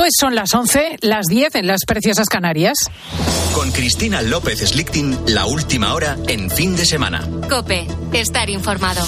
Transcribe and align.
Pues 0.00 0.14
son 0.18 0.34
las 0.34 0.54
11, 0.54 0.96
las 1.02 1.26
10 1.26 1.56
en 1.56 1.66
las 1.66 1.84
preciosas 1.86 2.26
Canarias. 2.30 2.72
Con 3.54 3.70
Cristina 3.70 4.22
López 4.22 4.60
Slichting, 4.60 5.14
la 5.26 5.44
última 5.44 5.92
hora 5.92 6.16
en 6.26 6.50
fin 6.50 6.74
de 6.74 6.86
semana. 6.86 7.28
Cope, 7.50 7.86
estar 8.14 8.48
informado. 8.48 9.06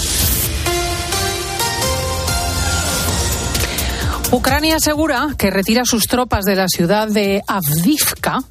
Ucrania 4.29 4.75
asegura 4.75 5.29
que 5.35 5.49
retira 5.49 5.81
sus 5.83 6.05
tropas 6.05 6.45
de 6.45 6.57
la 6.57 6.67
ciudad 6.67 7.07
de 7.07 7.41
Avdivka 7.47 8.41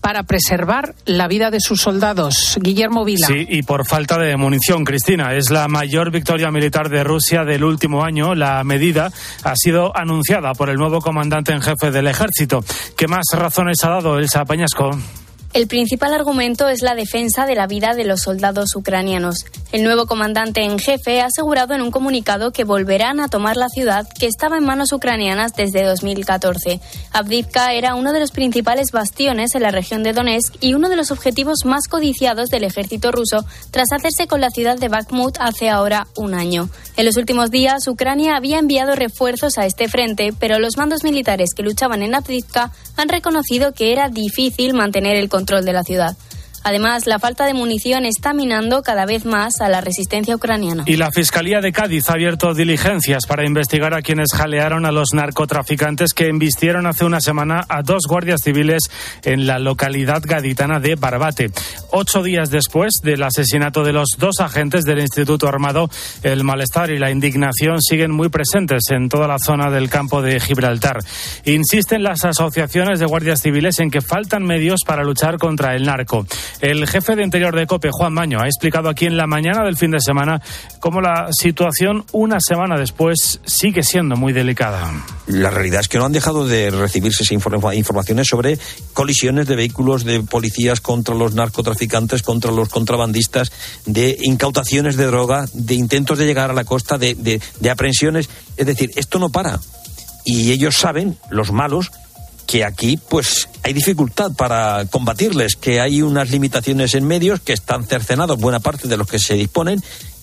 para 0.00 0.22
preservar 0.24 0.94
la 1.04 1.28
vida 1.28 1.50
de 1.50 1.60
sus 1.60 1.80
soldados. 1.80 2.58
Guillermo 2.60 3.04
Vila. 3.04 3.26
Sí, 3.26 3.46
y 3.48 3.62
por 3.62 3.86
falta 3.86 4.18
de 4.18 4.36
munición, 4.36 4.84
Cristina. 4.84 5.34
Es 5.34 5.50
la 5.50 5.68
mayor 5.68 6.10
victoria 6.10 6.50
militar 6.50 6.88
de 6.88 7.04
Rusia 7.04 7.44
del 7.44 7.64
último 7.64 8.04
año. 8.04 8.34
La 8.34 8.62
medida 8.64 9.10
ha 9.44 9.54
sido 9.56 9.96
anunciada 9.96 10.52
por 10.54 10.70
el 10.70 10.76
nuevo 10.76 11.00
comandante 11.00 11.52
en 11.52 11.60
jefe 11.60 11.90
del 11.90 12.06
ejército. 12.06 12.64
¿Qué 12.96 13.06
más 13.08 13.26
razones 13.32 13.84
ha 13.84 13.90
dado 13.90 14.18
Elsa 14.18 14.44
Pañasco? 14.44 14.90
El 15.52 15.66
principal 15.66 16.14
argumento 16.14 16.68
es 16.68 16.80
la 16.80 16.94
defensa 16.94 17.44
de 17.44 17.56
la 17.56 17.66
vida 17.66 17.94
de 17.94 18.04
los 18.04 18.20
soldados 18.20 18.76
ucranianos. 18.76 19.46
El 19.72 19.82
nuevo 19.82 20.06
comandante 20.06 20.62
en 20.62 20.78
jefe 20.78 21.20
ha 21.20 21.26
asegurado 21.26 21.74
en 21.74 21.82
un 21.82 21.90
comunicado 21.90 22.52
que 22.52 22.62
volverán 22.62 23.18
a 23.18 23.26
tomar 23.26 23.56
la 23.56 23.68
ciudad 23.68 24.06
que 24.16 24.26
estaba 24.26 24.58
en 24.58 24.64
manos 24.64 24.92
ucranianas 24.92 25.54
desde 25.56 25.82
2014. 25.84 26.80
Avdivka 27.12 27.72
era 27.72 27.96
uno 27.96 28.12
de 28.12 28.20
los 28.20 28.30
principales 28.30 28.92
bastiones 28.92 29.56
en 29.56 29.62
la 29.62 29.72
región 29.72 30.04
de 30.04 30.12
Donetsk 30.12 30.54
y 30.60 30.74
uno 30.74 30.88
de 30.88 30.94
los 30.94 31.10
objetivos 31.10 31.64
más 31.64 31.88
codiciados 31.88 32.48
del 32.50 32.62
ejército 32.62 33.10
ruso 33.10 33.44
tras 33.72 33.90
hacerse 33.90 34.28
con 34.28 34.40
la 34.40 34.50
ciudad 34.50 34.78
de 34.78 34.88
Bakhmut 34.88 35.36
hace 35.40 35.68
ahora 35.68 36.06
un 36.16 36.34
año. 36.34 36.68
En 36.96 37.06
los 37.06 37.16
últimos 37.16 37.50
días, 37.50 37.88
Ucrania 37.88 38.36
había 38.36 38.60
enviado 38.60 38.94
refuerzos 38.94 39.58
a 39.58 39.66
este 39.66 39.88
frente, 39.88 40.32
pero 40.38 40.60
los 40.60 40.76
mandos 40.76 41.02
militares 41.02 41.54
que 41.56 41.64
luchaban 41.64 42.02
en 42.02 42.14
Avdivka 42.14 42.70
han 42.96 43.08
reconocido 43.08 43.72
que 43.72 43.92
era 43.92 44.08
difícil 44.08 44.74
mantener 44.74 45.16
el 45.16 45.28
control 45.28 45.39
de 45.64 45.72
la 45.72 45.84
ciudad. 45.84 46.16
Además, 46.62 47.06
la 47.06 47.18
falta 47.18 47.46
de 47.46 47.54
munición 47.54 48.04
está 48.04 48.32
minando 48.32 48.82
cada 48.82 49.06
vez 49.06 49.24
más 49.24 49.60
a 49.60 49.68
la 49.68 49.80
resistencia 49.80 50.36
ucraniana. 50.36 50.84
Y 50.86 50.96
la 50.96 51.10
Fiscalía 51.10 51.60
de 51.60 51.72
Cádiz 51.72 52.08
ha 52.10 52.14
abierto 52.14 52.54
diligencias 52.54 53.26
para 53.26 53.46
investigar 53.46 53.94
a 53.94 54.02
quienes 54.02 54.32
jalearon 54.34 54.84
a 54.86 54.92
los 54.92 55.14
narcotraficantes 55.14 56.12
que 56.12 56.28
embistieron 56.28 56.86
hace 56.86 57.04
una 57.04 57.20
semana 57.20 57.64
a 57.68 57.82
dos 57.82 58.02
guardias 58.06 58.42
civiles 58.42 58.82
en 59.24 59.46
la 59.46 59.58
localidad 59.58 60.22
gaditana 60.24 60.80
de 60.80 60.96
Barbate. 60.96 61.50
Ocho 61.92 62.22
días 62.22 62.50
después 62.50 62.92
del 63.02 63.22
asesinato 63.22 63.82
de 63.82 63.92
los 63.92 64.10
dos 64.18 64.40
agentes 64.40 64.84
del 64.84 65.00
Instituto 65.00 65.48
Armado, 65.48 65.88
el 66.22 66.44
malestar 66.44 66.90
y 66.90 66.98
la 66.98 67.10
indignación 67.10 67.80
siguen 67.80 68.10
muy 68.10 68.28
presentes 68.28 68.82
en 68.90 69.08
toda 69.08 69.26
la 69.26 69.38
zona 69.38 69.70
del 69.70 69.88
campo 69.88 70.22
de 70.22 70.38
Gibraltar. 70.40 70.98
Insisten 71.44 72.02
las 72.02 72.24
asociaciones 72.24 73.00
de 73.00 73.06
guardias 73.06 73.40
civiles 73.42 73.78
en 73.78 73.90
que 73.90 74.00
faltan 74.00 74.44
medios 74.44 74.80
para 74.86 75.02
luchar 75.02 75.38
contra 75.38 75.74
el 75.74 75.84
narco. 75.84 76.26
El 76.60 76.86
jefe 76.86 77.16
de 77.16 77.24
Interior 77.24 77.54
de 77.54 77.66
COPE, 77.66 77.90
Juan 77.92 78.12
Maño, 78.12 78.40
ha 78.40 78.46
explicado 78.46 78.88
aquí 78.88 79.06
en 79.06 79.16
la 79.16 79.26
mañana 79.26 79.64
del 79.64 79.76
fin 79.76 79.90
de 79.90 80.00
semana 80.00 80.40
cómo 80.78 81.00
la 81.00 81.28
situación 81.32 82.04
una 82.12 82.38
semana 82.40 82.76
después 82.76 83.40
sigue 83.44 83.82
siendo 83.82 84.16
muy 84.16 84.32
delicada. 84.32 84.92
La 85.26 85.50
realidad 85.50 85.80
es 85.80 85.88
que 85.88 85.98
no 85.98 86.06
han 86.06 86.12
dejado 86.12 86.46
de 86.46 86.70
recibirse 86.70 87.24
informaciones 87.32 88.26
sobre 88.26 88.58
colisiones 88.92 89.46
de 89.46 89.56
vehículos 89.56 90.04
de 90.04 90.20
policías 90.20 90.80
contra 90.80 91.14
los 91.14 91.34
narcotraficantes, 91.34 92.22
contra 92.22 92.50
los 92.50 92.68
contrabandistas, 92.68 93.52
de 93.86 94.16
incautaciones 94.22 94.96
de 94.96 95.06
droga, 95.06 95.46
de 95.52 95.74
intentos 95.74 96.18
de 96.18 96.26
llegar 96.26 96.50
a 96.50 96.54
la 96.54 96.64
costa, 96.64 96.98
de, 96.98 97.14
de 97.14 97.70
aprehensiones. 97.70 98.28
Es 98.56 98.66
decir, 98.66 98.90
esto 98.96 99.18
no 99.18 99.30
para. 99.30 99.60
Y 100.24 100.52
ellos 100.52 100.76
saben, 100.76 101.16
los 101.30 101.50
malos, 101.50 101.90
que 102.50 102.64
aquí 102.64 102.96
pues 102.96 103.48
hay 103.62 103.72
dificultad 103.72 104.32
para 104.32 104.84
combatirles, 104.86 105.54
que 105.54 105.80
hay 105.80 106.02
unas 106.02 106.32
limitaciones 106.32 106.96
en 106.96 107.06
medios 107.06 107.38
que 107.38 107.52
están 107.52 107.84
cercenados 107.84 108.40
buena 108.40 108.58
parte 108.58 108.88
de 108.88 108.96
los 108.96 109.06
que 109.06 109.20
se 109.20 109.34
disponen 109.34 109.80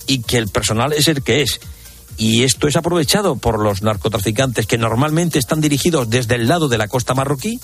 y 0.07 0.24
que 0.24 0.35
el 0.38 0.50
personal 0.50 0.91
es 0.91 1.07
el 1.07 1.24
que 1.24 1.41
es. 1.41 1.62
Y 2.18 2.44
esto 2.44 2.68
es 2.68 2.75
aprovechado 2.75 3.38
por 3.38 3.63
los 3.63 3.81
narcotraficantes 3.81 4.66
que 4.68 4.78
normalmente 4.78 5.40
están 5.40 5.62
dirigidos 5.62 6.09
desde 6.09 6.35
el 6.35 6.50
lado 6.50 6.68
de 6.68 6.78
la 6.78 6.90
costa 6.90 7.13
marroquí 7.13 7.62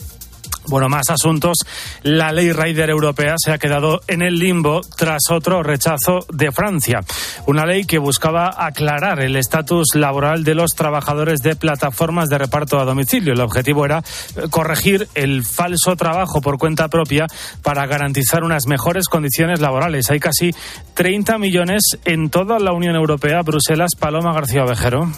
bueno, 0.68 0.90
más 0.90 1.09
asuntos. 1.09 1.57
La 2.03 2.31
ley 2.31 2.51
Rider 2.51 2.90
europea 2.90 3.35
se 3.38 3.51
ha 3.51 3.57
quedado 3.57 4.01
en 4.07 4.22
el 4.22 4.40
limbo 4.40 4.81
tras 4.96 5.24
otro 5.31 5.63
rechazo 5.63 6.25
de 6.31 6.51
Francia. 6.51 7.01
Una 7.47 7.66
ley 7.66 7.85
que 7.85 7.97
buscaba 7.97 8.66
aclarar 8.66 9.22
el 9.22 9.35
estatus 9.35 9.96
laboral 9.96 10.44
de 10.44 10.56
los 10.56 10.72
trabajadores 10.72 11.40
de 11.40 11.56
plataformas 11.56 12.29
de 12.29 12.38
reparto 12.38 12.79
a 12.79 12.85
domicilio. 12.85 13.34
El 13.34 13.41
objetivo 13.41 13.85
era 13.85 14.03
corregir 14.50 15.07
el 15.16 15.44
falso 15.44 15.96
trabajo 15.96 16.41
por 16.41 16.57
cuenta 16.57 16.88
propia 16.88 17.28
para 17.62 17.85
garantizar 17.85 18.44
unas 18.44 18.66
mejores 18.68 19.07
condiciones 19.07 19.59
laborales. 19.59 20.09
Hay 20.12 20.19
casi 20.19 20.51
30 20.94 21.38
millones 21.38 21.97
en 22.06 22.30
toda 22.30 22.59
la 22.59 22.74
Unión 22.74 22.95
Europea. 22.95 23.41
Bruselas, 23.41 23.91
Paloma 24.00 24.34
García 24.34 24.63
Ovejero 24.63 25.12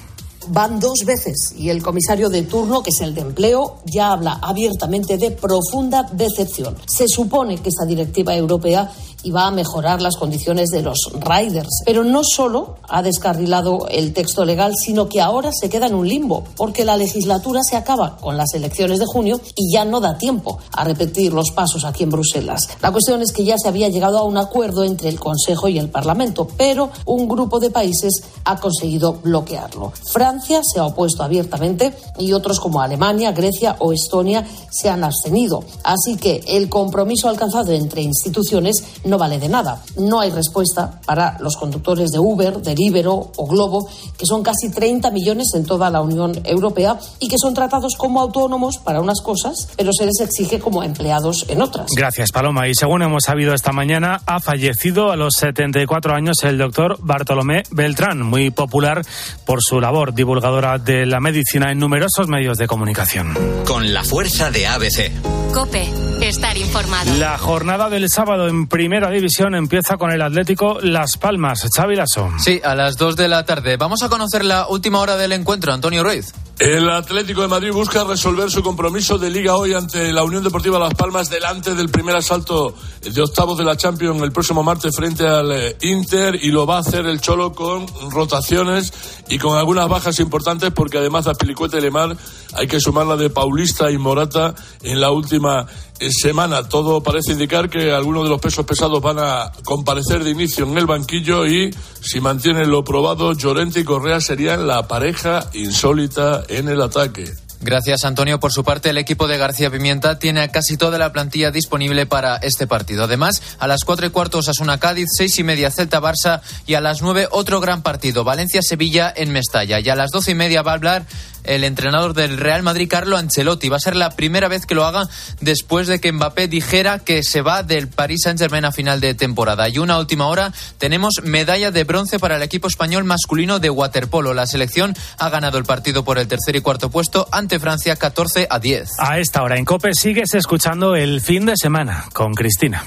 van 0.50 0.80
dos 0.80 1.00
veces 1.06 1.54
y 1.58 1.70
el 1.70 1.82
comisario 1.82 2.30
de 2.30 2.44
turno, 2.44 2.84
que 2.84 2.90
es 2.90 3.02
el 3.02 3.14
de 3.14 3.22
empleo, 3.22 3.78
ya 3.86 4.12
habla 4.12 4.40
abiertamente 4.42 5.18
de 5.18 5.32
profunda 5.32 6.04
decepción. 6.12 6.76
Se 6.88 7.08
supone 7.08 7.58
que 7.58 7.70
esta 7.70 7.86
directiva 7.86 8.36
europea 8.36 8.92
y 9.26 9.32
va 9.32 9.48
a 9.48 9.52
mejorar 9.52 10.02
las 10.02 10.18
condiciones 10.18 10.70
de 10.70 10.84
los 10.84 11.12
riders. 11.20 11.82
Pero 11.84 12.04
no 12.04 12.22
solo 12.24 12.76
ha 12.88 13.02
descarrilado 13.02 13.88
el 13.90 14.14
texto 14.14 14.46
legal, 14.46 14.74
sino 14.76 15.10
que 15.10 15.20
ahora 15.20 15.52
se 15.52 15.68
queda 15.68 15.88
en 15.88 15.96
un 15.96 16.08
limbo, 16.08 16.44
porque 16.56 16.86
la 16.86 16.96
legislatura 16.96 17.62
se 17.68 17.76
acaba 17.76 18.18
con 18.18 18.38
las 18.38 18.54
elecciones 18.54 19.00
de 19.00 19.08
junio 19.08 19.42
y 19.56 19.74
ya 19.74 19.84
no 19.84 20.00
da 20.00 20.20
tiempo 20.20 20.60
a 20.72 20.84
repetir 20.84 21.34
los 21.34 21.50
pasos 21.52 21.86
aquí 21.86 22.04
en 22.04 22.12
Bruselas. 22.12 22.70
La 22.84 22.92
cuestión 22.92 23.24
es 23.24 23.32
que 23.32 23.44
ya 23.44 23.58
se 23.58 23.68
había 23.68 23.90
llegado 23.90 24.20
a 24.20 24.24
un 24.24 24.38
acuerdo 24.38 24.84
entre 24.84 25.10
el 25.10 25.20
Consejo 25.20 25.68
y 25.68 25.80
el 25.80 25.90
Parlamento, 25.90 26.48
pero 26.56 26.92
un 27.06 27.28
grupo 27.28 27.60
de 27.60 27.72
países 27.72 28.24
ha 28.44 28.60
conseguido 28.60 29.14
bloquearlo. 29.14 29.92
Francia 30.12 30.62
se 30.64 30.80
ha 30.80 30.86
opuesto 30.86 31.24
abiertamente 31.24 31.96
y 32.20 32.32
otros 32.34 32.60
como 32.60 32.80
Alemania, 32.80 33.32
Grecia 33.32 33.76
o 33.80 33.92
Estonia 33.92 34.46
se 34.70 34.88
han 34.88 35.04
abstenido. 35.04 35.64
Así 35.84 36.16
que 36.16 36.44
el 36.48 36.70
compromiso 36.70 37.28
alcanzado 37.28 37.72
entre 37.72 38.04
instituciones 38.04 38.84
no 39.04 39.15
vale 39.18 39.40
de 39.40 39.50
nada. 39.50 39.82
No 39.98 40.20
hay 40.20 40.32
respuesta 40.32 41.00
para 41.06 41.38
los 41.40 41.58
conductores 41.58 42.12
de 42.12 42.20
Uber, 42.20 42.62
de 42.62 42.76
Libero 42.76 43.32
o 43.36 43.48
Globo, 43.48 43.88
que 44.18 44.26
son 44.26 44.44
casi 44.44 44.70
30 44.70 45.12
millones 45.12 45.52
en 45.56 45.66
toda 45.66 45.90
la 45.90 46.02
Unión 46.02 46.42
Europea 46.44 46.98
y 47.20 47.28
que 47.28 47.38
son 47.38 47.54
tratados 47.54 47.96
como 47.98 48.22
autónomos 48.22 48.78
para 48.78 49.02
unas 49.02 49.22
cosas, 49.22 49.70
pero 49.78 49.92
se 49.94 50.06
les 50.06 50.20
exige 50.22 50.60
como 50.60 50.84
empleados 50.84 51.46
en 51.48 51.62
otras. 51.62 51.88
Gracias, 51.96 52.32
Paloma. 52.32 52.68
Y 52.68 52.76
según 52.76 53.02
hemos 53.02 53.24
sabido 53.26 53.54
esta 53.54 53.72
mañana, 53.72 54.22
ha 54.26 54.40
fallecido 54.40 55.12
a 55.12 55.16
los 55.16 55.36
74 55.36 56.14
años 56.14 56.38
el 56.44 56.58
doctor 56.58 56.98
Bartolomé 57.00 57.64
Beltrán, 57.72 58.22
muy 58.22 58.52
popular 58.52 59.02
por 59.46 59.62
su 59.62 59.80
labor 59.80 60.14
divulgadora 60.14 60.78
de 60.78 61.06
la 61.06 61.20
medicina 61.20 61.72
en 61.72 61.80
numerosos 61.80 62.28
medios 62.28 62.58
de 62.58 62.68
comunicación. 62.68 63.34
Con 63.66 63.94
la 63.94 64.04
fuerza 64.04 64.52
de 64.52 64.68
ABC. 64.68 65.12
Cope, 65.54 65.90
estar 66.22 66.58
informado. 66.58 67.14
La 67.16 67.38
jornada 67.38 67.90
del 67.90 68.10
sábado 68.10 68.48
en 68.48 68.68
primera 68.68 69.05
división 69.10 69.56
empieza 69.56 69.98
con 69.98 70.12
el 70.12 70.22
Atlético 70.22 70.80
Las 70.82 71.18
Palmas. 71.18 71.68
Xavi 71.76 71.96
Lasso. 71.96 72.32
Sí, 72.38 72.62
a 72.64 72.76
las 72.76 72.98
2 72.98 73.16
de 73.16 73.28
la 73.28 73.46
tarde. 73.46 73.78
Vamos 73.78 74.04
a 74.04 74.10
conocer 74.10 74.46
la 74.46 74.68
última 74.68 75.00
hora 75.00 75.18
del 75.18 75.32
encuentro, 75.32 75.74
Antonio 75.74 76.04
Ruiz. 76.04 76.34
El 76.60 76.90
Atlético 76.90 77.42
de 77.42 77.50
Madrid 77.50 77.72
busca 77.74 78.06
resolver 78.06 78.50
su 78.50 78.64
compromiso 78.64 79.18
de 79.18 79.30
liga 79.30 79.58
hoy 79.58 79.74
ante 79.74 80.14
la 80.14 80.24
Unión 80.24 80.42
Deportiva 80.42 80.80
Las 80.80 80.94
Palmas 80.94 81.30
delante 81.30 81.76
del 81.76 81.90
primer 81.90 82.16
asalto 82.16 82.74
de 83.02 83.22
octavos 83.22 83.58
de 83.58 83.66
la 83.66 83.76
Champions 83.76 84.22
el 84.22 84.32
próximo 84.32 84.64
martes 84.64 84.96
frente 84.96 85.28
al 85.28 85.52
eh, 85.52 85.76
Inter 85.82 86.40
y 86.42 86.52
lo 86.52 86.66
va 86.66 86.78
a 86.78 86.80
hacer 86.80 87.08
el 87.08 87.20
Cholo 87.20 87.52
con 87.52 87.86
rotaciones 88.10 88.94
y 89.28 89.38
con 89.38 89.58
algunas 89.58 89.90
bajas 89.90 90.18
importantes 90.22 90.72
porque 90.72 91.00
además 91.00 91.28
a 91.28 91.34
Pelicueta 91.34 91.78
y 91.78 91.82
Lemar 91.82 92.16
hay 92.54 92.68
que 92.68 92.80
sumar 92.80 93.06
la 93.06 93.18
de 93.18 93.30
Paulista 93.30 93.92
y 93.92 93.98
Morata 93.98 94.56
en 94.82 95.02
la 95.02 95.12
última 95.12 95.68
eh, 96.00 96.10
semana. 96.10 96.68
Todo 96.68 97.02
parece 97.02 97.34
indicar 97.34 97.70
que 97.70 97.92
algunos 97.92 98.24
de 98.24 98.30
los 98.30 98.42
pesos 98.42 98.66
pesados 98.66 99.02
van 99.02 99.18
a 99.20 99.52
comparecer 99.64 100.24
de 100.24 100.32
inicio 100.32 100.66
en 100.66 100.78
el 100.78 100.86
banquillo 100.86 101.46
y 101.46 101.74
si 102.02 102.22
mantienen 102.22 102.70
lo 102.70 102.84
probado, 102.84 103.34
Llorente 103.34 103.82
y 103.82 103.84
Correa 103.84 104.22
serían 104.22 104.68
la 104.68 104.88
pareja 104.88 105.50
insólita 105.54 106.45
en 106.50 106.70
el 106.70 106.82
ataque. 106.82 107.26
Gracias, 107.62 108.04
Antonio. 108.06 108.40
Por 108.40 108.52
su 108.52 108.64
parte, 108.64 108.90
el 108.90 108.98
equipo 108.98 109.28
de 109.28 109.38
García 109.38 109.72
Pimienta 109.72 110.20
tiene 110.20 110.52
casi 110.52 110.78
toda 110.78 111.00
la 111.00 111.12
plantilla 111.12 111.52
disponible 111.52 112.06
para 112.06 112.36
este 112.38 112.68
partido. 112.68 113.06
Además, 113.06 113.42
a 113.60 113.68
las 113.68 113.84
cuatro 113.84 114.06
y 114.06 114.10
cuarto 114.10 114.40
Osasuna 114.40 114.78
Cádiz, 114.78 115.08
seis 115.18 115.40
y 115.40 115.44
media 115.44 115.72
Celta 115.72 116.00
Barça 116.00 116.42
y 116.68 116.76
a 116.76 116.82
las 116.82 117.02
nueve 117.02 117.28
otro 117.32 117.62
gran 117.62 117.82
partido, 117.82 118.24
Valencia 118.24 118.62
Sevilla 118.62 119.12
en 119.16 119.32
Mestalla. 119.32 119.80
Y 119.80 119.90
a 119.90 119.96
las 119.96 120.12
doce 120.12 120.32
y 120.32 120.36
media 120.36 120.62
va 120.62 120.72
a 120.72 120.76
hablar 120.76 121.06
el 121.48 121.64
entrenador 121.64 122.14
del 122.14 122.38
Real 122.38 122.64
Madrid, 122.64 122.88
Carlo 122.90 123.18
Ancelotti. 123.18 123.70
Va 123.70 123.78
a 123.78 123.80
ser 123.80 123.96
la 123.96 124.12
primera 124.12 124.48
vez 124.48 124.66
que 124.66 124.76
lo 124.76 124.86
haga 124.86 125.08
después 125.42 125.88
de 125.88 126.00
que 126.00 126.12
Mbappé 126.12 126.48
dijera 126.48 127.00
que 127.00 127.24
se 127.24 127.42
va 127.42 127.64
del 127.64 127.88
Paris 127.88 128.22
Saint-Germain 128.24 128.66
a 128.66 128.72
final 128.72 129.02
de 129.02 129.14
temporada. 129.14 129.70
Y 129.70 129.78
una 129.78 129.98
última 129.98 130.28
hora, 130.28 130.54
tenemos 130.78 131.22
medalla 131.24 131.72
de 131.72 131.84
bronce 131.84 132.20
para 132.20 132.38
el 132.38 132.42
equipo 132.42 132.68
español 132.68 133.04
masculino 133.04 133.60
de 133.60 133.70
waterpolo. 133.70 134.34
La 134.34 134.48
selección 134.48 134.96
ha 135.18 135.30
ganado 135.30 135.58
el 135.58 135.66
partido 135.66 136.04
por 136.04 136.18
el 136.18 136.28
tercer 136.28 136.56
y 136.56 136.62
cuarto 136.62 136.90
puesto 136.90 137.28
ante 137.32 137.60
Francia 137.60 137.96
14 137.96 138.48
a 138.50 138.60
10. 138.60 138.90
A 139.00 139.20
esta 139.20 139.44
hora 139.44 139.58
en 139.58 139.66
COPE 139.66 139.94
sigues 139.94 140.34
escuchando 140.34 140.96
el 140.96 141.22
fin 141.22 141.46
de 141.46 141.56
semana 141.56 142.06
con 142.14 142.34
Cristina. 142.34 142.84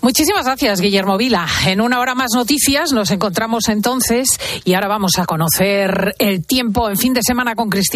Muchísimas 0.00 0.44
gracias, 0.44 0.80
Guillermo 0.80 1.16
Vila. 1.16 1.46
En 1.66 1.80
una 1.80 1.98
hora 1.98 2.14
más 2.14 2.30
noticias 2.34 2.92
nos 2.92 3.10
encontramos 3.10 3.68
entonces 3.68 4.28
y 4.64 4.74
ahora 4.74 4.88
vamos 4.88 5.12
a 5.18 5.26
conocer 5.26 6.14
el 6.18 6.46
tiempo 6.46 6.88
en 6.88 6.96
fin 6.96 7.12
de 7.12 7.22
semana 7.22 7.54
con 7.54 7.70
Cristina. 7.70 7.95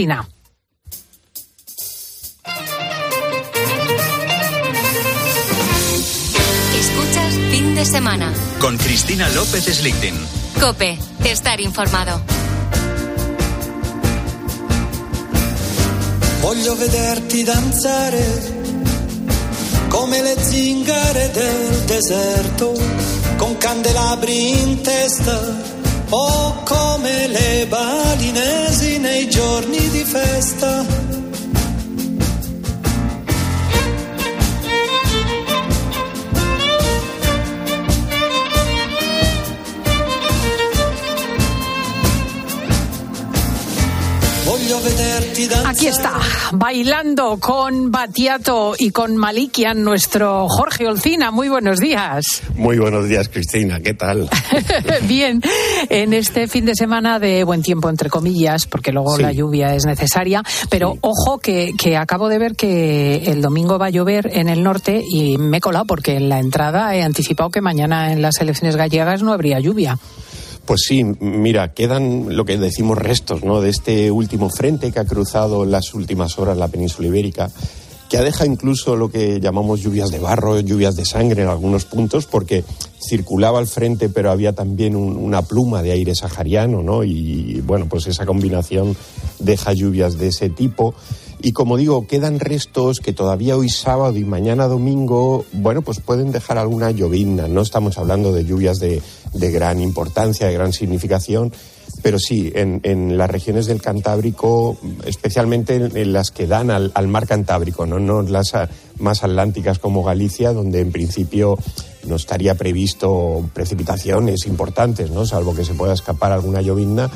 Escuchas 6.74 7.34
fin 7.50 7.74
de 7.74 7.84
semana. 7.84 8.32
Con 8.60 8.78
Cristina 8.78 9.28
López 9.30 9.64
Slichting. 9.64 10.14
Cope, 10.58 10.98
estar 11.24 11.60
informado. 11.60 12.22
Voglio 16.40 16.74
vederti 16.76 17.42
danzare 17.42 18.58
come 19.88 20.22
le 20.22 20.36
zingare 20.38 21.30
del 21.30 21.84
deserto, 21.84 22.72
con 23.36 23.58
candelabri 23.58 24.62
in 24.62 24.80
testa 24.80 25.79
o 26.10 26.62
come 26.64 27.28
le 27.28 27.66
balinesi 27.66 28.98
nei 28.98 29.28
giorni 29.28 29.88
di 29.90 30.04
festa. 30.04 31.09
Aquí 45.66 45.88
está, 45.88 46.12
bailando 46.52 47.38
con 47.40 47.90
Batiato 47.90 48.74
y 48.78 48.92
con 48.92 49.16
Malikian, 49.16 49.82
nuestro 49.82 50.46
Jorge 50.48 50.86
Olcina. 50.86 51.32
Muy 51.32 51.48
buenos 51.48 51.78
días. 51.80 52.42
Muy 52.54 52.78
buenos 52.78 53.08
días, 53.08 53.28
Cristina. 53.28 53.80
¿Qué 53.80 53.94
tal? 53.94 54.28
Bien, 55.08 55.42
en 55.88 56.12
este 56.12 56.46
fin 56.46 56.66
de 56.66 56.76
semana 56.76 57.18
de 57.18 57.42
buen 57.42 57.62
tiempo, 57.62 57.88
entre 57.90 58.10
comillas, 58.10 58.66
porque 58.66 58.92
luego 58.92 59.16
Sí. 59.16 59.22
la 59.22 59.32
lluvia 59.32 59.74
es 59.74 59.86
necesaria, 59.86 60.44
pero 60.68 60.96
ojo 61.00 61.38
que, 61.38 61.72
que 61.76 61.96
acabo 61.96 62.28
de 62.28 62.38
ver 62.38 62.54
que 62.54 63.24
el 63.26 63.42
domingo 63.42 63.76
va 63.76 63.86
a 63.86 63.90
llover 63.90 64.30
en 64.32 64.48
el 64.48 64.62
norte 64.62 65.02
y 65.04 65.36
me 65.36 65.56
he 65.56 65.60
colado 65.60 65.84
porque 65.84 66.14
en 66.14 66.28
la 66.28 66.38
entrada 66.38 66.94
he 66.94 67.02
anticipado 67.02 67.50
que 67.50 67.60
mañana 67.60 68.12
en 68.12 68.22
las 68.22 68.40
elecciones 68.40 68.76
gallegas 68.76 69.20
no 69.22 69.32
habría 69.32 69.58
lluvia. 69.58 69.98
Pues 70.70 70.82
sí, 70.86 71.02
mira, 71.02 71.74
quedan 71.74 72.36
lo 72.36 72.44
que 72.44 72.56
decimos 72.56 72.96
restos, 72.96 73.42
¿no? 73.42 73.60
De 73.60 73.70
este 73.70 74.08
último 74.12 74.50
frente 74.50 74.92
que 74.92 75.00
ha 75.00 75.04
cruzado 75.04 75.64
en 75.64 75.72
las 75.72 75.94
últimas 75.94 76.38
horas 76.38 76.56
la 76.56 76.68
península 76.68 77.08
ibérica, 77.08 77.50
que 78.08 78.16
ha 78.16 78.22
dejado 78.22 78.48
incluso 78.52 78.94
lo 78.94 79.10
que 79.10 79.40
llamamos 79.40 79.80
lluvias 79.80 80.12
de 80.12 80.20
barro, 80.20 80.60
lluvias 80.60 80.94
de 80.94 81.04
sangre 81.04 81.42
en 81.42 81.48
algunos 81.48 81.86
puntos, 81.86 82.26
porque 82.26 82.62
circulaba 83.04 83.58
el 83.58 83.66
frente, 83.66 84.10
pero 84.10 84.30
había 84.30 84.52
también 84.52 84.94
un- 84.94 85.16
una 85.16 85.42
pluma 85.42 85.82
de 85.82 85.90
aire 85.90 86.14
sahariano, 86.14 86.84
¿no? 86.84 87.02
Y 87.02 87.60
bueno, 87.66 87.86
pues 87.88 88.06
esa 88.06 88.24
combinación 88.24 88.96
deja 89.40 89.72
lluvias 89.72 90.18
de 90.18 90.28
ese 90.28 90.50
tipo. 90.50 90.94
Y 91.42 91.52
como 91.52 91.76
digo, 91.76 92.06
quedan 92.06 92.38
restos 92.38 93.00
que 93.00 93.12
todavía 93.12 93.56
hoy 93.56 93.70
sábado 93.70 94.16
y 94.16 94.24
mañana 94.24 94.66
domingo, 94.66 95.46
bueno, 95.52 95.80
pues 95.80 96.00
pueden 96.00 96.32
dejar 96.32 96.58
alguna 96.58 96.90
llovizna. 96.90 97.48
No 97.48 97.62
estamos 97.62 97.96
hablando 97.96 98.32
de 98.32 98.44
lluvias 98.44 98.78
de, 98.78 99.00
de 99.32 99.50
gran 99.50 99.80
importancia, 99.80 100.46
de 100.46 100.52
gran 100.52 100.74
significación, 100.74 101.52
pero 102.02 102.18
sí, 102.18 102.52
en, 102.54 102.80
en 102.82 103.16
las 103.16 103.30
regiones 103.30 103.66
del 103.66 103.80
Cantábrico, 103.80 104.76
especialmente 105.06 105.76
en, 105.76 106.12
las 106.12 106.30
que 106.30 106.46
dan 106.46 106.70
al, 106.70 106.92
al 106.94 107.08
mar 107.08 107.26
Cantábrico, 107.26 107.86
¿no? 107.86 107.98
no 107.98 108.22
las 108.22 108.52
más 108.98 109.24
atlánticas 109.24 109.78
como 109.78 110.02
Galicia, 110.02 110.52
donde 110.52 110.80
en 110.80 110.92
principio 110.92 111.58
no 112.06 112.16
estaría 112.16 112.54
previsto 112.54 113.48
precipitaciones 113.54 114.46
importantes, 114.46 115.10
¿no? 115.10 115.24
salvo 115.24 115.54
que 115.54 115.64
se 115.64 115.74
pueda 115.74 115.94
escapar 115.94 116.32
alguna 116.32 116.60
llovizna 116.60 117.10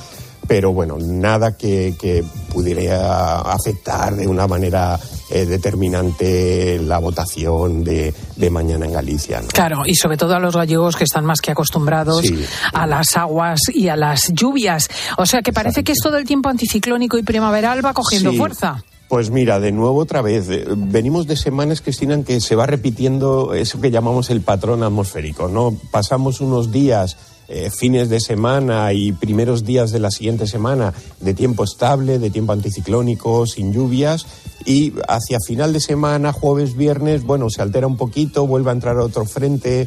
pero 0.46 0.72
bueno, 0.72 0.96
nada 0.98 1.56
que, 1.56 1.94
que 1.98 2.24
pudiera 2.52 3.40
afectar 3.40 4.14
de 4.14 4.26
una 4.26 4.46
manera 4.46 4.98
eh, 5.30 5.46
determinante 5.46 6.78
la 6.80 6.98
votación 6.98 7.82
de, 7.84 8.14
de 8.36 8.50
mañana 8.50 8.86
en 8.86 8.92
Galicia. 8.92 9.40
¿no? 9.40 9.48
Claro, 9.48 9.82
y 9.86 9.94
sobre 9.94 10.16
todo 10.16 10.34
a 10.34 10.38
los 10.38 10.54
gallegos 10.56 10.96
que 10.96 11.04
están 11.04 11.24
más 11.24 11.40
que 11.40 11.50
acostumbrados 11.50 12.22
Sí. 12.24 12.44
a 12.72 12.86
las 12.86 13.16
aguas 13.16 13.60
y 13.72 13.88
a 13.88 13.96
las 13.96 14.32
lluvias. 14.32 14.88
O 15.18 15.26
sea 15.26 15.42
que 15.42 15.52
parece 15.52 15.82
que 15.84 15.92
esto 15.92 16.10
del 16.10 16.24
tiempo 16.24 16.48
anticiclónico 16.48 17.18
y 17.18 17.22
primaveral 17.22 17.84
va 17.84 17.92
cogiendo 17.92 18.30
Sí. 18.30 18.36
fuerza. 18.38 18.82
Pues 19.08 19.30
mira, 19.30 19.60
de 19.60 19.70
nuevo 19.70 19.98
otra 20.00 20.22
vez, 20.22 20.48
eh, 20.48 20.64
venimos 20.76 21.26
de 21.26 21.36
semanas, 21.36 21.80
Cristina, 21.82 22.14
en 22.14 22.24
que 22.24 22.40
se 22.40 22.56
va 22.56 22.66
repitiendo 22.66 23.52
eso 23.54 23.80
que 23.80 23.90
llamamos 23.90 24.30
el 24.30 24.40
patrón 24.40 24.82
atmosférico, 24.82 25.46
¿no? 25.48 25.76
Pasamos 25.90 26.40
unos 26.40 26.72
días, 26.72 27.16
eh, 27.56 27.70
fines 27.70 28.08
de 28.08 28.18
semana 28.18 28.92
y 28.92 29.12
primeros 29.12 29.64
días 29.64 29.92
de 29.92 30.00
la 30.00 30.10
siguiente 30.10 30.48
semana 30.48 30.92
de 31.20 31.34
tiempo 31.34 31.62
estable, 31.62 32.18
de 32.18 32.30
tiempo 32.30 32.52
anticiclónico, 32.52 33.46
sin 33.46 33.72
lluvias, 33.72 34.26
y 34.66 34.92
hacia 35.06 35.38
final 35.38 35.72
de 35.72 35.78
semana, 35.78 36.32
jueves, 36.32 36.76
viernes, 36.76 37.22
bueno, 37.22 37.48
se 37.50 37.62
altera 37.62 37.86
un 37.86 37.96
poquito, 37.96 38.48
vuelve 38.48 38.70
a 38.70 38.72
entrar 38.72 38.98
otro 38.98 39.24
frente, 39.24 39.86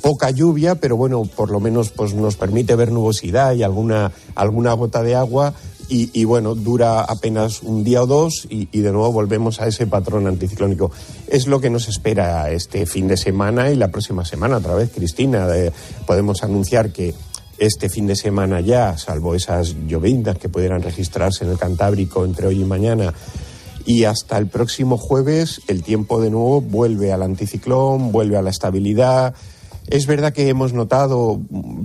poca 0.00 0.30
lluvia, 0.30 0.76
pero 0.76 0.96
bueno, 0.96 1.24
por 1.24 1.50
lo 1.50 1.58
menos 1.58 1.90
pues 1.90 2.14
nos 2.14 2.36
permite 2.36 2.76
ver 2.76 2.92
nubosidad 2.92 3.52
y 3.54 3.64
alguna, 3.64 4.12
alguna 4.36 4.72
gota 4.74 5.02
de 5.02 5.16
agua. 5.16 5.54
Y, 5.88 6.10
y, 6.12 6.24
bueno, 6.24 6.54
dura 6.54 7.00
apenas 7.00 7.62
un 7.62 7.82
día 7.82 8.02
o 8.02 8.06
dos 8.06 8.46
y, 8.50 8.66
de 8.66 8.92
nuevo 8.92 9.10
volvemos 9.10 9.60
a 9.60 9.66
ese 9.66 9.86
patrón 9.86 10.26
anticiclónico. 10.26 10.90
Es 11.26 11.46
lo 11.46 11.60
que 11.60 11.70
nos 11.70 11.88
espera 11.88 12.50
este 12.50 12.84
fin 12.84 13.08
de 13.08 13.16
semana 13.16 13.70
y 13.70 13.76
la 13.76 13.88
próxima 13.88 14.24
semana 14.24 14.58
otra 14.58 14.74
vez, 14.74 14.90
Cristina. 14.94 15.48
Eh, 15.56 15.72
podemos 16.06 16.42
anunciar 16.42 16.92
que 16.92 17.14
este 17.58 17.88
fin 17.88 18.06
de 18.06 18.16
semana 18.16 18.60
ya, 18.60 18.96
salvo 18.98 19.34
esas 19.34 19.74
llovindas 19.86 20.38
que 20.38 20.48
pudieran 20.48 20.82
registrarse 20.82 21.44
en 21.44 21.50
el 21.50 21.58
Cantábrico 21.58 22.24
entre 22.24 22.46
hoy 22.46 22.60
y 22.60 22.64
mañana, 22.64 23.12
y 23.84 24.04
hasta 24.04 24.36
el 24.36 24.48
próximo 24.48 24.98
jueves 24.98 25.62
el 25.66 25.82
tiempo 25.82 26.20
de 26.20 26.30
nuevo 26.30 26.60
vuelve 26.60 27.12
al 27.12 27.22
anticiclón, 27.22 28.12
vuelve 28.12 28.36
a 28.36 28.42
la 28.42 28.50
estabilidad. 28.50 29.34
Es 29.90 30.06
verdad 30.06 30.32
que 30.32 30.48
hemos 30.48 30.74
notado 30.74 31.40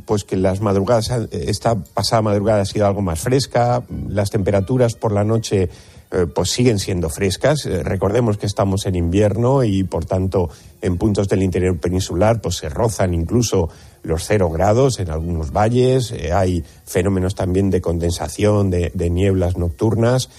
pues 0.05 0.25
que 0.25 0.35
las 0.35 0.59
madrugadas, 0.59 1.09
esta 1.31 1.75
pasada 1.75 2.21
madrugada 2.21 2.61
ha 2.61 2.65
sido 2.65 2.85
algo 2.85 3.01
más 3.01 3.19
fresca, 3.19 3.83
las 4.09 4.29
temperaturas 4.29 4.95
por 4.95 5.13
la 5.13 5.23
noche 5.23 5.69
eh, 6.11 6.27
pues 6.27 6.51
siguen 6.51 6.77
siendo 6.79 7.09
frescas. 7.09 7.65
Eh, 7.65 7.81
recordemos 7.81 8.37
que 8.37 8.45
estamos 8.45 8.85
en 8.85 8.95
invierno 8.95 9.63
y 9.63 9.83
por 9.83 10.05
tanto 10.05 10.49
en 10.81 10.97
puntos 10.97 11.29
del 11.29 11.41
interior 11.41 11.79
peninsular 11.79 12.39
pues 12.39 12.57
se 12.57 12.69
rozan 12.69 13.13
incluso 13.13 13.69
los 14.03 14.25
cero 14.25 14.49
grados 14.49 14.99
en 14.99 15.09
algunos 15.09 15.51
valles. 15.51 16.11
Eh, 16.11 16.33
hay 16.33 16.63
fenómenos 16.85 17.35
también 17.35 17.71
de 17.71 17.81
condensación, 17.81 18.69
de, 18.69 18.91
de 18.93 19.09
nieblas 19.09 19.57
nocturnas. 19.57 20.29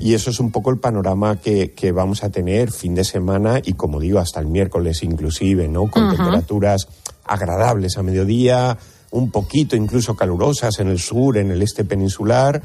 Y 0.00 0.14
eso 0.14 0.30
es 0.30 0.40
un 0.40 0.50
poco 0.50 0.70
el 0.70 0.78
panorama 0.78 1.36
que, 1.36 1.72
que, 1.72 1.92
vamos 1.92 2.24
a 2.24 2.30
tener 2.30 2.72
fin 2.72 2.94
de 2.94 3.04
semana 3.04 3.60
y, 3.62 3.74
como 3.74 4.00
digo, 4.00 4.18
hasta 4.18 4.40
el 4.40 4.46
miércoles 4.46 5.02
inclusive, 5.02 5.68
¿no? 5.68 5.90
Con 5.90 6.04
uh 6.04 6.06
-huh. 6.06 6.16
temperaturas 6.16 6.88
agradables 7.24 7.96
a 7.98 8.02
mediodía, 8.02 8.78
un 9.10 9.30
poquito 9.30 9.76
incluso 9.76 10.14
calurosas 10.16 10.78
en 10.78 10.88
el 10.88 10.98
sur, 10.98 11.36
en 11.36 11.50
el 11.50 11.62
este 11.62 11.84
peninsular. 11.84 12.62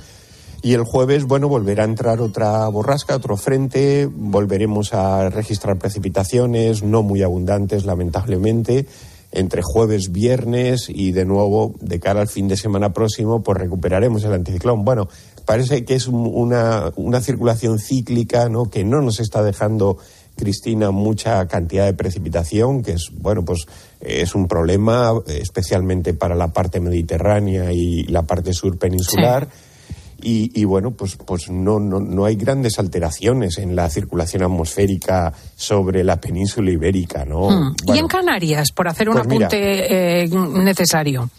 Y 0.62 0.74
el 0.74 0.84
jueves, 0.84 1.26
bueno, 1.26 1.48
volverá 1.48 1.84
a 1.84 1.88
entrar 1.88 2.22
otra 2.22 2.68
borrasca, 2.70 3.16
otro 3.16 3.38
frente, 3.38 4.10
volveremos 4.12 4.94
a 4.94 5.30
registrar 5.30 5.78
precipitaciones, 5.78 6.82
no 6.82 7.04
muy 7.04 7.22
abundantes, 7.22 7.86
lamentablemente, 7.86 8.88
entre 9.32 9.62
jueves, 9.64 10.12
viernes 10.12 10.88
y 10.90 11.12
de 11.12 11.26
nuevo, 11.26 11.76
de 11.82 12.00
cara 12.00 12.22
al 12.22 12.30
fin 12.30 12.48
de 12.48 12.58
semana 12.58 12.94
próximo, 12.94 13.44
pues 13.44 13.60
recuperaremos 13.60 14.24
el 14.24 14.34
anticiclón. 14.34 14.86
Bueno, 14.86 15.08
parece 15.46 15.86
que 15.86 15.94
es 15.94 16.08
una, 16.08 16.92
una 16.96 17.22
circulación 17.22 17.78
cíclica, 17.78 18.50
¿no? 18.50 18.70
Que 18.70 18.84
no 18.84 19.02
nos 19.02 19.20
está 19.20 19.44
dejando 19.44 19.98
Cristina, 20.36 20.92
mucha 20.92 21.48
cantidad 21.48 21.86
de 21.86 21.94
precipitación, 21.94 22.82
que 22.82 22.94
es, 22.94 23.12
bueno, 23.20 23.46
pues 23.46 23.66
es 24.06 24.36
un 24.36 24.48
problema, 24.48 25.12
especialmente 25.28 26.14
para 26.14 26.36
la 26.36 26.50
parte 26.50 26.80
mediterránea 26.80 27.72
y 27.72 28.04
la 28.04 28.24
parte 28.24 28.54
sur 28.54 28.78
peninsular. 28.78 29.48
Sí. 29.52 29.76
Y, 30.22 30.60
y, 30.60 30.64
bueno, 30.64 30.92
pues, 30.92 31.18
pues 31.18 31.50
no, 31.50 31.80
no, 31.80 32.00
no, 32.00 32.26
hay 32.26 32.36
grandes 32.36 32.80
alteraciones 32.80 33.58
en 33.58 33.76
la 33.76 33.90
circulación 33.90 34.44
atmosférica 34.44 35.34
sobre 35.56 36.04
la 36.04 36.20
península 36.20 36.72
ibérica, 36.72 37.26
¿no? 37.26 37.50
Mm. 37.50 37.76
Bueno, 37.84 37.96
¿Y 37.96 38.00
en 38.00 38.08
Canarias, 38.08 38.72
por 38.72 38.88
hacer 38.88 39.10
un 39.10 39.16
pues 39.16 39.28
apunte 39.28 39.60
mira, 39.60 40.24
eh, 40.24 40.30
necesario? 40.64 41.30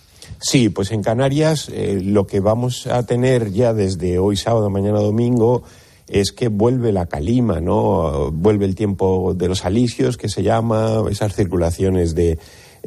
Sí, 0.41 0.69
pues 0.69 0.93
en 0.93 1.03
Canarias 1.03 1.69
eh, 1.73 2.01
lo 2.03 2.27
que 2.27 2.41
vamos 2.41 2.87
a 2.87 3.05
tener 3.05 3.51
ya 3.51 3.73
desde 3.73 4.19
hoy 4.19 4.37
sábado, 4.37 4.69
mañana 4.71 5.01
domingo, 5.01 5.63
es 6.09 6.33
que 6.33 6.49
vuelve 6.49 6.93
la 6.93 7.07
calima, 7.07 7.61
¿no? 7.61 8.31
Vuelve 8.31 8.65
el 8.65 8.75
tiempo 8.75 9.35
de 9.35 9.49
los 9.49 9.65
alisios, 9.65 10.17
que 10.17 10.29
se 10.29 10.43
llama, 10.43 11.03
esas 11.11 11.35
circulaciones 11.35 12.15
de, 12.15 12.39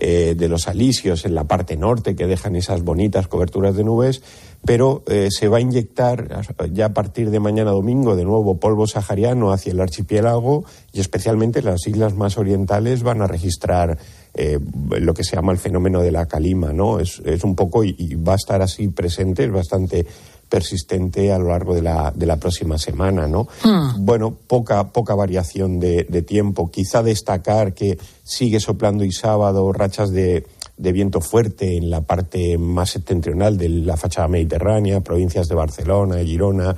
eh, 0.02 0.34
de 0.38 0.48
los 0.48 0.70
alisios 0.70 1.26
en 1.26 1.36
la 1.36 1.44
parte 1.44 1.76
norte 1.76 2.16
que 2.16 2.26
dejan 2.26 2.56
esas 2.56 2.84
bonitas 2.84 3.28
coberturas 3.28 3.76
de 3.76 3.84
nubes, 3.84 4.22
pero 4.64 5.04
eh, 5.08 5.28
se 5.30 5.50
va 5.50 5.58
a 5.58 5.62
inyectar 5.62 6.42
ya 6.72 6.86
a 6.86 6.94
partir 6.94 7.30
de 7.32 7.42
mañana 7.42 7.72
domingo 7.72 8.16
de 8.16 8.24
nuevo 8.24 8.60
polvo 8.62 8.88
sahariano 8.88 9.52
hacia 9.52 9.74
el 9.74 9.82
archipiélago 9.82 10.64
y 10.94 11.02
especialmente 11.02 11.62
las 11.62 11.86
islas 11.86 12.16
más 12.16 12.38
orientales 12.38 13.04
van 13.04 13.22
a 13.22 13.28
registrar 13.28 13.98
eh, 14.36 14.58
lo 15.00 15.14
que 15.14 15.26
se 15.26 15.36
llama 15.36 15.52
el 15.52 15.58
fenómeno 15.58 16.02
de 16.02 16.12
la 16.12 16.28
calima, 16.28 16.72
¿no? 16.72 17.00
Es, 17.02 17.22
es 17.26 17.44
un 17.44 17.56
poco 17.56 17.84
y, 17.84 17.94
y, 17.98 18.16
va 18.16 18.34
a 18.34 18.38
estar 18.38 18.62
así 18.62 18.88
presente, 18.88 19.44
es 19.44 19.52
bastante 19.52 20.06
persistente 20.50 21.32
a 21.32 21.38
lo 21.38 21.50
largo 21.50 21.76
de 21.76 21.84
la, 21.84 22.12
de 22.14 22.26
la 22.26 22.38
próxima 22.38 22.78
semana, 22.78 23.28
¿no? 23.28 23.48
Hmm. 23.64 24.04
Bueno, 24.04 24.36
poca, 24.48 24.92
poca 24.92 25.16
variación 25.16 25.80
de, 25.80 26.06
de, 26.10 26.22
tiempo. 26.24 26.72
Quizá 26.72 27.04
destacar 27.04 27.74
que 27.74 27.98
sigue 28.24 28.60
soplando 28.60 29.04
y 29.04 29.12
sábado 29.12 29.72
rachas 29.72 30.10
de, 30.10 30.46
de, 30.76 30.92
viento 30.92 31.22
fuerte 31.22 31.78
en 31.78 31.90
la 31.90 32.02
parte 32.02 32.58
más 32.58 32.90
septentrional 32.90 33.58
de 33.58 33.70
la 33.70 33.96
fachada 33.96 34.28
mediterránea, 34.28 35.02
provincias 35.02 35.48
de 35.48 35.56
Barcelona, 35.56 36.18
Girona. 36.24 36.76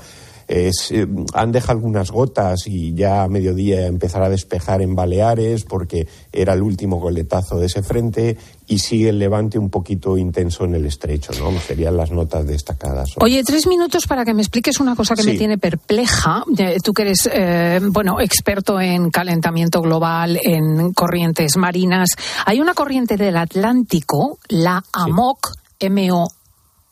Es, 0.47 0.91
eh, 0.91 1.07
han 1.33 1.53
dejado 1.53 1.77
algunas 1.77 2.11
gotas 2.11 2.67
y 2.67 2.93
ya 2.93 3.23
a 3.23 3.29
mediodía 3.29 3.87
empezará 3.87 4.25
a 4.25 4.29
despejar 4.29 4.81
en 4.81 4.95
Baleares 4.95 5.63
porque 5.63 6.07
era 6.33 6.53
el 6.53 6.61
último 6.61 6.99
goletazo 6.99 7.57
de 7.57 7.67
ese 7.67 7.83
frente 7.83 8.37
y 8.71 8.79
sigue 8.79 9.09
el 9.09 9.19
levante 9.19 9.59
un 9.59 9.69
poquito 9.69 10.17
intenso 10.17 10.63
en 10.63 10.75
el 10.75 10.85
estrecho, 10.85 11.33
¿no? 11.39 11.59
Serían 11.59 11.97
las 11.97 12.09
notas 12.09 12.47
destacadas. 12.47 13.09
Oye, 13.17 13.43
tres 13.43 13.67
minutos 13.67 14.07
para 14.07 14.23
que 14.23 14.33
me 14.33 14.41
expliques 14.41 14.79
una 14.79 14.95
cosa 14.95 15.13
que 15.13 15.23
Sí. 15.23 15.31
me 15.31 15.37
tiene 15.37 15.57
perpleja. 15.57 16.45
Tú 16.81 16.93
que 16.93 17.01
eres, 17.01 17.29
eh, 17.33 17.81
bueno, 17.83 18.21
experto 18.21 18.79
en 18.79 19.09
calentamiento 19.09 19.81
global, 19.81 20.39
en 20.41 20.93
corrientes 20.93 21.57
marinas. 21.57 22.11
Hay 22.45 22.61
una 22.61 22.73
corriente 22.73 23.17
del 23.17 23.35
Atlántico, 23.35 24.39
la 24.47 24.81
AMOC, 24.93 25.51
M-O 25.79 26.27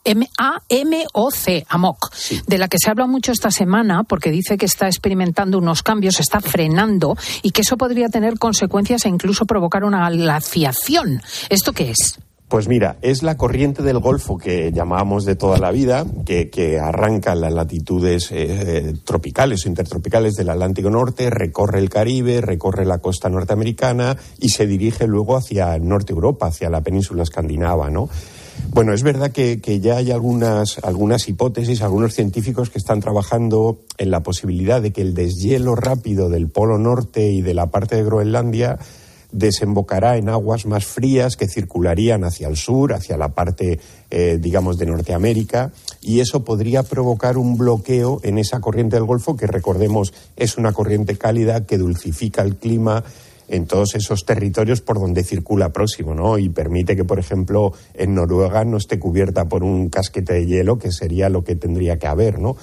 M-A-M-O-C, 0.03 1.65
AMOC, 1.67 2.11
de 2.47 2.57
la 2.57 2.67
que 2.67 2.77
se 2.77 2.89
habla 2.89 3.07
mucho 3.07 3.31
esta 3.31 3.51
semana 3.51 4.03
porque 4.03 4.31
dice 4.31 4.57
que 4.57 4.65
está 4.65 4.87
experimentando 4.87 5.57
unos 5.57 5.83
cambios, 5.83 6.19
está 6.19 6.41
frenando 6.41 7.17
y 7.41 7.51
que 7.51 7.61
eso 7.61 7.77
podría 7.77 8.09
tener 8.09 8.39
consecuencias 8.39 9.05
e 9.05 9.09
incluso 9.09 9.45
provocar 9.45 9.83
una 9.83 10.09
glaciación. 10.09 11.21
¿Esto 11.49 11.73
qué 11.73 11.91
es? 11.91 12.19
Pues 12.49 12.67
mira, 12.67 12.97
es 13.03 13.21
la 13.21 13.37
corriente 13.37 13.83
del 13.83 13.99
Golfo 13.99 14.39
que 14.39 14.71
llamábamos 14.71 15.23
de 15.23 15.35
toda 15.35 15.59
la 15.59 15.69
vida, 15.69 16.03
que, 16.25 16.49
que 16.49 16.79
arranca 16.79 17.33
en 17.33 17.41
las 17.41 17.53
latitudes 17.53 18.31
eh, 18.31 18.95
tropicales 19.05 19.63
o 19.63 19.69
intertropicales 19.69 20.33
del 20.33 20.49
Atlántico 20.49 20.89
Norte, 20.89 21.29
recorre 21.29 21.77
el 21.77 21.91
Caribe, 21.91 22.41
recorre 22.41 22.85
la 22.85 22.97
costa 22.97 23.29
norteamericana 23.29 24.17
y 24.39 24.49
se 24.49 24.65
dirige 24.65 25.05
luego 25.05 25.37
hacia 25.37 25.77
Norte 25.77 26.13
Europa, 26.13 26.47
hacia 26.47 26.71
la 26.71 26.81
península 26.81 27.21
escandinava, 27.21 27.91
¿no? 27.91 28.09
Bueno, 28.71 28.93
es 28.93 29.03
verdad 29.03 29.31
que, 29.31 29.79
ya 29.81 29.97
hay 29.97 30.11
algunas, 30.11 30.79
algunas 30.83 31.27
hipótesis, 31.27 31.81
algunos 31.81 32.13
científicos 32.13 32.69
que 32.69 32.77
están 32.77 32.99
trabajando 32.99 33.79
en 33.97 34.11
la 34.11 34.21
posibilidad 34.21 34.81
de 34.81 34.91
que 34.91 35.01
el 35.01 35.13
deshielo 35.13 35.75
rápido 35.75 36.29
del 36.29 36.49
Polo 36.49 36.77
Norte 36.77 37.31
y 37.31 37.41
de 37.41 37.53
la 37.53 37.67
parte 37.67 37.95
de 37.95 38.03
Groenlandia 38.03 38.77
desembocará 39.31 40.17
en 40.17 40.29
aguas 40.29 40.65
más 40.65 40.85
frías 40.85 41.35
que 41.35 41.47
circularían 41.47 42.23
hacia 42.23 42.47
el 42.47 42.57
sur, 42.57 42.93
hacia 42.93 43.17
la 43.17 43.29
parte, 43.29 43.79
eh, 44.09 44.37
digamos, 44.39 44.77
de 44.77 44.87
Norteamérica, 44.87 45.71
y 46.01 46.19
eso 46.19 46.43
podría 46.43 46.83
provocar 46.83 47.37
un 47.37 47.57
bloqueo 47.57 48.19
en 48.23 48.37
esa 48.37 48.59
corriente 48.59 48.95
del 48.95 49.05
Golfo, 49.05 49.35
que 49.35 49.47
recordemos 49.47 50.13
es 50.35 50.57
una 50.57 50.71
corriente 50.73 51.17
cálida 51.17 51.65
que 51.65 51.77
dulcifica 51.77 52.41
el 52.41 52.55
clima 52.55 53.03
en 53.49 53.65
todos 53.65 53.95
esos 53.95 54.25
territorios 54.25 54.81
por 54.81 54.99
donde 54.99 55.23
circula 55.23 55.73
próximo, 55.73 56.13
¿no? 56.13 56.37
Y 56.37 56.49
permite 56.49 56.95
que, 56.95 57.03
por 57.03 57.19
ejemplo, 57.19 57.73
en 57.93 58.15
Noruega 58.15 58.63
no 58.63 58.77
esté 58.77 58.99
cubierta 58.99 59.49
por 59.49 59.63
un 59.63 59.89
casquete 59.89 60.33
de 60.33 60.45
hielo, 60.45 60.77
que 60.77 60.91
sería 60.91 61.29
lo 61.29 61.43
que 61.43 61.55
tendría 61.55 61.97
que 61.97 62.07
haber, 62.07 62.39
¿no? 62.39 62.55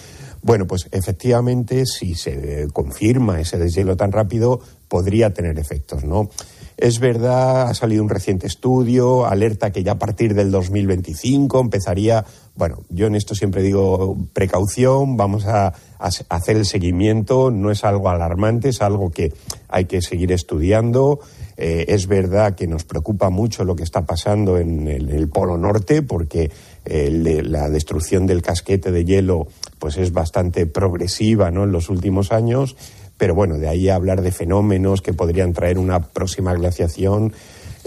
Bueno, 0.42 0.66
pues 0.66 0.88
efectivamente, 0.92 1.86
si 1.86 2.14
se 2.14 2.68
confirma 2.72 3.40
ese 3.40 3.58
deshielo 3.58 3.96
tan 3.96 4.12
rápido, 4.12 4.60
podría 4.88 5.34
tener 5.34 5.58
efectos, 5.58 6.04
¿no? 6.04 6.30
Es 6.76 7.00
verdad, 7.00 7.70
ha 7.70 7.74
salido 7.74 8.02
un 8.02 8.10
reciente 8.10 8.46
estudio, 8.46 9.26
alerta 9.26 9.72
que 9.72 9.82
ya 9.82 9.92
a 9.92 9.98
partir 9.98 10.34
del 10.34 10.50
2025 10.50 11.58
empezaría, 11.58 12.26
bueno, 12.54 12.82
yo 12.90 13.06
en 13.06 13.14
esto 13.14 13.34
siempre 13.34 13.62
digo 13.62 14.18
precaución, 14.34 15.16
vamos 15.16 15.46
a, 15.46 15.72
hacer 15.98 16.56
el 16.58 16.66
seguimiento, 16.66 17.50
no 17.50 17.70
es 17.70 17.82
algo 17.82 18.10
alarmante, 18.10 18.68
es 18.68 18.82
algo 18.82 19.10
que 19.10 19.32
hay 19.68 19.86
que 19.86 20.02
seguir 20.02 20.30
estudiando. 20.32 21.20
Eh, 21.56 21.86
es 21.88 22.06
verdad 22.06 22.54
que 22.54 22.66
nos 22.66 22.84
preocupa 22.84 23.30
mucho 23.30 23.64
lo 23.64 23.74
que 23.74 23.82
está 23.82 24.04
pasando 24.04 24.58
en 24.58 24.86
el, 24.86 25.28
Polo 25.28 25.56
Norte, 25.56 26.02
porque 26.02 26.50
la 26.84 27.70
destrucción 27.70 28.26
del 28.26 28.42
casquete 28.42 28.92
de 28.92 29.06
hielo 29.06 29.48
pues 29.78 29.96
es 29.96 30.12
bastante 30.12 30.66
progresiva 30.66 31.50
¿no? 31.50 31.64
en 31.64 31.72
los 31.72 31.88
últimos 31.88 32.30
años 32.30 32.76
pero 33.16 33.34
bueno, 33.34 33.58
de 33.58 33.68
ahí 33.68 33.88
a 33.88 33.94
hablar 33.94 34.22
de 34.22 34.32
fenómenos 34.32 35.02
que 35.02 35.12
podrían 35.12 35.52
traer 35.52 35.78
una 35.78 36.00
próxima 36.00 36.54
glaciación. 36.54 37.32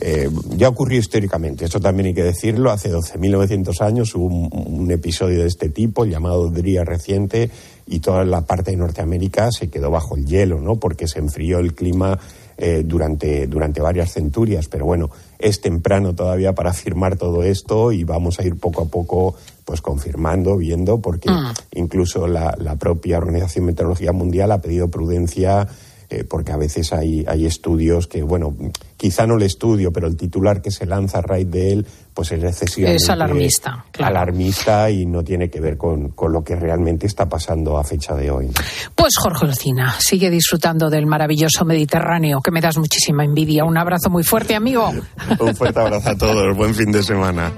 Eh, 0.02 0.30
ya 0.56 0.70
ocurrió 0.70 0.98
históricamente, 0.98 1.66
esto 1.66 1.82
también 1.82 2.08
hay 2.08 2.14
que 2.14 2.24
decirlo, 2.24 2.72
hace 2.72 2.90
12.900 2.90 3.82
años 3.82 4.16
hubo 4.16 4.28
un, 4.28 4.90
episodio 4.92 5.42
de 5.42 5.48
este 5.48 5.70
tipo, 5.70 6.06
llamado 6.06 6.50
Dría 6.50 6.86
reciente, 6.86 7.50
y 7.86 8.00
toda 8.00 8.24
la 8.24 8.42
parte 8.42 8.72
de 8.72 8.78
Norteamérica 8.78 9.52
se 9.52 9.70
quedó 9.70 9.92
bajo 9.92 10.16
el 10.16 10.26
hielo, 10.26 10.62
¿no? 10.62 10.78
Porque 10.78 11.08
se 11.08 11.20
enfrió 11.20 11.60
el 11.60 11.74
clima 11.74 12.18
eh, 12.58 12.84
durante, 12.86 13.48
durante 13.48 13.82
varias 13.82 14.12
centurias. 14.14 14.68
Pero 14.68 14.86
bueno, 14.86 15.10
es 15.40 15.62
temprano 15.62 16.14
todavía 16.14 16.54
para 16.54 16.72
afirmar 16.72 17.16
todo 17.16 17.42
esto 17.44 17.92
y 17.92 18.04
vamos 18.04 18.40
a 18.40 18.44
ir 18.44 18.58
poco 18.58 18.84
a 18.84 18.86
poco 18.86 19.36
pues 19.70 19.82
confirmando, 19.82 20.58
viendo, 20.58 21.00
porque 21.00 21.30
Ah. 21.30 21.54
incluso 21.76 22.26
la, 22.26 22.56
la 22.58 22.76
propia 22.76 23.20
Organización 23.20 23.66
Meteorológica 23.66 24.12
Mundial 24.12 24.52
ha 24.52 24.58
pedido 24.58 24.90
prudencia 24.90 25.68
eh, 26.10 26.24
porque 26.28 26.52
a 26.52 26.58
veces 26.58 26.92
hay, 26.92 27.24
hay 27.28 27.46
estudios 27.46 28.08
que, 28.08 28.24
bueno, 28.24 28.56
quizá 28.98 29.28
no 29.28 29.36
el 29.36 29.44
estudio, 29.44 29.94
pero 29.94 30.08
el 30.08 30.18
titular 30.18 30.60
que 30.60 30.72
se 30.72 30.88
lanza 30.88 31.20
a 31.20 31.22
raíz 31.22 31.52
de 31.52 31.72
él, 31.72 31.86
pues 32.16 32.32
es 32.32 32.44
excesivamente 32.44 33.04
Es 33.04 33.10
alarmista, 33.12 33.86
claro. 33.92 34.16
alarmista 34.18 34.90
y 34.90 35.06
no 35.06 35.24
tiene 35.24 35.52
que 35.52 35.60
ver 35.60 35.78
con, 35.78 36.10
con, 36.10 36.34
lo 36.34 36.44
que 36.44 36.56
realmente 36.56 37.06
está 37.06 37.30
pasando 37.30 37.78
a 37.78 37.84
fecha 37.84 38.16
de 38.16 38.32
hoy. 38.32 38.50
Pues 38.96 39.14
Jorge 39.22 39.46
Lucina, 39.46 39.94
sigue 40.00 40.32
disfrutando 40.32 40.90
del 40.90 41.06
maravilloso 41.06 41.64
Mediterráneo, 41.64 42.40
que 42.44 42.50
me 42.50 42.60
das 42.60 42.80
muchísima 42.80 43.24
envidia. 43.24 43.64
Un 43.64 43.78
abrazo 43.78 44.10
muy 44.10 44.24
fuerte, 44.24 44.56
amigo. 44.56 44.92
Un 45.40 45.56
fuerte 45.56 45.80
abrazo 45.80 46.10
a 46.10 46.18
todos, 46.18 46.58
buen 46.58 46.74
fin 46.74 46.92
de 46.92 47.04
semana. 47.04 47.54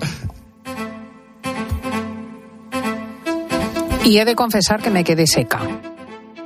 Y 4.04 4.18
he 4.18 4.26
de 4.26 4.36
confesar 4.36 4.82
que 4.82 4.90
me 4.90 5.04
quedé 5.04 5.28
seca. 5.28 5.60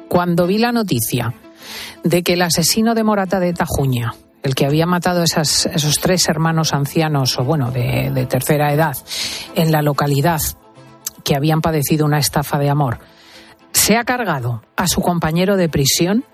Cuando 0.09 0.45
vi 0.45 0.57
la 0.57 0.71
noticia 0.71 1.33
de 2.03 2.21
que 2.21 2.33
el 2.33 2.41
asesino 2.41 2.93
de 2.95 3.03
Morata 3.03 3.39
de 3.39 3.53
Tajuña, 3.53 4.13
el 4.43 4.55
que 4.55 4.65
había 4.65 4.85
matado 4.85 5.21
a 5.21 5.41
esos 5.41 5.95
tres 6.01 6.27
hermanos 6.27 6.73
ancianos, 6.73 7.39
o 7.39 7.43
bueno, 7.43 7.71
de, 7.71 8.11
de 8.13 8.25
tercera 8.25 8.73
edad, 8.73 8.95
en 9.55 9.71
la 9.71 9.81
localidad, 9.81 10.41
que 11.23 11.35
habían 11.35 11.61
padecido 11.61 12.05
una 12.05 12.19
estafa 12.19 12.59
de 12.59 12.69
amor, 12.69 12.99
se 13.71 13.97
ha 13.97 14.03
cargado 14.03 14.61
a 14.75 14.87
su 14.87 15.01
compañero 15.01 15.57
de 15.57 15.69
prisión, 15.69 16.25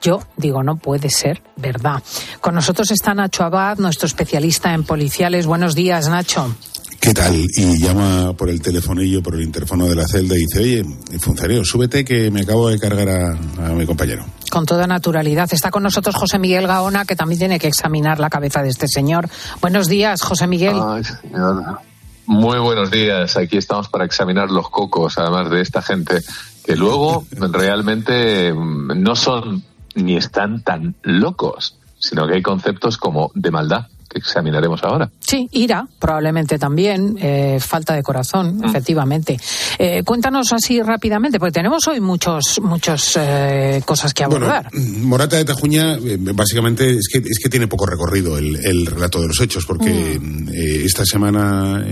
yo 0.00 0.20
digo, 0.36 0.62
no 0.62 0.76
puede 0.76 1.10
ser 1.10 1.42
verdad. 1.56 2.02
Con 2.40 2.54
nosotros 2.54 2.90
está 2.90 3.14
Nacho 3.14 3.44
Abad, 3.44 3.78
nuestro 3.78 4.06
especialista 4.06 4.74
en 4.74 4.84
policiales. 4.84 5.46
Buenos 5.46 5.74
días, 5.74 6.08
Nacho. 6.08 6.54
¿Qué 7.02 7.12
tal? 7.12 7.34
Y 7.34 7.82
llama 7.82 8.32
por 8.34 8.48
el 8.48 8.62
telefonillo, 8.62 9.24
por 9.24 9.34
el 9.34 9.42
interfono 9.42 9.88
de 9.88 9.96
la 9.96 10.06
celda 10.06 10.36
y 10.36 10.46
dice, 10.46 10.60
oye, 10.60 10.84
funcionario, 11.18 11.64
súbete 11.64 12.04
que 12.04 12.30
me 12.30 12.42
acabo 12.42 12.68
de 12.68 12.78
cargar 12.78 13.08
a, 13.08 13.30
a, 13.32 13.70
mi 13.70 13.84
compañero. 13.84 14.24
Con 14.48 14.64
toda 14.66 14.86
naturalidad. 14.86 15.48
Está 15.52 15.72
con 15.72 15.82
nosotros 15.82 16.14
José 16.14 16.38
Miguel 16.38 16.68
Gaona, 16.68 17.04
que 17.04 17.16
también 17.16 17.40
tiene 17.40 17.58
que 17.58 17.66
examinar 17.66 18.20
la 18.20 18.30
cabeza 18.30 18.62
de 18.62 18.68
este 18.68 18.86
señor. 18.86 19.28
Buenos 19.60 19.88
días, 19.88 20.22
José 20.22 20.46
Miguel. 20.46 20.76
Ay, 20.80 21.02
señor. 21.02 21.80
Muy 22.26 22.60
buenos 22.60 22.92
días. 22.92 23.36
Aquí 23.36 23.56
estamos 23.56 23.88
para 23.88 24.04
examinar 24.04 24.52
los 24.52 24.70
cocos, 24.70 25.18
además 25.18 25.50
de 25.50 25.60
esta 25.60 25.82
gente 25.82 26.20
que 26.64 26.76
luego 26.76 27.26
realmente 27.32 28.54
no 28.54 29.16
son 29.16 29.64
ni 29.96 30.16
están 30.16 30.62
tan 30.62 30.94
locos, 31.02 31.76
sino 31.98 32.28
que 32.28 32.34
hay 32.34 32.42
conceptos 32.42 32.96
como 32.96 33.32
de 33.34 33.50
maldad 33.50 33.88
que 34.12 34.18
examinaremos 34.18 34.82
ahora. 34.84 35.10
Sí, 35.20 35.48
ira, 35.52 35.86
probablemente 35.98 36.58
también, 36.58 37.16
eh, 37.20 37.58
falta 37.60 37.94
de 37.94 38.02
corazón, 38.02 38.58
mm. 38.58 38.64
efectivamente. 38.64 39.38
Eh, 39.78 40.02
cuéntanos 40.04 40.52
así 40.52 40.80
rápidamente, 40.82 41.38
porque 41.38 41.52
tenemos 41.52 41.86
hoy 41.88 42.00
muchos, 42.00 42.60
muchos 42.62 43.16
eh, 43.16 43.82
cosas 43.84 44.12
que 44.12 44.24
abordar. 44.24 44.68
Bueno, 44.72 44.98
Morata 45.06 45.36
de 45.36 45.44
Tajuña, 45.44 45.94
eh, 45.94 46.18
básicamente, 46.18 46.90
es 46.90 47.08
que, 47.10 47.18
es 47.18 47.38
que 47.42 47.48
tiene 47.48 47.66
poco 47.66 47.86
recorrido 47.86 48.38
el, 48.38 48.56
el 48.64 48.86
relato 48.86 49.20
de 49.20 49.28
los 49.28 49.40
hechos, 49.40 49.64
porque 49.66 50.18
mm. 50.20 50.48
esta 50.84 51.04
semana 51.04 51.82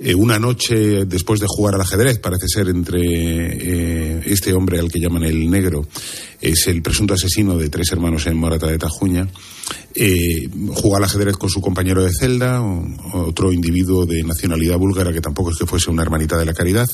eh, 0.00 0.14
una 0.14 0.40
noche 0.40 1.04
después 1.06 1.38
de 1.38 1.46
jugar 1.48 1.76
al 1.76 1.80
ajedrez, 1.80 2.18
parece 2.18 2.48
ser 2.48 2.68
entre 2.68 3.00
eh, 3.00 4.22
este 4.26 4.52
hombre 4.52 4.80
al 4.80 4.90
que 4.90 4.98
llaman 4.98 5.22
el 5.22 5.48
negro, 5.48 5.86
es 6.44 6.66
el 6.66 6.82
presunto 6.82 7.14
asesino 7.14 7.56
de 7.56 7.70
tres 7.70 7.90
hermanos 7.92 8.26
en 8.26 8.36
Morata 8.36 8.66
de 8.66 8.78
Tajuña, 8.78 9.26
eh, 9.94 10.48
jugó 10.74 10.96
al 10.96 11.04
ajedrez 11.04 11.36
con 11.36 11.48
su 11.48 11.60
compañero 11.60 12.04
de 12.04 12.12
celda, 12.12 12.60
otro 13.14 13.50
individuo 13.50 14.04
de 14.04 14.22
nacionalidad 14.22 14.76
búlgara 14.76 15.12
que 15.12 15.22
tampoco 15.22 15.50
es 15.50 15.56
que 15.56 15.66
fuese 15.66 15.90
una 15.90 16.02
hermanita 16.02 16.36
de 16.36 16.44
la 16.44 16.52
caridad, 16.52 16.86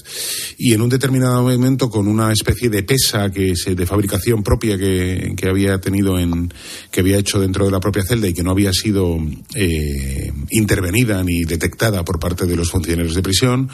y 0.57 0.73
en 0.73 0.83
un 0.83 0.89
determinado 0.89 1.43
momento 1.43 1.91
con 1.91 2.07
una 2.07 2.33
especie 2.33 2.71
de 2.71 2.85
pesa 2.85 3.31
que 3.31 3.57
se, 3.57 3.75
de 3.75 3.87
fabricación 3.87 4.45
propia 4.45 4.79
que, 4.79 5.35
había 5.49 5.81
tenido 5.81 6.19
en, 6.19 6.53
que 6.93 7.01
había 7.01 7.19
hecho 7.19 7.41
dentro 7.41 7.65
de 7.65 7.73
la 7.73 7.81
propia 7.81 8.05
celda 8.05 8.29
y 8.29 8.35
que 8.35 8.45
no 8.45 8.53
había 8.53 8.73
sido 8.73 9.19
eh, 9.55 10.33
intervenida 10.51 11.25
ni 11.25 11.45
detectada 11.45 12.05
por 12.05 12.21
parte 12.21 12.47
de 12.47 12.55
los 12.55 12.71
funcionarios 12.71 13.17
de 13.17 13.23
prisión, 13.23 13.69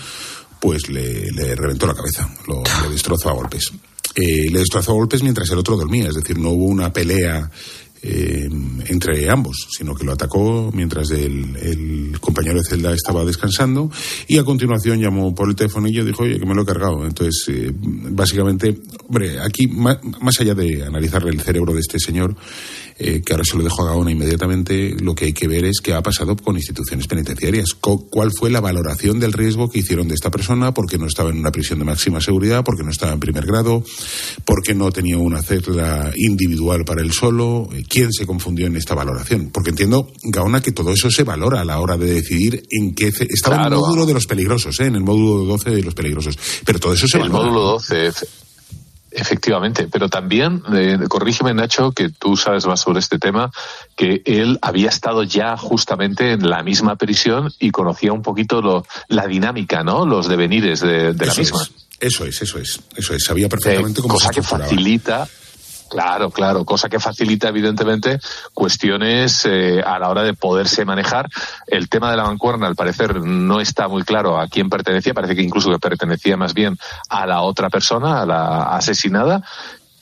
pues 0.58 0.88
le, 0.88 1.54
reventó 1.54 1.86
la 1.86 1.94
cabeza, 1.94 2.34
lo, 2.48 2.62
le 2.82 2.90
destrozó 2.90 3.28
a 3.28 3.34
golpes. 3.34 3.72
Eh, 4.16 4.50
le 4.50 4.60
destrozó 4.60 4.94
golpes 4.94 5.22
mientras 5.22 5.50
el 5.50 5.58
otro 5.58 5.76
dormía, 5.76 6.08
es 6.08 6.14
decir, 6.14 6.38
no 6.38 6.48
hubo 6.48 6.64
una 6.64 6.90
pelea 6.90 7.50
eh, 8.02 8.48
entre 8.88 9.28
ambos, 9.30 9.68
sino 9.70 9.94
que 9.94 10.04
lo 10.04 10.12
atacó 10.12 10.70
mientras 10.72 11.10
el, 11.10 12.16
compañero 12.20 12.58
de 12.58 12.64
celda 12.64 12.92
estaba 12.92 13.24
descansando 13.24 13.90
y 14.26 14.38
a 14.38 14.44
continuación 14.44 15.00
llamó 15.00 15.34
por 15.34 15.48
el 15.48 15.54
teléfono 15.54 15.88
y 15.88 15.92
dijo, 15.92 16.22
oye, 16.22 16.38
que 16.38 16.46
me 16.46 16.54
lo 16.54 16.62
he 16.62 16.66
cargado. 16.66 17.04
Entonces, 17.04 17.44
eh, 17.48 17.72
básicamente, 17.74 18.78
hombre, 19.06 19.40
aquí, 19.40 19.66
más 19.66 20.40
allá 20.40 20.54
de 20.54 20.84
analizar 20.84 21.26
el 21.26 21.40
cerebro 21.40 21.74
de 21.74 21.80
este 21.80 21.98
señor, 21.98 22.36
eh, 22.98 23.20
que 23.22 23.32
ahora 23.34 23.44
se 23.44 23.56
lo 23.56 23.62
dejo 23.62 23.82
a 23.82 23.90
Gaona 23.90 24.10
inmediatamente, 24.10 24.96
lo 25.00 25.14
que 25.14 25.26
hay 25.26 25.32
que 25.34 25.46
ver 25.46 25.66
es 25.66 25.80
qué 25.82 25.92
ha 25.92 26.02
pasado 26.02 26.34
con 26.34 26.56
instituciones 26.56 27.06
penitenciarias. 27.06 27.74
¿Cuál 27.74 28.30
fue 28.32 28.50
la 28.50 28.60
valoración 28.60 29.20
del 29.20 29.34
riesgo 29.34 29.68
que 29.68 29.80
hicieron 29.80 30.08
de 30.08 30.14
esta 30.14 30.30
persona? 30.30 30.72
Porque 30.72 30.96
no 30.96 31.06
estaba 31.06 31.28
en 31.28 31.38
una 31.38 31.52
prisión 31.52 31.78
de 31.78 31.84
máxima 31.84 32.22
seguridad, 32.22 32.64
porque 32.64 32.84
no 32.84 32.90
estaba 32.90 33.12
en 33.12 33.20
primer 33.20 33.44
grado, 33.44 33.84
porque 34.46 34.74
no 34.74 34.90
tenía 34.92 35.18
una 35.18 35.42
celda 35.42 36.10
individual 36.16 36.84
para 36.86 37.02
él 37.02 37.12
solo. 37.12 37.68
Eh, 37.72 37.82
¿Quién 37.86 38.12
se 38.12 38.24
confundió 38.24 38.66
en 38.66 38.76
esta 38.76 38.94
valoración? 38.94 39.50
Porque 39.52 39.70
entiendo, 39.70 40.10
Gaona, 40.22 40.62
que 40.62 40.72
todo 40.72 40.90
eso 40.92 41.10
se 41.10 41.22
valora 41.22 41.60
a 41.60 41.64
la 41.64 41.80
hora 41.80 41.98
de 41.98 42.06
decidir 42.06 42.62
en 42.70 42.94
qué. 42.94 43.08
Estaba 43.08 43.66
en 43.66 43.72
el 43.74 43.78
módulo 43.78 44.06
de 44.06 44.14
los 44.14 44.26
peligrosos, 44.26 44.80
¿eh? 44.80 44.86
en 44.86 44.96
el 44.96 45.02
módulo 45.02 45.44
12 45.44 45.70
de 45.70 45.82
los 45.82 45.94
peligrosos. 45.94 46.38
Pero 46.64 46.78
todo 46.78 46.94
eso 46.94 47.06
se 47.06 47.18
el 47.18 47.24
valora. 47.24 47.50
Módulo 47.50 47.72
12 47.72 48.45
Efectivamente, 49.18 49.88
pero 49.90 50.10
también, 50.10 50.62
eh, 50.74 50.98
corrígeme 51.08 51.54
Nacho, 51.54 51.92
que 51.92 52.10
tú 52.10 52.36
sabes 52.36 52.66
más 52.66 52.80
sobre 52.80 52.98
este 52.98 53.18
tema, 53.18 53.50
que 53.96 54.20
él 54.26 54.58
había 54.60 54.90
estado 54.90 55.22
ya 55.22 55.56
justamente 55.56 56.32
en 56.32 56.50
la 56.50 56.62
misma 56.62 56.96
prisión 56.96 57.50
y 57.58 57.70
conocía 57.70 58.12
un 58.12 58.20
poquito 58.20 58.60
lo, 58.60 58.84
la 59.08 59.26
dinámica, 59.26 59.82
¿no? 59.82 60.04
Los 60.04 60.28
devenires 60.28 60.80
de, 60.80 61.14
la 61.14 61.34
misma. 61.34 61.66
eso 61.98 62.26
es, 62.26 62.42
eso 62.42 62.58
es, 62.58 62.78
eso 62.94 63.14
es. 63.14 63.24
Sabía 63.24 63.48
perfectamente 63.48 64.02
cómo 64.02 64.12
cosa 64.12 64.28
que 64.28 64.42
facilita 64.42 65.26
Claro, 65.88 66.30
claro, 66.30 66.64
cosa 66.64 66.88
que 66.88 66.98
facilita 66.98 67.48
evidentemente 67.48 68.18
cuestiones 68.52 69.46
eh, 69.46 69.80
a 69.84 69.98
la 69.98 70.08
hora 70.08 70.22
de 70.22 70.34
poderse 70.34 70.84
manejar. 70.84 71.28
El 71.66 71.88
tema 71.88 72.10
de 72.10 72.16
la 72.16 72.24
mancuerna, 72.24 72.66
al 72.66 72.74
parecer, 72.74 73.20
no 73.20 73.60
está 73.60 73.86
muy 73.88 74.02
claro 74.02 74.40
a 74.40 74.48
quién 74.48 74.68
pertenecía, 74.68 75.14
parece 75.14 75.36
que 75.36 75.42
incluso 75.42 75.70
que 75.70 75.78
pertenecía 75.78 76.36
más 76.36 76.54
bien 76.54 76.76
a 77.08 77.26
la 77.26 77.42
otra 77.42 77.70
persona, 77.70 78.22
a 78.22 78.26
la 78.26 78.62
asesinada. 78.76 79.42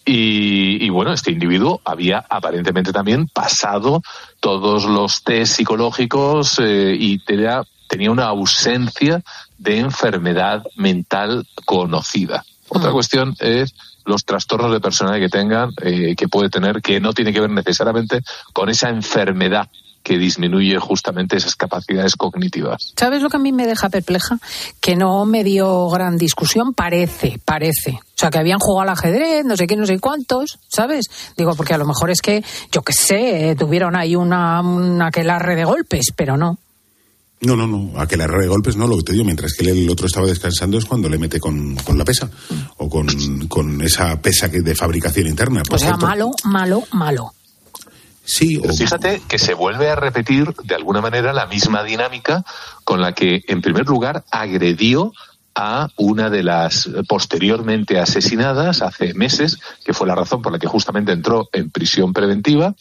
Y, 0.07 0.91
bueno, 0.91 1.15
este 1.15 1.31
individuo 1.31 1.81
había 1.83 2.25
aparentemente 2.29 2.93
también 2.93 3.27
pasado 3.27 4.03
todos 4.41 4.85
los 4.85 5.23
test 5.23 5.57
psicológicos 5.57 6.59
eh, 6.59 6.95
y 6.99 7.21
tenía, 7.21 7.63
tenía 7.89 8.11
una 8.11 8.27
ausencia 8.27 9.23
de 9.57 9.79
enfermedad 9.79 10.63
mental 10.77 11.47
conocida. 11.65 12.45
Otra 12.69 12.91
mm. 12.91 12.93
cuestión 12.93 13.35
es 13.41 13.75
los 14.05 14.25
trastornos 14.25 14.73
de 14.73 14.81
personalidad 14.81 15.27
que 15.27 15.31
tengan, 15.31 15.71
eh, 15.83 16.15
que 16.17 16.29
puede 16.29 16.51
tener, 16.51 16.81
que 16.83 17.01
no 17.01 17.13
tiene 17.13 17.33
que 17.33 17.41
ver 17.41 17.51
necesariamente 17.51 18.21
con 18.53 18.69
esa 18.69 18.89
enfermedad 18.89 19.69
que 20.05 20.19
disminuye 20.19 20.79
justamente 20.79 21.37
esas 21.37 21.57
capacidades 21.57 22.15
cognitivas. 22.15 22.93
¿Sabes 22.95 23.23
lo 23.23 23.31
que 23.31 23.39
a 23.39 23.41
mí 23.41 23.53
me 23.53 23.67
deja 23.67 23.89
perpleja? 23.89 24.39
Que 24.81 24.97
no 24.97 25.25
me 25.25 25.43
dio 25.43 25.89
gran 25.89 26.19
discusión, 26.19 26.75
parece, 26.75 27.41
parece. 27.43 27.93
O 27.93 28.17
sea, 28.17 28.31
que 28.31 28.39
habían 28.39 28.59
jugado 28.59 28.83
al 28.83 28.91
ajedrez, 28.91 29.47
no 29.47 29.57
sé 29.57 29.67
qué, 29.67 29.77
no 29.77 29.87
sé 29.87 29.99
cuántos, 29.99 30.59
¿sabes? 30.69 31.07
Digo, 31.37 31.55
porque 31.55 31.73
a 31.73 31.79
lo 31.79 31.87
mejor 31.87 32.11
es 32.11 32.21
que, 32.21 32.45
yo 32.71 32.83
qué 32.83 32.93
sé, 32.93 33.57
tuvieron 33.59 33.97
ahí 33.97 34.15
una, 34.15 34.61
una 34.61 35.07
aquelarre 35.07 35.57
de 35.57 35.65
golpes, 35.65 36.13
pero 36.15 36.37
no. 36.37 36.59
No, 37.45 37.57
no, 37.57 37.67
no. 37.67 37.99
A 38.01 38.07
que 38.07 38.17
le 38.17 38.27
de 38.27 38.47
golpes 38.47 38.77
no, 38.77 38.87
lo 38.87 38.97
que 38.99 39.05
te 39.05 39.13
digo, 39.13 39.25
mientras 39.25 39.53
que 39.55 39.69
el 39.69 39.89
otro 39.91 40.07
estaba 40.07 40.27
descansando 40.27 40.79
es 40.79 40.85
cuando 40.85 41.09
le 41.09 41.19
mete 41.19 41.41
con, 41.41 41.77
la 41.95 42.05
pesa 42.05 42.31
o 42.79 42.89
con, 42.89 43.81
esa 43.83 44.21
pesa 44.21 44.51
que 44.51 44.61
de 44.61 44.75
fabricación 44.75 45.27
interna. 45.27 45.63
o 45.71 45.79
sea, 45.79 45.97
malo, 45.97 46.31
malo, 46.45 46.85
malo. 46.93 47.33
Sí, 48.25 48.57
o... 48.57 48.73
fíjate 48.73 49.21
que 49.29 49.39
se 49.39 49.55
vuelve 49.55 49.91
a 49.91 49.97
repetir 49.97 50.55
de 50.65 50.75
alguna 50.75 51.01
manera 51.01 51.33
la 51.33 51.47
misma 51.47 51.83
dinámica 51.83 52.45
con 52.85 53.01
la 53.01 53.13
que, 53.13 53.43
en 53.47 53.61
primer 53.61 53.87
lugar, 53.87 54.25
agredió 54.31 55.13
a 55.55 55.89
una 55.97 56.31
de 56.31 56.43
las 56.43 56.89
posteriormente 57.09 57.99
asesinadas 57.99 58.83
hace 58.83 59.15
meses, 59.15 59.59
que 59.85 59.93
fue 59.93 60.07
la 60.07 60.15
razón 60.15 60.43
por 60.43 60.53
la 60.53 60.59
que 60.59 60.67
justamente 60.67 61.13
entró 61.13 61.49
en 61.53 61.71
prisión 61.71 62.13
preventiva, 62.13 62.75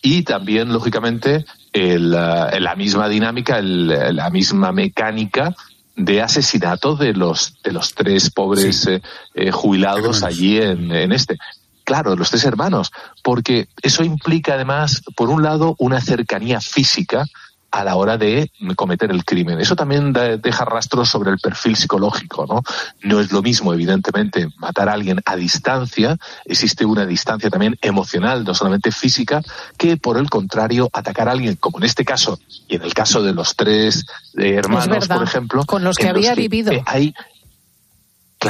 y 0.00 0.22
también, 0.22 0.72
lógicamente, 0.72 1.44
el, 1.72 2.14
eh, 2.14 2.60
la 2.60 2.74
misma 2.76 3.08
dinámica, 3.08 3.60
la 3.60 4.30
misma 4.30 4.72
mecánica 4.72 5.54
de 5.96 6.22
asesinato 6.22 6.96
de 6.96 7.12
los 7.12 7.60
de 7.62 7.72
los 7.72 7.94
tres 7.94 8.30
pobres 8.30 8.86
eh, 8.86 9.02
eh, 9.34 9.50
jubilados 9.50 10.22
allí 10.22 10.58
en, 10.58 10.90
en, 10.92 11.12
este. 11.12 11.38
Claro, 11.84 12.14
los 12.14 12.30
tres 12.30 12.44
hermanos, 12.44 12.92
porque 13.22 13.68
eso 13.82 14.04
implica 14.04 14.54
además, 14.54 15.02
por 15.16 15.30
un 15.30 15.42
lado, 15.42 15.74
una 15.78 16.00
cercanía 16.00 16.60
física 16.60 17.26
a 17.72 17.84
la 17.84 17.96
hora 17.96 18.18
de 18.18 18.50
cometer 18.76 19.10
el 19.10 19.24
crimen. 19.24 19.58
Eso 19.58 19.74
también 19.74 20.12
deja 20.12 20.64
rastros 20.64 21.08
sobre 21.08 21.30
el 21.30 21.38
perfil 21.38 21.74
psicológico, 21.74 22.46
¿no? 22.46 22.62
No 23.02 23.18
es 23.18 23.32
lo 23.32 23.42
mismo, 23.42 23.72
evidentemente, 23.72 24.48
matar 24.58 24.90
a 24.90 24.92
alguien 24.92 25.20
a 25.24 25.36
distancia, 25.36 26.16
existe 26.44 26.84
una 26.84 27.06
distancia 27.06 27.48
también 27.48 27.76
emocional, 27.80 28.44
no 28.44 28.54
solamente 28.54 28.92
física, 28.92 29.40
que 29.78 29.96
por 29.96 30.18
el 30.18 30.28
contrario, 30.28 30.90
atacar 30.92 31.28
a 31.28 31.32
alguien, 31.32 31.56
como 31.56 31.78
en 31.78 31.84
este 31.84 32.04
caso, 32.04 32.38
y 32.68 32.76
en 32.76 32.82
el 32.82 32.92
caso 32.92 33.22
de 33.22 33.32
los 33.32 33.56
tres 33.56 34.04
eh, 34.36 34.54
hermanos, 34.54 35.08
por 35.08 35.22
ejemplo, 35.22 35.64
con 35.64 35.82
los 35.82 35.96
que 35.96 36.08
había 36.08 36.34
vivido. 36.34 36.72
Hay 36.84 37.14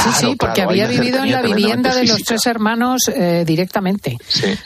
sí, 0.00 0.10
sí, 0.14 0.36
porque 0.36 0.62
había 0.62 0.86
vivido 0.86 1.22
en 1.22 1.32
la 1.32 1.42
vivienda 1.42 1.94
de 1.94 2.06
los 2.06 2.22
tres 2.22 2.46
hermanos 2.46 3.08
eh, 3.08 3.44
directamente. 3.46 4.16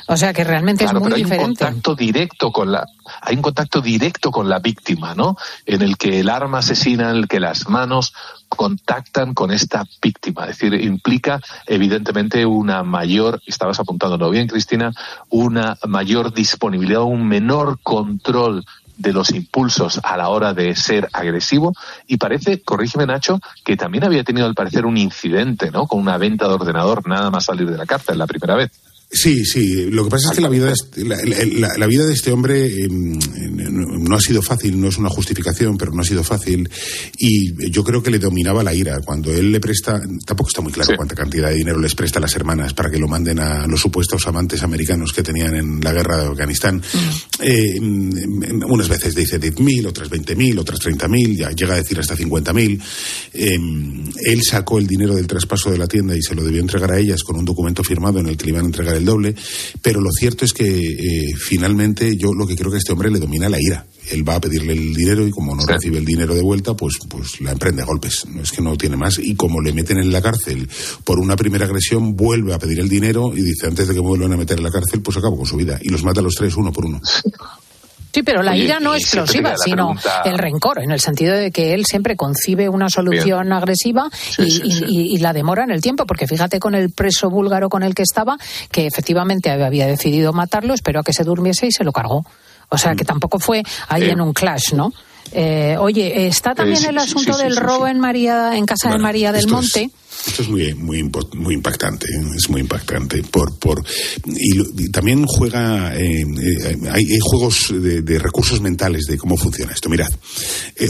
O 0.07 0.17
sea 0.17 0.33
que 0.33 0.45
realmente 0.45 0.85
es 0.85 0.93
muy 0.93 1.13
hay 1.13 1.23
diferente. 1.23 1.45
Un 1.45 1.55
contacto 1.55 1.95
directo 1.95 2.53
con 2.53 2.73
la, 2.73 2.87
hay 3.21 3.37
un 3.37 3.43
contacto 3.43 3.81
directo 3.81 4.31
con 4.31 4.49
la 4.49 4.59
víctima, 4.59 5.15
¿no? 5.15 5.37
En 5.65 5.83
el 5.83 5.97
que 5.97 6.21
el 6.21 6.29
arma 6.29 6.59
asesina, 6.59 7.11
en 7.11 7.17
el 7.17 7.29
que 7.29 7.41
las 7.41 7.69
manos 7.69 8.13
contactan 8.49 9.35
con 9.35 9.51
esta 9.51 9.85
víctima. 10.01 10.45
Es 10.45 10.59
decir, 10.59 10.75
implica 10.75 11.41
evidentemente 11.67 12.47
una 12.47 12.83
mayor, 12.83 13.43
estabas 13.47 13.81
apuntándolo 13.81 14.31
bien, 14.31 14.49
Cristina, 14.49 14.93
una 15.31 15.77
mayor 15.87 16.33
disponibilidad, 16.33 17.03
un 17.03 17.27
menor 17.27 17.79
control 17.83 18.65
de 18.97 19.13
los 19.13 19.31
impulsos 19.31 20.01
a 20.03 20.17
la 20.17 20.29
hora 20.29 20.55
de 20.55 20.75
ser 20.75 21.09
agresivo 21.13 21.75
y 22.07 22.17
parece, 22.17 22.63
corrígeme 22.63 23.07
Nacho, 23.07 23.41
que 23.65 23.77
también 23.77 24.05
había 24.05 24.25
tenido 24.25 24.47
al 24.47 24.55
parecer 24.55 24.87
un 24.87 24.97
incidente, 24.97 25.71
¿no? 25.71 25.87
Con 25.87 26.01
una 26.01 26.19
venta 26.19 26.49
de 26.49 26.55
ordenador 26.55 27.07
nada 27.07 27.31
más 27.31 27.45
salir 27.45 27.71
de 27.71 27.77
la 27.77 27.87
cárcel 27.87 28.19
la 28.19 28.27
primera 28.27 28.55
vez. 28.55 28.71
Sí, 29.11 29.45
sí. 29.45 29.89
Lo 29.91 30.05
que 30.05 30.11
pasa 30.11 30.31
es 30.31 30.37
que 30.37 30.43
la 30.43 30.49
vida, 30.49 30.73
la, 30.97 31.69
la, 31.77 31.87
vida 31.87 32.05
de 32.05 32.13
este 32.13 32.33
hombre 32.33 32.67
em, 32.83 33.19
no 34.03 34.17
ha 34.17 34.21
sido 34.21 34.43
fácil, 34.43 34.81
no 34.81 34.89
es 34.89 34.99
una 34.99 35.09
justificación, 35.09 35.79
pero 35.79 35.93
no 35.93 36.03
ha 36.03 36.05
sido 36.05 36.25
fácil. 36.25 36.69
Y 37.17 37.71
yo 37.71 37.85
creo 37.85 38.03
que 38.03 38.11
le 38.11 38.19
dominaba 38.19 38.65
la 38.65 38.75
ira. 38.75 38.99
Cuando 39.05 39.33
él 39.33 39.53
le 39.53 39.61
presta, 39.61 40.01
tampoco 40.25 40.49
está 40.49 40.61
muy 40.61 40.73
claro 40.73 40.93
cuánta 40.97 41.15
cantidad 41.15 41.51
de 41.51 41.55
dinero 41.55 41.79
les 41.79 41.95
presta 41.95 42.19
a 42.19 42.23
las 42.23 42.35
hermanas 42.35 42.75
para 42.75 42.91
que 42.91 42.99
lo 42.99 43.07
manden 43.07 43.39
a 43.39 43.67
los 43.69 43.81
supuestos 43.81 44.27
amantes 44.27 44.65
americanos 44.65 45.13
que 45.13 45.23
tenían 45.23 45.55
en 45.55 45.81
la 45.81 45.93
guerra 45.93 46.19
de 46.19 46.27
Afganistán. 46.27 46.77
Mm. 46.79 47.36
Eh, 47.39 47.79
unas 47.81 48.89
veces 48.89 49.15
dice 49.15 49.39
10.000, 49.39 49.87
otras 49.87 50.11
20.000, 50.11 50.59
otras 50.59 50.81
30.000, 50.81 51.37
ya 51.37 51.51
llega 51.51 51.75
a 51.75 51.79
decir 51.79 51.99
hasta 51.99 52.17
50.000. 52.17 52.81
Eh, 53.35 53.59
él 54.25 54.41
sacó 54.43 54.79
el 54.79 54.87
dinero 54.87 55.15
del 55.15 55.27
traspaso 55.27 55.71
de 55.71 55.79
la 55.79 55.87
tienda 55.87 56.17
y 56.17 56.23
se 56.23 56.35
lo 56.35 56.43
debió 56.43 56.61
entregar 56.61 56.93
a 56.93 56.99
ellas 56.99 57.23
con 57.23 57.37
un 57.37 57.45
documento 57.45 57.83
firmado 57.85 58.21
en 58.21 58.29
el 58.29 58.37
que 58.37 58.45
le 58.47 58.51
iban 58.53 58.65
a 58.65 58.69
entregar 58.69 58.97
el 58.97 59.05
doble, 59.05 59.35
pero 59.83 60.01
lo 60.01 60.11
cierto 60.11 60.45
es 60.45 60.53
que 60.53 60.67
eh, 60.67 61.35
finalmente 61.37 62.17
yo 62.17 62.33
lo 62.33 62.47
que 62.47 62.57
creo 62.57 62.71
que 62.71 62.77
a 62.77 62.79
este 62.79 62.93
hombre 62.93 63.11
le 63.11 63.19
domina 63.19 63.49
la 63.49 63.61
ira. 63.61 63.87
Él 64.11 64.29
va 64.29 64.37
a 64.37 64.41
pedirle 64.41 64.73
el 64.73 64.95
dinero 64.95 65.27
y 65.27 65.31
como 65.31 65.55
no 65.55 65.65
recibe 65.67 65.99
el 65.99 66.05
dinero 66.05 66.35
de 66.35 66.43
vuelta, 66.43 66.75
pues, 66.75 66.95
pues 67.09 67.41
la 67.41 67.53
emprende 67.53 67.83
a 67.83 67.85
golpes. 67.85 68.27
No 68.29 68.43
es 68.43 68.53
que 68.53 68.63
no 68.63 68.77
tiene 68.77 68.97
más. 68.97 69.19
Y 69.19 69.35
como 69.37 69.61
le 69.61 69.73
meten 69.73 69.99
en 69.99 70.13
la 70.13 70.23
cárcel 70.23 70.69
por 71.05 71.19
una 71.19 71.37
primera 71.37 71.65
agresión, 71.67 72.15
vuelve 72.17 72.55
a 72.55 72.59
pedir 72.59 72.81
el 72.81 72.89
dinero 72.89 73.33
y 73.35 73.43
dice, 73.43 73.67
antes 73.67 73.89
de 73.89 73.95
que 73.95 74.01
me 74.01 74.09
vuelvan 74.09 74.33
a 74.33 74.37
meter 74.37 74.59
en 74.59 74.65
la 74.65 74.71
cárcel, 74.71 75.01
pues 75.03 75.17
acabo 75.17 75.37
con 75.37 75.47
su 75.47 75.57
vida. 75.57 75.79
Y 75.83 75.89
los 75.91 76.03
mata 76.05 76.21
a 76.21 76.23
los 76.23 76.35
tres 76.35 76.57
uno 76.57 76.73
por 76.73 76.85
uno. 76.87 77.01
Sí, 78.13 78.23
pero 78.23 78.43
la 78.43 78.53
Oye, 78.53 78.65
ira 78.65 78.81
no 78.81 78.95
explosiva, 78.95 79.55
sino 79.63 79.89
pregunta- 79.89 80.23
el 80.25 80.39
rencor, 80.39 80.83
en 80.83 80.91
el 80.91 81.01
sentido 81.01 81.35
de 81.37 81.51
que 81.51 81.75
él 81.75 81.85
siempre 81.85 82.17
concibe 82.17 82.67
una 82.71 82.89
solución 82.89 83.53
agresiva 83.53 84.09
y, 84.39 84.51
sí, 84.51 84.63
y- 84.65 84.73
sí. 84.73 84.85
y- 84.89 85.15
y 85.15 85.19
la 85.19 85.35
demora 85.35 85.65
en 85.65 85.71
el 85.71 85.83
tiempo, 85.83 86.07
porque 86.07 86.27
fíjate 86.27 86.59
con 86.59 86.75
el 86.75 86.89
preso 86.93 87.29
búlgaro 87.29 87.69
con 87.69 87.83
el 87.83 87.95
que 87.95 88.01
estaba, 88.03 88.39
que 88.73 88.87
efectivamente 88.87 89.51
había 89.51 89.87
decidido 89.87 90.33
matarlo, 90.33 90.73
esperó 90.73 91.01
a 91.01 91.03
que 91.03 91.13
se 91.13 91.25
durmiese 91.25 91.67
y 91.67 91.73
se 91.73 91.85
lo 91.85 91.93
cargó. 91.93 92.25
O 92.69 92.79
sea, 92.79 92.95
que 92.95 93.05
tampoco 93.05 93.39
fue 93.39 93.63
ahí 93.89 94.05
Eh. 94.05 94.11
en 94.13 94.21
un 94.21 94.33
clash, 94.33 94.73
¿no? 94.75 94.93
Eh, 95.33 95.77
oye, 95.81 96.29
está 96.29 96.55
también 96.55 96.85
el 96.85 96.93
sí, 96.93 96.99
asunto 96.99 97.33
sí, 97.33 97.39
sí, 97.41 97.45
del 97.45 97.57
robo 97.57 97.89
en 97.89 97.99
María, 97.99 98.57
en 98.57 98.65
casa 98.65 98.91
de 98.93 98.99
María 98.99 99.33
del 99.33 99.49
Monte. 99.49 99.83
Es, 99.91 100.29
esto 100.29 100.43
es 100.43 100.49
muy, 100.49 100.73
muy, 100.75 101.03
muy 101.35 101.55
impactante, 101.55 102.07
¿eh? 102.07 102.21
es 102.37 102.49
muy 102.49 102.61
impactante. 102.61 103.23
Por, 103.25 103.59
por, 103.59 103.83
y, 104.25 104.89
también 104.91 105.25
juega, 105.27 105.89
hay, 105.89 106.25
hay 106.93 107.19
juegos 107.21 107.67
de, 107.71 108.03
de 108.03 108.19
recursos 108.21 108.61
mentales 108.61 109.03
de 109.07 109.19
cómo 109.19 109.37
funciona 109.37 109.73
esto. 109.73 109.89
Mirad, 109.89 110.09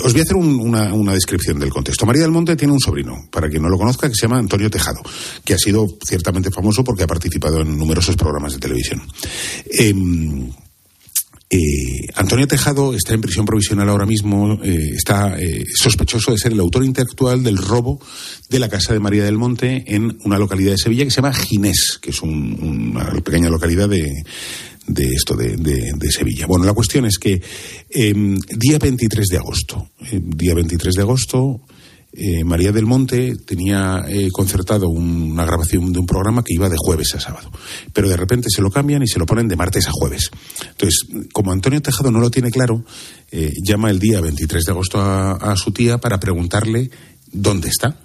os 0.04 0.12
voy 0.12 0.20
a 0.20 0.24
hacer 0.24 0.36
un- 0.36 0.60
una, 0.60 0.92
una 0.92 1.14
descripción 1.14 1.58
del 1.58 1.70
contexto. 1.70 2.04
María 2.04 2.22
del 2.22 2.30
Monte 2.30 2.56
tiene 2.56 2.74
un 2.74 2.80
sobrino, 2.80 3.14
para 3.32 3.48
quien 3.48 3.62
no 3.62 3.70
lo 3.70 3.78
conozca, 3.78 4.06
que 4.06 4.14
se 4.14 4.22
llama 4.26 4.38
Antonio 4.38 4.70
Tejado, 4.70 5.00
que 5.44 5.54
ha 5.54 5.58
sido 5.58 5.86
ciertamente 6.06 6.50
famoso 6.50 6.84
porque 6.84 7.04
ha 7.04 7.06
participado 7.08 7.62
en 7.62 7.76
numerosos 7.76 8.16
programas 8.16 8.52
de 8.52 8.58
televisión. 8.58 9.02
Em, 9.70 10.50
eh, 11.50 12.06
Antonio 12.14 12.46
Tejado 12.48 12.94
está 12.94 13.14
en 13.14 13.20
prisión 13.20 13.46
provisional 13.46 13.88
ahora 13.88 14.06
mismo, 14.06 14.58
eh, 14.64 14.90
está 14.96 15.38
eh, 15.38 15.64
sospechoso 15.74 16.32
de 16.32 16.38
ser 16.38 16.52
el 16.52 16.60
autor 16.60 16.84
intelectual 16.84 17.42
del 17.44 17.56
robo 17.58 18.00
de 18.50 18.58
la 18.58 18.68
casa 18.68 18.92
de 18.92 19.00
María 19.00 19.24
del 19.24 19.38
Monte 19.38 19.84
en 19.86 20.18
una 20.24 20.38
localidad 20.38 20.72
de 20.72 20.78
Sevilla 20.78 21.04
que 21.04 21.10
se 21.10 21.16
llama 21.16 21.32
Ginés, 21.34 21.98
que 22.00 22.10
es 22.10 22.20
un- 22.22 22.92
una 22.94 23.10
pequeña 23.22 23.48
localidad 23.48 23.88
de, 23.88 24.12
de 24.88 25.04
esto 25.06 25.36
de, 25.36 25.56
de- 25.56 26.10
Sevilla. 26.10 26.46
Bueno, 26.46 26.64
la 26.64 26.72
cuestión 26.72 27.04
es 27.06 27.18
que 27.18 27.40
eh, 27.90 28.14
día 28.56 28.78
23 28.78 29.26
de 29.28 29.36
agosto, 29.36 29.90
eh, 30.10 30.20
día 30.22 30.54
23 30.54 30.94
de 30.94 31.02
agosto, 31.02 31.60
eh, 32.16 32.44
María 32.44 32.72
del 32.72 32.86
Monte 32.86 33.36
tenía 33.44 34.04
eh, 34.08 34.28
concertado 34.32 34.88
un- 34.88 35.32
una 35.32 35.44
grabación 35.44 35.92
de 35.92 35.98
un 35.98 36.06
programa 36.06 36.42
que 36.42 36.54
iba 36.54 36.68
de 36.68 36.76
jueves 36.78 37.14
a 37.14 37.20
sábado, 37.20 37.50
pero 37.92 38.08
de 38.08 38.16
repente 38.16 38.48
se 38.50 38.62
lo 38.62 38.70
cambian 38.70 39.02
y 39.02 39.06
se 39.08 39.18
lo 39.18 39.26
ponen 39.26 39.48
de 39.48 39.56
martes 39.56 39.86
a 39.86 39.90
jueves. 39.92 40.30
Entonces, 40.70 41.06
como 41.32 41.52
Antonio 41.52 41.82
Tejado 41.82 42.10
no 42.10 42.20
lo 42.20 42.30
tiene 42.30 42.50
claro, 42.50 42.84
eh, 43.30 43.52
llama 43.62 43.90
el 43.90 43.98
día 43.98 44.20
23 44.20 44.64
de 44.64 44.72
agosto 44.72 45.00
a 45.00 45.54
su 45.56 45.70
tía 45.72 45.98
para 45.98 46.18
preguntarle 46.18 46.90
dónde 47.32 47.68
está. 47.68 47.98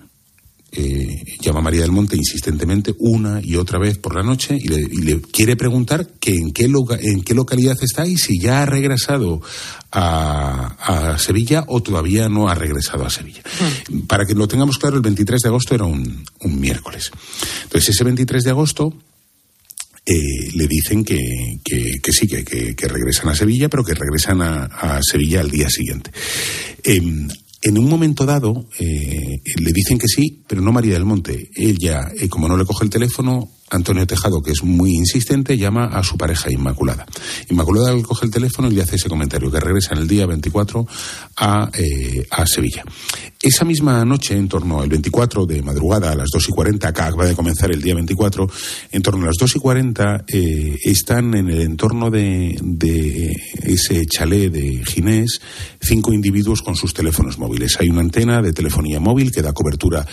Eh, 0.73 1.23
llama 1.41 1.59
a 1.59 1.63
María 1.63 1.81
del 1.81 1.91
Monte 1.91 2.15
insistentemente 2.15 2.95
una 2.97 3.41
y 3.43 3.57
otra 3.57 3.77
vez 3.77 3.97
por 3.97 4.15
la 4.15 4.23
noche 4.23 4.55
y 4.57 4.69
le, 4.69 4.79
y 4.79 5.01
le 5.01 5.19
quiere 5.19 5.57
preguntar 5.57 6.07
que 6.17 6.33
en 6.33 6.53
qué, 6.53 6.69
loca- 6.69 6.97
en 7.01 7.23
qué 7.23 7.33
localidad 7.33 7.75
está 7.81 8.07
y 8.07 8.15
si 8.17 8.39
ya 8.39 8.61
ha 8.63 8.65
regresado 8.65 9.41
a, 9.91 11.11
a 11.13 11.17
Sevilla 11.19 11.65
o 11.67 11.83
todavía 11.83 12.29
no 12.29 12.47
ha 12.47 12.55
regresado 12.55 13.05
a 13.05 13.09
Sevilla. 13.09 13.41
Para 14.07 14.25
que 14.25 14.33
lo 14.33 14.47
tengamos 14.47 14.77
claro, 14.77 14.95
el 14.95 15.01
23 15.01 15.41
de 15.41 15.49
agosto 15.49 15.75
era 15.75 15.83
un, 15.83 16.23
un 16.39 16.59
miércoles. 16.59 17.11
Entonces, 17.63 17.89
ese 17.89 18.05
23 18.05 18.41
de 18.43 18.49
agosto 18.51 18.93
eh, 20.05 20.51
le 20.55 20.67
dicen 20.67 21.03
que, 21.03 21.19
que- 21.63 21.99
que 22.01 22.11
sí, 22.11 22.27
que, 22.27 22.43
que- 22.45 22.87
regresan 22.87 23.29
a 23.29 23.35
Sevilla, 23.35 23.69
pero 23.69 23.83
que 23.83 23.93
regresan 23.93 24.41
a, 24.41 24.63
a 24.65 24.99
Sevilla 25.03 25.41
al 25.41 25.51
día 25.51 25.69
siguiente. 25.69 26.11
Em, 26.83 27.27
en 27.61 27.77
un 27.77 27.87
momento 27.87 28.25
dado, 28.25 28.65
eh, 28.79 29.41
le 29.59 29.71
dicen 29.71 29.99
que 29.99 30.07
sí, 30.07 30.41
pero 30.47 30.61
no 30.61 30.71
María 30.71 30.93
del 30.93 31.05
Monte. 31.05 31.49
Ella, 31.55 32.11
eh, 32.19 32.27
como 32.27 32.47
no 32.47 32.57
le 32.57 32.65
coge 32.65 32.85
el 32.85 32.89
teléfono, 32.89 33.51
Antonio 33.71 34.05
Tejado, 34.05 34.41
que 34.41 34.51
es 34.51 34.63
muy 34.63 34.91
insistente, 34.91 35.57
llama 35.57 35.85
a 35.85 36.03
su 36.03 36.17
pareja 36.17 36.51
Inmaculada. 36.51 37.05
Inmaculada 37.49 37.99
coge 38.03 38.25
el 38.25 38.31
teléfono 38.31 38.69
y 38.69 38.75
le 38.75 38.83
hace 38.83 38.97
ese 38.97 39.09
comentario, 39.09 39.49
que 39.49 39.59
regresa 39.59 39.93
en 39.93 40.01
el 40.01 40.07
día 40.07 40.25
24 40.25 40.85
a, 41.37 41.69
eh, 41.73 42.27
a 42.29 42.45
Sevilla. 42.45 42.83
Esa 43.41 43.65
misma 43.65 44.05
noche, 44.05 44.37
en 44.37 44.47
torno 44.47 44.81
al 44.81 44.89
24 44.89 45.45
de 45.45 45.61
madrugada, 45.63 46.11
a 46.11 46.15
las 46.15 46.29
2 46.31 46.49
y 46.49 46.51
40, 46.51 46.87
acaba 46.87 47.25
de 47.25 47.35
comenzar 47.35 47.71
el 47.71 47.81
día 47.81 47.95
24, 47.95 48.47
en 48.91 49.01
torno 49.01 49.23
a 49.23 49.27
las 49.27 49.37
2 49.39 49.55
y 49.55 49.59
40, 49.59 50.25
eh, 50.27 50.77
están 50.83 51.33
en 51.33 51.49
el 51.49 51.61
entorno 51.61 52.11
de, 52.11 52.57
de 52.61 53.31
ese 53.63 54.05
chalet 54.05 54.51
de 54.51 54.83
Ginés 54.85 55.41
cinco 55.81 56.13
individuos 56.13 56.61
con 56.61 56.75
sus 56.75 56.93
teléfonos 56.93 57.39
móviles. 57.39 57.77
Hay 57.79 57.89
una 57.89 58.01
antena 58.01 58.41
de 58.41 58.53
telefonía 58.53 58.99
móvil 58.99 59.31
que 59.31 59.41
da 59.41 59.53
cobertura 59.53 60.05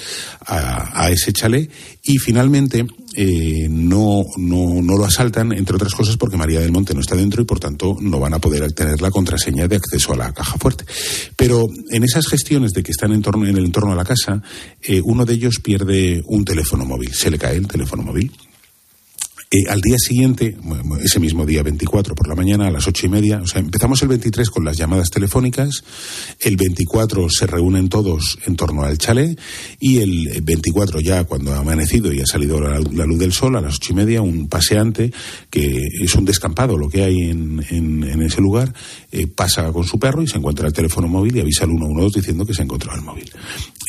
a, 0.46 1.04
a 1.04 1.10
ese 1.10 1.32
chalet 1.32 1.70
y 2.08 2.16
finalmente 2.16 2.86
eh, 3.14 3.68
no, 3.68 4.24
no, 4.38 4.80
no 4.82 4.96
lo 4.96 5.04
asaltan, 5.04 5.52
entre 5.52 5.76
otras 5.76 5.94
cosas 5.94 6.16
porque 6.16 6.38
María 6.38 6.60
del 6.60 6.72
Monte 6.72 6.94
no 6.94 7.00
está 7.00 7.14
dentro 7.14 7.42
y 7.42 7.44
por 7.44 7.60
tanto 7.60 7.98
no 8.00 8.18
van 8.18 8.32
a 8.32 8.38
poder 8.38 8.72
tener 8.72 9.02
la 9.02 9.10
contraseña 9.10 9.68
de 9.68 9.76
acceso 9.76 10.14
a 10.14 10.16
la 10.16 10.32
caja 10.32 10.56
fuerte. 10.56 10.86
Pero 11.36 11.66
en 11.90 12.04
esas 12.04 12.26
gestiones 12.26 12.72
de 12.72 12.82
que 12.82 12.92
están 12.92 13.12
en, 13.12 13.20
torno, 13.20 13.46
en 13.46 13.58
el 13.58 13.66
entorno 13.66 13.92
a 13.92 13.94
la 13.94 14.06
casa, 14.06 14.42
eh, 14.82 15.02
uno 15.04 15.26
de 15.26 15.34
ellos 15.34 15.60
pierde 15.62 16.22
un 16.24 16.46
teléfono 16.46 16.86
móvil, 16.86 17.12
se 17.12 17.30
le 17.30 17.38
cae 17.38 17.58
el 17.58 17.68
teléfono 17.68 18.02
móvil. 18.02 18.32
Eh, 19.50 19.64
al 19.70 19.80
día 19.80 19.96
siguiente, 19.98 20.56
ese 21.02 21.20
mismo 21.20 21.46
día 21.46 21.62
24 21.62 22.14
por 22.14 22.28
la 22.28 22.34
mañana, 22.34 22.66
a 22.66 22.70
las 22.70 22.86
ocho 22.86 23.06
y 23.06 23.08
media, 23.08 23.40
o 23.42 23.46
sea, 23.46 23.60
empezamos 23.62 24.02
el 24.02 24.08
23 24.08 24.50
con 24.50 24.62
las 24.62 24.76
llamadas 24.76 25.08
telefónicas, 25.08 25.84
el 26.40 26.56
24 26.56 27.30
se 27.30 27.46
reúnen 27.46 27.88
todos 27.88 28.38
en 28.44 28.56
torno 28.56 28.82
al 28.82 28.98
chalet 28.98 29.40
y 29.80 30.00
el 30.00 30.42
24 30.42 31.00
ya 31.00 31.24
cuando 31.24 31.54
ha 31.54 31.60
amanecido 31.60 32.12
y 32.12 32.20
ha 32.20 32.26
salido 32.26 32.60
la, 32.60 32.78
luz 32.78 33.18
del 33.18 33.32
sol, 33.32 33.56
a 33.56 33.62
las 33.62 33.76
ocho 33.76 33.94
y 33.94 33.96
media, 33.96 34.20
un 34.20 34.48
paseante, 34.48 35.12
que 35.48 35.78
es 36.02 36.14
un 36.14 36.26
descampado 36.26 36.76
lo 36.76 36.90
que 36.90 37.04
hay 37.04 37.16
en 37.18 38.22
ese 38.22 38.42
lugar, 38.42 38.74
eh, 39.10 39.26
pasa 39.26 39.72
con 39.72 39.84
su 39.84 39.98
perro 39.98 40.20
y 40.20 40.26
se 40.26 40.36
encuentra 40.36 40.66
el 40.66 40.74
teléfono 40.74 41.08
móvil 41.08 41.34
y 41.34 41.40
avisa 41.40 41.64
al 41.64 41.70
112 41.70 42.20
diciendo 42.20 42.44
que 42.44 42.52
se 42.52 42.60
ha 42.60 42.64
encontrado 42.64 42.98
el 42.98 43.04
móvil. 43.04 43.32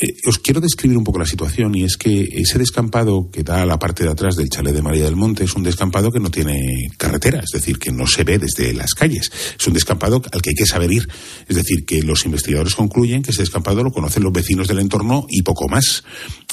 Eh, 0.02 0.16
os 0.26 0.40
quiero 0.40 0.62
describir 0.62 0.98
un 0.98 1.04
poco 1.04 1.20
la 1.20 1.26
situación 1.26 1.76
y 1.76 1.84
es 1.84 1.98
que 1.98 2.22
ese 2.22 2.58
descampado 2.58 3.30
que 3.30 3.44
da 3.44 3.62
a 3.62 3.66
la 3.66 3.78
parte 3.78 4.06
de 4.06 4.12
atrás 4.12 4.38
del 4.38 4.48
chalet 4.48 4.74
de 4.74 4.82
María 4.82 5.04
del 5.04 5.18
Monte 5.18 5.46
es 5.50 5.56
un 5.56 5.64
descampado 5.64 6.12
que 6.12 6.20
no 6.20 6.30
tiene 6.30 6.90
carretera, 6.98 7.40
es 7.40 7.52
decir, 7.52 7.80
que 7.80 7.92
no 7.92 8.06
se 8.06 8.24
ve 8.24 8.38
desde 8.38 8.72
las 8.74 8.94
calles. 8.94 9.32
Es 9.60 9.68
un 9.68 9.74
descampado 9.74 10.22
al 10.32 10.42
que 10.42 10.52
hay 10.52 10.56
que 10.56 10.66
saber 10.66 10.92
ir. 10.92 11.08
Es 11.48 11.56
decir, 11.56 11.86
que 11.86 12.02
los 12.04 12.26
investigadores 12.26 12.76
concluyen 12.76 13.24
que 13.24 13.32
ese 13.32 13.42
descampado 13.42 13.84
lo 13.84 13.92
conocen 13.92 14.24
los 14.24 14.32
vecinos 14.32 14.68
del 14.68 14.80
entorno 14.80 15.26
y 15.28 15.42
poco 15.42 15.68
más. 15.68 16.04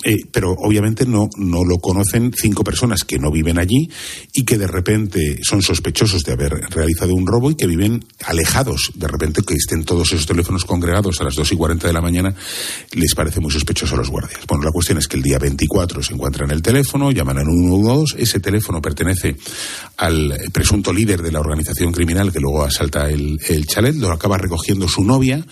Eh, 0.04 0.16
pero 0.32 0.52
obviamente 0.52 1.04
no, 1.04 1.28
no 1.36 1.64
lo 1.64 1.78
conocen 1.78 2.32
cinco 2.34 2.64
personas 2.64 3.04
que 3.04 3.18
no 3.18 3.30
viven 3.30 3.58
allí 3.58 3.90
y 4.32 4.44
que 4.44 4.56
de 4.56 4.66
repente 4.66 5.40
son 5.42 5.62
sospechosos 5.62 6.22
de 6.22 6.32
haber 6.32 6.52
realizado 6.70 7.14
un 7.14 7.26
robo 7.26 7.50
y 7.50 7.54
que 7.54 7.66
viven 7.66 8.04
alejados. 8.24 8.92
De 8.94 9.08
repente 9.08 9.42
que 9.42 9.54
estén 9.54 9.84
todos 9.84 10.12
esos 10.12 10.26
teléfonos 10.26 10.64
congregados 10.64 11.20
a 11.20 11.24
las 11.24 11.34
2 11.34 11.52
y 11.52 11.56
40 11.56 11.86
de 11.86 11.92
la 11.92 12.00
mañana 12.00 12.34
les 12.92 13.14
parece 13.14 13.40
muy 13.40 13.50
sospechoso 13.50 13.94
a 13.94 13.98
los 13.98 14.10
guardias. 14.10 14.40
Bueno, 14.48 14.64
la 14.64 14.72
cuestión 14.72 14.98
es 14.98 15.06
que 15.06 15.16
el 15.16 15.22
día 15.22 15.38
24 15.38 16.02
se 16.02 16.14
encuentran 16.14 16.50
el 16.50 16.62
teléfono, 16.62 17.10
llaman 17.10 17.38
al 17.38 17.46
112, 17.46 18.22
ese 18.22 18.40
teléfono 18.40 18.80
pertenece 18.86 19.34
al 19.96 20.32
presunto 20.52 20.92
líder 20.92 21.20
de 21.20 21.32
la 21.32 21.40
organización 21.40 21.90
criminal 21.90 22.32
que 22.32 22.38
luego 22.38 22.62
asalta 22.62 23.10
el, 23.10 23.66
chalet, 23.66 23.96
lo 23.96 24.12
acaba 24.12 24.38
recogiendo 24.38 24.86
su 24.86 25.02
novia. 25.02 25.44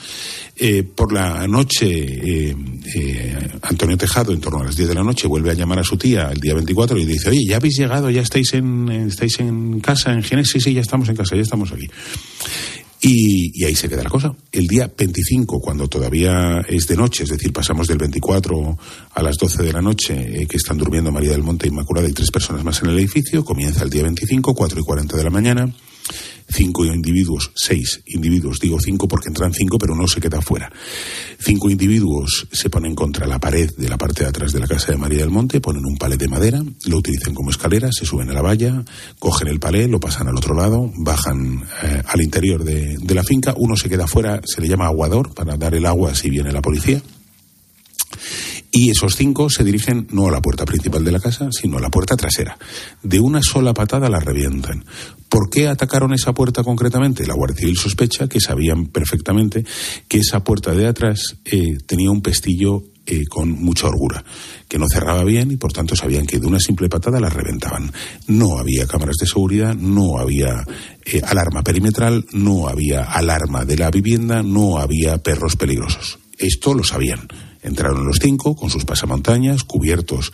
Eh, 0.57 0.85
por 0.85 1.12
la 1.12 1.49
noche, 1.49 1.88
eh, 1.88 2.57
eh, 2.94 3.49
Antonio 3.62 3.97
Tejado, 3.97 4.33
en 4.33 4.40
torno 4.40 4.61
a 4.61 4.66
las 4.66 4.77
10 4.77 4.90
de 4.90 4.94
la 4.94 5.03
noche, 5.03 5.27
vuelve 5.27 5.51
a 5.51 5.55
llamar 5.55 5.81
a 5.81 5.83
su 5.83 5.97
tía 5.97 6.31
el 6.31 6.38
día 6.38 6.55
24 6.55 6.97
y 6.97 7.05
dice, 7.05 7.31
oye, 7.31 7.44
¿ya 7.49 7.57
habéis 7.57 7.77
llegado? 7.77 8.09
¿Ya 8.09 8.23
estáis 8.23 8.55
en, 8.55 8.88
estáis 9.09 9.40
en 9.40 9.81
casa, 9.81 10.12
en 10.12 10.23
Ginés? 10.23 10.51
Sí, 10.53 10.61
sí, 10.61 10.73
ya 10.73 10.83
estamos 10.83 11.09
en 11.09 11.16
casa, 11.16 11.35
ya 11.35 11.42
estamos 11.42 11.73
aquí. 11.73 11.88
Y, 13.06 13.52
y 13.54 13.64
ahí 13.66 13.74
se 13.74 13.86
queda 13.86 14.02
la 14.02 14.08
cosa. 14.08 14.34
El 14.50 14.66
día 14.66 14.90
25, 14.96 15.60
cuando 15.60 15.88
todavía 15.88 16.62
es 16.66 16.88
de 16.88 16.96
noche, 16.96 17.24
es 17.24 17.28
decir, 17.28 17.52
pasamos 17.52 17.86
del 17.86 17.98
24 17.98 18.78
a 19.12 19.22
las 19.22 19.36
12 19.36 19.62
de 19.62 19.72
la 19.74 19.82
noche, 19.82 20.14
eh, 20.14 20.46
que 20.46 20.56
están 20.56 20.78
durmiendo 20.78 21.12
María 21.12 21.32
del 21.32 21.42
Monte 21.42 21.68
Inmaculada 21.68 22.08
y 22.08 22.12
tres 22.12 22.30
personas 22.30 22.64
más 22.64 22.82
en 22.82 22.88
el 22.88 22.98
edificio, 22.98 23.44
comienza 23.44 23.84
el 23.84 23.90
día 23.90 24.04
25, 24.04 24.54
4 24.54 24.80
y 24.80 24.82
40 24.82 25.16
de 25.18 25.22
la 25.22 25.28
mañana. 25.28 25.74
Cinco 26.48 26.84
individuos, 26.84 27.50
seis 27.54 28.02
individuos, 28.06 28.60
digo 28.60 28.78
cinco 28.80 29.08
porque 29.08 29.28
entran 29.28 29.52
cinco, 29.52 29.78
pero 29.78 29.94
uno 29.94 30.06
se 30.06 30.20
queda 30.20 30.40
fuera. 30.40 30.70
Cinco 31.38 31.70
individuos 31.70 32.46
se 32.52 32.70
ponen 32.70 32.94
contra 32.94 33.26
la 33.26 33.38
pared 33.38 33.70
de 33.76 33.88
la 33.88 33.96
parte 33.96 34.22
de 34.22 34.28
atrás 34.28 34.52
de 34.52 34.60
la 34.60 34.66
casa 34.66 34.92
de 34.92 34.98
María 34.98 35.20
del 35.20 35.30
Monte, 35.30 35.60
ponen 35.60 35.84
un 35.84 35.96
palé 35.96 36.16
de 36.16 36.28
madera, 36.28 36.62
lo 36.86 36.98
utilizan 36.98 37.34
como 37.34 37.50
escalera, 37.50 37.90
se 37.92 38.04
suben 38.04 38.30
a 38.30 38.34
la 38.34 38.42
valla, 38.42 38.84
cogen 39.18 39.48
el 39.48 39.58
palé, 39.58 39.88
lo 39.88 40.00
pasan 40.00 40.28
al 40.28 40.36
otro 40.36 40.54
lado, 40.54 40.92
bajan 40.96 41.64
eh, 41.82 42.02
al 42.06 42.20
interior 42.20 42.62
de, 42.62 42.96
de 43.00 43.14
la 43.14 43.24
finca, 43.24 43.54
uno 43.56 43.76
se 43.76 43.88
queda 43.88 44.06
fuera, 44.06 44.40
se 44.44 44.60
le 44.60 44.68
llama 44.68 44.86
aguador 44.86 45.34
para 45.34 45.56
dar 45.56 45.74
el 45.74 45.86
agua 45.86 46.14
si 46.14 46.30
viene 46.30 46.52
la 46.52 46.62
policía. 46.62 47.02
Y 48.70 48.90
esos 48.90 49.16
cinco 49.16 49.50
se 49.50 49.64
dirigen 49.64 50.09
no 50.11 50.27
a 50.27 50.31
la 50.31 50.42
puerta 50.42 50.64
principal 50.64 51.05
de 51.05 51.12
la 51.12 51.20
casa, 51.20 51.48
sino 51.53 51.79
a 51.79 51.81
la 51.81 51.90
puerta 51.90 52.16
trasera. 52.16 52.59
De 53.03 53.20
una 53.20 53.42
sola 53.42 53.74
patada 53.74 54.09
la 54.09 54.20
revientan. 54.20 54.85
¿Por 55.29 55.50
qué 55.50 55.68
atacaron 55.68 56.12
esa 56.12 56.33
puerta 56.33 56.62
concretamente? 56.62 57.27
La 57.27 57.35
Guardia 57.35 57.59
Civil 57.59 57.77
sospecha 57.77 58.29
que 58.29 58.40
sabían 58.40 58.87
perfectamente 58.87 59.64
que 60.07 60.18
esa 60.18 60.44
puerta 60.44 60.72
de 60.72 60.87
atrás 60.87 61.37
eh, 61.44 61.79
tenía 61.87 62.11
un 62.11 62.22
pestillo 62.22 62.85
eh, 63.07 63.24
con 63.29 63.50
mucha 63.50 63.87
orgura, 63.87 64.24
que 64.66 64.79
no 64.79 64.87
cerraba 64.88 65.24
bien 65.24 65.50
y 65.50 65.57
por 65.57 65.74
tanto 65.74 65.94
sabían 65.94 66.24
que 66.24 66.38
de 66.38 66.46
una 66.46 66.59
simple 66.59 66.88
patada 66.88 67.20
la 67.20 67.29
reventaban. 67.29 67.92
No 68.29 68.59
había 68.59 68.87
cámaras 68.87 69.16
de 69.20 69.27
seguridad, 69.27 69.74
no 69.74 70.18
había 70.18 70.64
eh, 71.05 71.20
alarma 71.22 71.62
perimetral, 71.62 72.24
no 72.33 72.66
había 72.66 73.03
alarma 73.03 73.66
de 73.66 73.77
la 73.77 73.90
vivienda, 73.90 74.42
no 74.42 74.79
había 74.79 75.18
perros 75.18 75.55
peligrosos. 75.57 76.18
Esto 76.38 76.75
lo 76.75 76.85
sabían. 76.85 77.29
Entraron 77.62 78.07
los 78.07 78.18
cinco 78.20 78.55
con 78.55 78.70
sus 78.70 78.85
pasamontañas, 78.85 79.64
cubiertos 79.64 80.33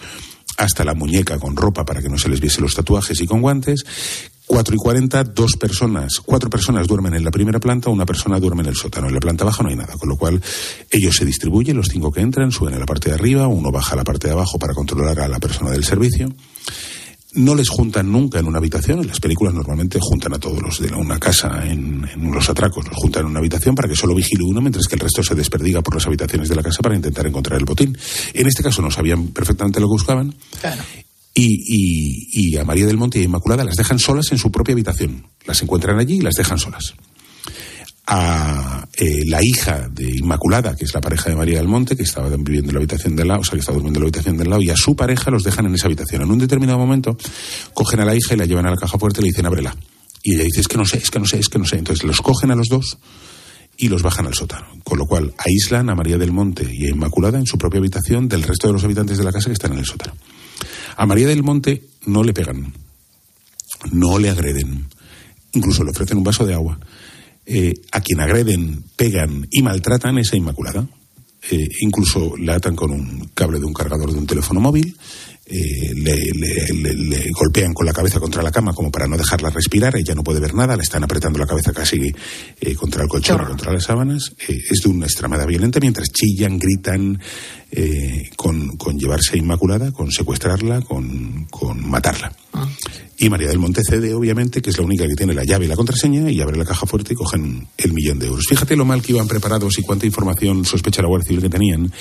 hasta 0.57 0.85
la 0.85 0.95
muñeca 0.95 1.39
con 1.39 1.57
ropa 1.57 1.85
para 1.85 2.03
que 2.03 2.09
no 2.09 2.19
se 2.19 2.29
les 2.29 2.41
viese 2.41 2.61
los 2.61 2.75
tatuajes 2.75 3.21
y 3.21 3.27
con 3.27 3.41
guantes. 3.41 3.85
Cuatro 4.47 4.75
y 4.75 4.79
cuarenta, 4.79 5.23
dos 5.23 5.57
personas, 5.57 6.15
cuatro 6.25 6.51
personas 6.51 6.89
duermen 6.89 7.15
en 7.15 7.23
la 7.23 7.31
primera 7.31 7.61
planta, 7.61 7.89
una 7.89 8.05
persona 8.05 8.41
duerme 8.41 8.63
en 8.63 8.71
el 8.71 8.75
sótano. 8.75 9.07
En 9.07 9.15
la 9.15 9.21
planta 9.21 9.45
baja 9.45 9.63
no 9.63 9.69
hay 9.69 9.77
nada, 9.77 9.97
con 9.97 10.09
lo 10.09 10.17
cual 10.17 10.43
ellos 10.91 11.15
se 11.15 11.25
distribuyen, 11.25 11.77
los 11.77 11.87
cinco 11.87 12.11
que 12.11 12.21
entran 12.21 12.51
suben 12.51 12.75
a 12.75 12.79
la 12.81 12.87
parte 12.87 13.11
de 13.11 13.15
arriba, 13.15 13.47
uno 13.47 13.71
baja 13.71 13.93
a 13.93 13.97
la 13.97 14.03
parte 14.03 14.27
de 14.27 14.33
abajo 14.33 14.59
para 14.59 14.75
controlar 14.75 15.21
a 15.21 15.29
la 15.29 15.39
persona 15.39 15.71
del 15.71 15.85
servicio 15.85 16.29
no 17.35 17.55
les 17.55 17.69
juntan 17.69 18.11
nunca 18.11 18.39
en 18.39 18.47
una 18.47 18.59
habitación. 18.59 19.01
En 19.01 19.09
las 19.09 19.21
películas 19.21 19.55
normalmente 19.55 19.99
juntan 20.01 20.35
a 20.35 20.39
todos 20.39 20.61
los 20.61 20.81
de 20.81 20.93
una 20.95 21.19
casa 21.19 21.65
en, 21.67 22.09
los 22.33 22.49
atracos, 22.49 22.87
los 22.87 22.97
juntan 22.97 23.23
en 23.23 23.31
una 23.31 23.39
habitación 23.39 23.75
para 23.75 23.89
que 23.89 23.97
solo 23.97 24.15
vigile 24.15 24.45
uno, 24.45 24.61
mientras 24.61 24.87
que 24.87 24.97
el 24.97 25.01
resto 25.01 25.23
se 25.23 25.35
desperdiga 25.35 25.83
por 25.83 25.95
las 25.95 26.07
habitaciones 26.07 26.49
de 26.49 26.57
la 26.57 26.63
casa 26.63 26.83
para 26.83 26.97
intentar 26.97 27.27
encontrar 27.27 27.59
el 27.59 27.65
botín. 27.65 27.97
En 28.35 28.47
este 28.47 28.63
caso 28.63 28.83
no 28.83 28.91
sabían 28.91 29.29
perfectamente 29.29 29.81
lo 29.81 29.87
que 29.87 29.93
buscaban. 29.93 30.35
Y, 31.33 32.53
y 32.53 32.57
a 32.57 32.65
María 32.65 32.87
del 32.87 32.97
Monte 32.97 33.19
y 33.19 33.23
a 33.23 33.25
Inmaculada 33.25 33.65
las 33.65 33.77
dejan 33.77 33.99
solas 33.99 34.33
en 34.33 34.39
su 34.39 34.51
propia 34.51 34.73
habitación. 34.73 35.27
Las 35.47 35.63
encuentran 35.63 35.99
allí 35.99 36.17
y 36.17 36.21
las 36.21 36.35
dejan 36.35 36.59
solas 36.59 36.95
a 38.13 38.89
eh, 38.93 39.25
la 39.25 39.39
hija 39.41 39.89
de 39.89 40.11
Inmaculada, 40.11 40.75
que 40.75 40.85
es 40.85 40.93
la 40.93 41.01
pareja 41.01 41.31
de 41.31 41.37
María 41.37 41.59
del 41.59 41.69
Monte, 41.69 41.97
que 41.97 42.03
estaba 42.03 42.29
viviendo 42.29 42.71
en 42.71 42.75
la 42.75 42.81
habitación 42.81 43.15
del 43.15 43.29
lado, 43.29 43.43
o 43.43 43.45
sea, 43.45 43.53
que 43.53 43.61
estaba 43.61 43.77
durmiendo 43.77 43.99
en 43.99 44.03
la 44.03 44.07
habitación 44.09 44.37
del 44.37 44.51
lado, 44.51 44.63
y 44.63 44.71
a 44.71 44.77
su 44.77 44.97
pareja 44.97 45.31
los 45.31 45.45
dejan 45.45 45.67
en 45.67 45.77
esa 45.77 45.87
habitación. 45.87 46.23
En 46.23 46.31
un 46.33 46.39
determinado 46.41 46.77
momento, 46.77 47.17
cogen 47.73 48.01
a 48.01 48.05
la 48.05 48.17
hija 48.17 48.35
y 48.35 48.37
la 48.37 48.47
llevan 48.47 48.67
a 48.67 48.71
la 48.71 48.77
caja 48.77 48.99
fuerte 48.99 49.21
y 49.21 49.23
le 49.23 49.29
dicen, 49.29 49.47
ábrela. 49.47 49.77
Y 50.25 50.35
ella 50.35 50.43
dice, 50.43 50.61
es 50.61 50.67
que 50.67 50.77
no 50.77 50.85
sé, 50.85 50.99
es 50.99 51.09
que 51.09 51.21
no 51.21 51.25
sé, 51.25 51.39
es 51.39 51.49
que 51.49 51.61
no 51.61 51.65
sé. 51.65 51.79
Entonces 51.79 52.05
los 52.05 52.21
cogen 52.21 52.51
a 52.51 52.57
los 52.57 52.67
dos 52.67 52.99
y 53.77 53.89
los 53.89 54.03
bajan 54.03 54.27
al 54.27 54.35
sótano. 54.35 54.67
Con 54.83 54.99
lo 54.99 55.07
cual 55.07 55.33
aíslan 55.39 55.89
a 55.89 55.95
María 55.95 56.19
del 56.19 56.33
Monte 56.33 56.69
y 56.69 56.87
a 56.87 56.91
Inmaculada 56.91 57.39
en 57.39 57.47
su 57.47 57.59
propia 57.59 57.79
habitación 57.79 58.29
del 58.29 58.43
resto 58.43 58.67
de 58.67 58.73
los 58.73 58.83
habitantes 58.83 59.19
de 59.19 59.25
la 59.25 59.31
casa 59.31 59.47
que 59.47 59.55
están 59.55 59.73
en 59.73 59.79
el 59.79 59.87
sótano. 59.87 60.15
A 60.97 61.07
María 61.07 61.29
del 61.29 61.45
Monte 61.45 61.85
no 62.07 62.25
le 62.25 62.35
pegan, 62.35 62.75
no 63.93 64.19
le 64.19 64.31
agreden, 64.31 64.89
incluso 65.53 65.85
le 65.85 65.93
ofrecen 65.93 66.19
un 66.19 66.25
vaso 66.25 66.45
de 66.45 66.55
agua 66.55 66.79
eh, 67.47 67.75
a 67.93 68.01
quien 68.01 68.21
agreden, 68.21 68.85
pegan 68.97 69.47
y 69.51 69.63
maltratan 69.63 70.19
esa 70.19 70.37
Inmaculada. 70.37 70.87
Eh, 71.51 71.69
incluso 71.81 72.37
la 72.37 72.57
atan 72.57 72.77
con 72.77 72.91
un 72.91 73.31
cable 73.33 73.59
de 73.59 73.65
un 73.65 73.73
cargador 73.73 74.13
de 74.13 74.19
un 74.19 74.27
teléfono 74.27 74.61
móvil, 74.61 74.95
eh, 75.47 75.95
le, 75.95 77.31
golpean 77.33 77.73
con 77.73 77.87
la 77.87 77.95
cabeza 77.95 78.21
contra 78.21 78.43
la 78.43 78.53
cama 78.53 78.75
como 78.75 78.91
para 78.91 79.07
no 79.07 79.17
dejarla 79.17 79.49
respirar, 79.49 79.97
ella 79.97 80.15
no 80.15 80.23
puede 80.23 80.39
ver 80.39 80.55
nada, 80.55 80.77
le 80.77 80.83
están 80.83 81.03
apretando 81.03 81.39
la 81.39 81.47
cabeza 81.47 81.73
casi 81.73 82.13
contra 82.77 83.03
el 83.03 83.09
colchón, 83.09 83.43
contra 83.47 83.73
las 83.73 83.85
sábanas, 83.85 84.33
es 84.47 84.83
de 84.83 84.91
una 84.91 85.07
extremada 85.07 85.47
violenta 85.47 85.81
mientras 85.81 86.11
chillan, 86.13 86.59
gritan, 86.59 87.19
con, 88.37 88.77
con, 88.77 88.99
llevarse 88.99 89.35
a 89.35 89.39
Inmaculada, 89.39 89.93
con 89.93 90.11
secuestrarla, 90.11 90.83
con, 90.83 91.47
con 91.51 91.89
matarla. 91.89 92.33
Ah. 92.53 92.69
Y 93.23 93.29
María 93.29 93.49
del 93.49 93.59
Monte 93.59 93.83
cede, 93.85 94.15
obviamente, 94.15 94.63
que 94.63 94.71
es 94.71 94.79
la 94.79 94.85
única 94.85 95.07
que 95.07 95.15
tiene 95.15 95.35
la 95.35 95.45
llave 95.45 95.67
y 95.67 95.69
la 95.69 95.77
contraseña, 95.77 96.31
y 96.31 96.41
abre 96.41 96.57
la 96.57 96.65
caja 96.65 96.87
fuerte 96.87 97.13
y 97.13 97.17
cogen 97.17 97.69
el 97.77 97.93
millón 97.93 98.19
de 98.19 98.29
euros. 98.29 98.47
Fíjate 98.49 98.77
lo 98.77 98.87
mal 98.87 99.03
que 99.03 99.13
iban 99.13 99.29
preparados 99.29 99.79
y 99.79 99.83
cuánta 99.83 100.07
información 100.07 100.65
sospecha 100.65 101.03
la 101.03 101.09
Guardia 101.09 101.29
Civil 101.29 101.43
que 101.43 101.51
tenían, 101.51 101.93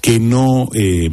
que 0.00 0.18
no, 0.18 0.68
eh, 0.74 1.08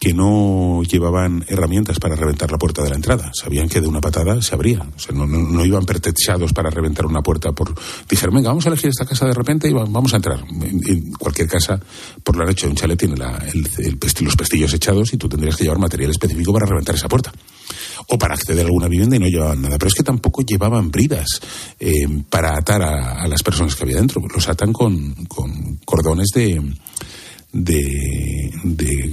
que 0.00 0.14
no 0.14 0.82
llevaban 0.82 1.44
herramientas 1.46 1.98
para 1.98 2.16
reventar 2.16 2.50
la 2.50 2.56
puerta 2.56 2.82
de 2.82 2.88
la 2.88 2.96
entrada. 2.96 3.30
Sabían 3.34 3.68
que 3.68 3.82
de 3.82 3.86
una 3.86 4.00
patada 4.00 4.40
se 4.40 4.54
abría. 4.54 4.80
O 4.80 4.98
sea, 4.98 5.14
no, 5.14 5.62
iban 5.62 5.84
pretexados 5.84 6.54
para 6.54 6.70
reventar 6.70 7.04
una 7.04 7.20
puerta. 7.20 7.52
Por... 7.52 7.74
Dijeron, 8.08 8.36
venga, 8.36 8.48
vamos 8.48 8.64
a 8.64 8.70
elegir 8.70 8.88
esta 8.88 9.04
casa 9.04 9.26
de 9.26 9.34
repente 9.34 9.68
y 9.68 9.74
vamos 9.74 10.14
a 10.14 10.16
entrar. 10.16 10.42
En, 10.48 11.12
cualquier 11.12 11.48
casa, 11.48 11.78
por 12.24 12.38
la 12.38 12.46
noche, 12.46 12.66
un 12.66 12.74
chalet 12.74 12.98
tiene 12.98 13.16
los 14.20 14.36
pestillos 14.36 14.72
echados 14.74 15.12
y 15.12 15.16
tú 15.16 15.28
tendrías 15.28 15.56
que 15.56 15.64
llevar 15.64 15.78
material 15.78 16.10
específico 16.10 16.52
para 16.52 16.66
reventar 16.66 16.94
esa 16.94 17.08
puerta 17.08 17.32
o 18.08 18.18
para 18.18 18.34
acceder 18.34 18.64
a 18.64 18.66
alguna 18.66 18.88
vivienda 18.88 19.16
y 19.16 19.18
no 19.18 19.26
llevaban 19.26 19.62
nada. 19.62 19.78
Pero 19.78 19.88
es 19.88 19.94
que 19.94 20.02
tampoco 20.02 20.42
llevaban 20.42 20.90
bridas 20.90 21.40
eh, 21.80 22.06
para 22.28 22.56
atar 22.56 22.82
a, 22.82 23.26
las 23.26 23.42
personas 23.42 23.74
que 23.74 23.84
había 23.84 23.96
dentro. 23.96 24.22
Los 24.32 24.48
atan 24.48 24.72
con, 24.72 25.26
cordones 25.84 26.28
de, 26.34 26.62
de, 27.52 29.12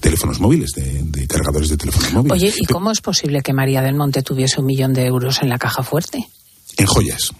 teléfonos 0.00 0.40
móviles, 0.40 0.72
de, 0.72 1.26
cargadores 1.26 1.70
de 1.70 1.76
teléfonos 1.76 2.12
móviles. 2.12 2.32
Oye, 2.32 2.54
¿y 2.56 2.66
cómo 2.66 2.90
es 2.90 3.00
posible 3.00 3.42
que 3.42 3.52
María 3.52 3.82
del 3.82 3.94
Monte 3.94 4.22
tuviese 4.22 4.60
un 4.60 4.66
millón 4.66 4.92
de 4.92 5.06
euros 5.06 5.42
en 5.42 5.48
la 5.48 5.58
caja 5.58 5.82
fuerte? 5.82 6.28
En 6.76 6.86
joyas. 6.86 7.32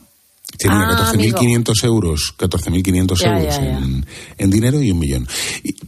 Tiene 0.59 0.77
ah, 0.77 1.13
14.500 1.13 1.85
euros, 1.85 2.35
14.500 2.39 3.27
euros 3.27 3.59
En, 3.59 4.07
en, 4.39 4.51
dinero 4.51 4.81
y 4.81 4.91
un 4.91 4.99
millón. 4.99 5.29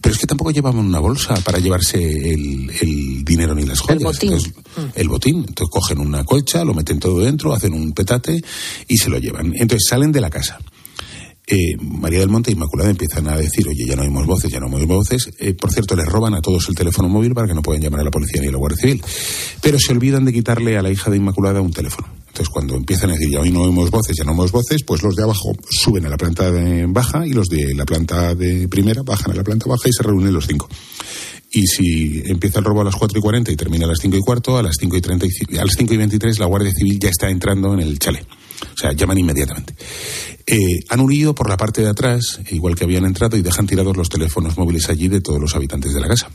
pero 0.00 0.14
es 0.14 0.20
que 0.20 0.26
tampoco 0.26 0.50
llevaban 0.50 0.84
una 0.84 0.98
bolsa 0.98 1.34
para 1.36 1.58
llevarse 1.58 1.98
el, 1.98 3.24
dinero 3.24 3.54
ni 3.54 3.64
las 3.64 3.80
joyas. 3.80 4.00
El 4.00 4.04
botín. 4.04 4.32
Entonces, 4.32 4.54
el 4.94 5.08
botín. 5.08 5.36
Entonces 5.48 5.68
cogen 5.70 6.00
una 6.00 6.24
colcha, 6.24 6.64
lo 6.64 6.74
meten 6.74 6.98
todo 6.98 7.20
dentro, 7.20 7.54
hacen 7.54 7.72
un 7.72 7.92
petate 7.92 8.42
y 8.88 8.96
se 8.96 9.08
lo 9.08 9.18
llevan. 9.18 9.52
Entonces 9.54 9.86
salen 9.88 10.12
de 10.12 10.20
la 10.20 10.28
casa. 10.28 10.58
Eh, 11.50 11.76
María 11.80 12.18
del 12.18 12.28
Monte 12.28 12.50
e 12.50 12.52
Inmaculada 12.52 12.90
empiezan 12.90 13.26
a 13.26 13.36
decir, 13.36 13.66
oye, 13.68 13.86
ya 13.86 13.96
no 13.96 14.02
oímos 14.02 14.26
voces, 14.26 14.50
ya 14.50 14.60
no 14.60 14.66
oímos 14.66 14.86
voces. 14.86 15.30
Eh, 15.38 15.54
por 15.54 15.72
cierto, 15.72 15.96
les 15.96 16.06
roban 16.06 16.34
a 16.34 16.42
todos 16.42 16.68
el 16.68 16.74
teléfono 16.74 17.08
móvil 17.08 17.32
para 17.32 17.46
que 17.46 17.54
no 17.54 17.62
puedan 17.62 17.80
llamar 17.80 18.00
a 18.00 18.04
la 18.04 18.10
policía 18.10 18.42
ni 18.42 18.48
a 18.48 18.52
la 18.52 18.58
Guardia 18.58 18.82
Civil. 18.82 19.02
Pero 19.62 19.78
se 19.78 19.92
olvidan 19.92 20.26
de 20.26 20.32
quitarle 20.34 20.76
a 20.76 20.82
la 20.82 20.90
hija 20.90 21.10
de 21.10 21.16
Inmaculada 21.16 21.62
un 21.62 21.72
teléfono. 21.72 22.08
Entonces, 22.38 22.52
cuando 22.52 22.76
empiezan 22.76 23.10
a 23.10 23.14
decir, 23.14 23.30
ya 23.30 23.40
hoy 23.40 23.50
no 23.50 23.62
oímos 23.62 23.90
voces, 23.90 24.14
ya 24.16 24.22
no 24.22 24.30
oímos 24.30 24.52
voces, 24.52 24.84
pues 24.86 25.02
los 25.02 25.16
de 25.16 25.24
abajo 25.24 25.56
suben 25.68 26.06
a 26.06 26.08
la 26.08 26.16
planta 26.16 26.52
de 26.52 26.86
baja 26.86 27.26
y 27.26 27.30
los 27.30 27.48
de 27.48 27.74
la 27.74 27.84
planta 27.84 28.32
de 28.36 28.68
primera 28.68 29.02
bajan 29.02 29.32
a 29.32 29.34
la 29.34 29.42
planta 29.42 29.68
baja 29.68 29.88
y 29.88 29.92
se 29.92 30.04
reúnen 30.04 30.32
los 30.32 30.46
cinco. 30.46 30.68
Y 31.50 31.66
si 31.66 32.22
empieza 32.26 32.60
el 32.60 32.64
robo 32.64 32.82
a 32.82 32.84
las 32.84 32.94
4 32.94 33.18
y 33.18 33.20
40 33.20 33.50
y 33.50 33.56
termina 33.56 33.86
a 33.86 33.88
las 33.88 33.98
5 34.00 34.16
y 34.16 34.20
cuarto, 34.20 34.56
a 34.56 34.62
las 34.62 34.76
5 34.78 34.96
y, 34.98 35.00
30 35.00 35.26
a 35.58 35.64
las 35.64 35.74
5 35.76 35.94
y 35.94 35.96
23 35.96 36.38
la 36.38 36.46
Guardia 36.46 36.70
Civil 36.70 36.96
ya 37.00 37.08
está 37.08 37.28
entrando 37.28 37.74
en 37.74 37.80
el 37.80 37.98
chalet. 37.98 38.24
O 38.24 38.78
sea, 38.78 38.92
llaman 38.92 39.18
inmediatamente. 39.18 39.74
Eh, 40.46 40.78
han 40.90 41.00
huido 41.00 41.34
por 41.34 41.48
la 41.48 41.56
parte 41.56 41.82
de 41.82 41.88
atrás, 41.88 42.38
igual 42.50 42.76
que 42.76 42.84
habían 42.84 43.04
entrado, 43.04 43.36
y 43.36 43.42
dejan 43.42 43.66
tirados 43.66 43.96
los 43.96 44.08
teléfonos 44.08 44.56
móviles 44.56 44.88
allí 44.90 45.08
de 45.08 45.20
todos 45.20 45.40
los 45.40 45.56
habitantes 45.56 45.92
de 45.92 46.00
la 46.00 46.06
casa 46.06 46.30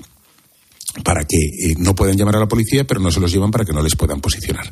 para 1.04 1.24
que 1.24 1.38
eh, 1.38 1.76
no 1.78 1.96
puedan 1.96 2.18
llamar 2.18 2.36
a 2.36 2.40
la 2.40 2.48
policía, 2.48 2.86
pero 2.86 3.00
no 3.00 3.12
se 3.12 3.20
los 3.20 3.32
llevan 3.32 3.52
para 3.52 3.66
que 3.66 3.74
no 3.74 3.82
les 3.82 3.96
puedan 3.96 4.22
posicionar. 4.22 4.72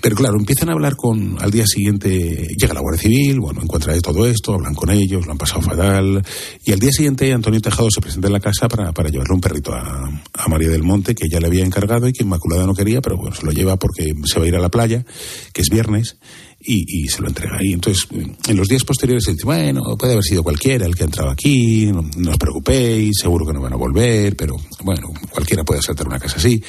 Pero 0.00 0.14
claro, 0.14 0.36
empiezan 0.38 0.68
a 0.68 0.72
hablar 0.72 0.96
con, 0.96 1.36
al 1.40 1.50
día 1.50 1.66
siguiente 1.66 2.46
llega 2.56 2.74
la 2.74 2.80
Guardia 2.80 3.02
Civil, 3.02 3.40
bueno, 3.40 3.62
encuentra 3.62 3.98
todo 4.00 4.26
esto, 4.26 4.54
hablan 4.54 4.74
con 4.74 4.90
ellos, 4.90 5.26
lo 5.26 5.32
han 5.32 5.38
pasado 5.38 5.62
fatal, 5.62 6.22
y 6.64 6.72
al 6.72 6.78
día 6.78 6.92
siguiente 6.92 7.32
Antonio 7.32 7.60
Tejado 7.60 7.88
se 7.90 8.00
presenta 8.00 8.28
en 8.28 8.34
la 8.34 8.40
casa 8.40 8.68
para, 8.68 8.92
para 8.92 9.08
llevarle 9.08 9.34
un 9.34 9.40
perrito 9.40 9.74
a, 9.74 10.08
a, 10.34 10.48
María 10.48 10.68
del 10.68 10.82
Monte, 10.82 11.14
que 11.14 11.28
ya 11.28 11.40
le 11.40 11.46
había 11.46 11.64
encargado 11.64 12.06
y 12.06 12.12
que 12.12 12.22
Inmaculada 12.22 12.66
no 12.66 12.74
quería, 12.74 13.00
pero 13.00 13.16
bueno, 13.16 13.34
se 13.34 13.44
lo 13.44 13.52
lleva 13.52 13.76
porque 13.76 14.12
se 14.24 14.38
va 14.38 14.44
a 14.44 14.48
ir 14.48 14.56
a 14.56 14.60
la 14.60 14.68
playa, 14.68 15.04
que 15.52 15.62
es 15.62 15.70
viernes, 15.70 16.18
y, 16.60 17.04
y, 17.04 17.08
se 17.08 17.22
lo 17.22 17.28
entrega. 17.28 17.58
Y 17.60 17.72
entonces, 17.72 18.06
en 18.10 18.56
los 18.56 18.68
días 18.68 18.84
posteriores, 18.84 19.24
se 19.24 19.32
dice, 19.32 19.44
bueno, 19.44 19.96
puede 19.98 20.12
haber 20.12 20.24
sido 20.24 20.42
cualquiera 20.42 20.86
el 20.86 20.94
que 20.94 21.04
ha 21.04 21.06
entrado 21.06 21.30
aquí, 21.30 21.86
no, 21.86 22.02
no, 22.16 22.30
os 22.30 22.38
preocupéis, 22.38 23.12
seguro 23.20 23.46
que 23.46 23.52
no 23.52 23.60
van 23.60 23.72
a 23.72 23.76
volver, 23.76 24.36
pero 24.36 24.56
bueno, 24.82 25.08
cualquiera 25.30 25.64
puede 25.64 25.82
saltar 25.82 26.06
una 26.06 26.18
casa 26.18 26.36
así. 26.36 26.62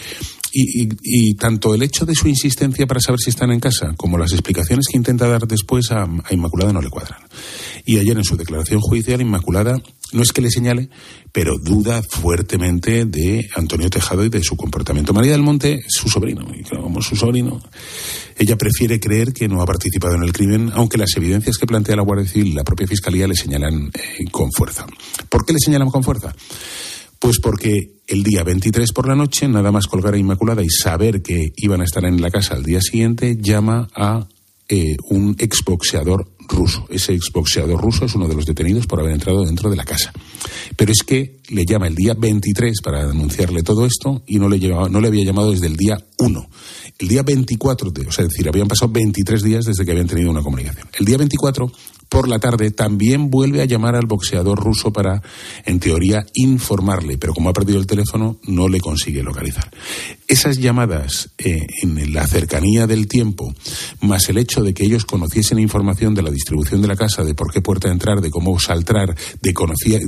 Y, 0.51 0.83
y, 0.83 0.89
y, 1.03 1.35
tanto 1.35 1.75
el 1.75 1.83
hecho 1.83 2.05
de 2.05 2.15
su 2.15 2.27
insistencia 2.27 2.87
para 2.87 2.99
saber 2.99 3.19
si 3.19 3.29
están 3.29 3.51
en 3.51 3.59
casa 3.59 3.93
como 3.95 4.17
las 4.17 4.31
explicaciones 4.31 4.87
que 4.89 4.97
intenta 4.97 5.27
dar 5.27 5.47
después 5.47 5.91
a, 5.91 6.03
a 6.03 6.33
Inmaculada 6.33 6.73
no 6.73 6.81
le 6.81 6.89
cuadran. 6.89 7.19
Y 7.85 7.97
ayer 7.97 8.17
en 8.17 8.23
su 8.23 8.35
declaración 8.35 8.79
judicial, 8.81 9.21
Inmaculada 9.21 9.77
no 10.11 10.23
es 10.23 10.31
que 10.31 10.41
le 10.41 10.49
señale, 10.49 10.89
pero 11.31 11.57
duda 11.59 12.01
fuertemente 12.01 13.05
de 13.05 13.47
Antonio 13.55 13.89
Tejado 13.89 14.25
y 14.25 14.29
de 14.29 14.43
su 14.43 14.55
comportamiento. 14.55 15.13
María 15.13 15.33
del 15.33 15.43
Monte, 15.43 15.83
su 15.87 16.09
sobrino, 16.09 16.47
y 16.55 16.63
como 16.63 17.01
su 17.01 17.15
sobrino, 17.15 17.61
ella 18.37 18.57
prefiere 18.57 18.99
creer 18.99 19.33
que 19.33 19.47
no 19.47 19.61
ha 19.61 19.65
participado 19.65 20.15
en 20.15 20.23
el 20.23 20.33
crimen, 20.33 20.71
aunque 20.73 20.97
las 20.97 21.15
evidencias 21.15 21.57
que 21.57 21.67
plantea 21.67 21.95
la 21.95 22.03
Guardia 22.03 22.27
Civil 22.27 22.47
y 22.47 22.53
la 22.53 22.63
propia 22.63 22.87
Fiscalía 22.87 23.27
le 23.27 23.35
señalan 23.35 23.91
eh, 23.93 24.25
con 24.31 24.51
fuerza. 24.51 24.85
¿Por 25.29 25.45
qué 25.45 25.53
le 25.53 25.59
señalan 25.59 25.89
con 25.89 26.03
fuerza? 26.03 26.33
Pues 27.19 27.39
porque 27.39 27.99
el 28.07 28.23
día 28.23 28.43
23 28.43 28.91
por 28.93 29.07
la 29.07 29.15
noche, 29.15 29.47
nada 29.47 29.71
más 29.71 29.87
colgar 29.87 30.13
a 30.13 30.17
Inmaculada 30.17 30.63
y 30.63 30.69
saber 30.69 31.21
que 31.21 31.51
iban 31.57 31.81
a 31.81 31.83
estar 31.83 32.05
en 32.05 32.21
la 32.21 32.31
casa 32.31 32.55
al 32.55 32.63
día 32.63 32.81
siguiente, 32.81 33.37
llama 33.39 33.89
a 33.93 34.27
eh, 34.69 34.95
un 35.09 35.35
exboxeador 35.37 36.27
ruso. 36.47 36.85
Ese 36.89 37.13
exboxeador 37.13 37.79
ruso 37.79 38.05
es 38.05 38.15
uno 38.15 38.27
de 38.27 38.35
los 38.35 38.45
detenidos 38.45 38.87
por 38.87 38.99
haber 38.99 39.13
entrado 39.13 39.45
dentro 39.45 39.69
de 39.69 39.75
la 39.75 39.83
casa. 39.83 40.11
Pero 40.75 40.91
es 40.91 41.03
que 41.03 41.39
le 41.49 41.65
llama 41.65 41.87
el 41.87 41.95
día 41.95 42.13
23 42.13 42.81
para 42.81 43.05
denunciarle 43.05 43.63
todo 43.63 43.85
esto 43.85 44.23
y 44.25 44.39
no 44.39 44.47
le, 44.47 44.59
llevaba, 44.59 44.89
no 44.89 45.01
le 45.01 45.07
había 45.07 45.25
llamado 45.25 45.51
desde 45.51 45.67
el 45.67 45.75
día 45.75 45.97
1. 46.17 46.49
El 46.99 47.07
día 47.07 47.23
24, 47.23 47.91
de, 47.91 48.07
o 48.07 48.11
sea, 48.11 48.25
es 48.25 48.29
decir, 48.29 48.47
habían 48.47 48.67
pasado 48.67 48.91
23 48.91 49.43
días 49.43 49.65
desde 49.65 49.85
que 49.85 49.91
habían 49.91 50.07
tenido 50.07 50.31
una 50.31 50.41
comunicación. 50.41 50.87
El 50.97 51.05
día 51.05 51.17
24 51.17 51.71
por 52.09 52.27
la 52.27 52.39
tarde 52.39 52.71
también 52.71 53.29
vuelve 53.29 53.61
a 53.61 53.65
llamar 53.65 53.95
al 53.95 54.07
boxeador 54.07 54.59
ruso 54.59 54.91
para, 54.91 55.21
en 55.65 55.79
teoría, 55.79 56.25
informarle, 56.33 57.17
pero 57.17 57.33
como 57.33 57.49
ha 57.49 57.53
perdido 57.53 57.79
el 57.79 57.87
teléfono, 57.87 58.37
no 58.47 58.67
le 58.67 58.79
consigue 58.79 59.23
localizar. 59.23 59.69
Esas 60.27 60.57
llamadas 60.57 61.29
eh, 61.37 61.65
en 61.83 62.13
la 62.13 62.25
cercanía 62.27 62.87
del 62.87 63.07
tiempo, 63.07 63.53
más 64.01 64.27
el 64.29 64.39
hecho 64.39 64.63
de 64.63 64.73
que 64.73 64.85
ellos 64.85 65.05
conociesen 65.05 65.59
información 65.59 66.15
de 66.15 66.23
la 66.23 66.31
distribución 66.31 66.81
de 66.81 66.87
la 66.87 66.95
casa, 66.95 67.23
de 67.23 67.35
por 67.35 67.53
qué 67.53 67.61
puerta 67.61 67.89
entrar, 67.89 68.21
de 68.21 68.31
cómo 68.31 68.59
saltar, 68.59 69.15
de 69.41 69.53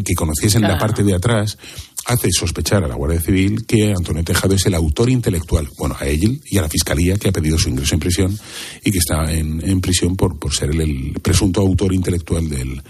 que 0.03 0.15
conociesen 0.15 0.63
la 0.63 0.77
parte 0.77 1.03
de 1.03 1.13
atrás, 1.13 1.57
hace 2.05 2.29
sospechar 2.31 2.83
a 2.83 2.87
la 2.87 2.95
Guardia 2.95 3.21
Civil 3.21 3.65
que 3.65 3.93
Antonio 3.95 4.23
Tejado 4.23 4.55
es 4.55 4.65
el 4.65 4.75
autor 4.75 5.09
intelectual, 5.09 5.69
bueno, 5.77 5.95
a 5.99 6.05
él 6.05 6.41
y 6.45 6.57
a 6.57 6.61
la 6.61 6.69
Fiscalía 6.69 7.15
que 7.15 7.29
ha 7.29 7.31
pedido 7.31 7.57
su 7.57 7.69
ingreso 7.69 7.95
en 7.95 7.99
prisión 7.99 8.39
y 8.83 8.91
que 8.91 8.99
está 8.99 9.31
en, 9.31 9.81
prisión 9.81 10.15
por, 10.15 10.37
por 10.37 10.53
ser 10.53 10.71
el, 10.71 11.13
presunto 11.21 11.61
autor 11.61 11.93
intelectual 11.93 12.49
del, 12.49 12.81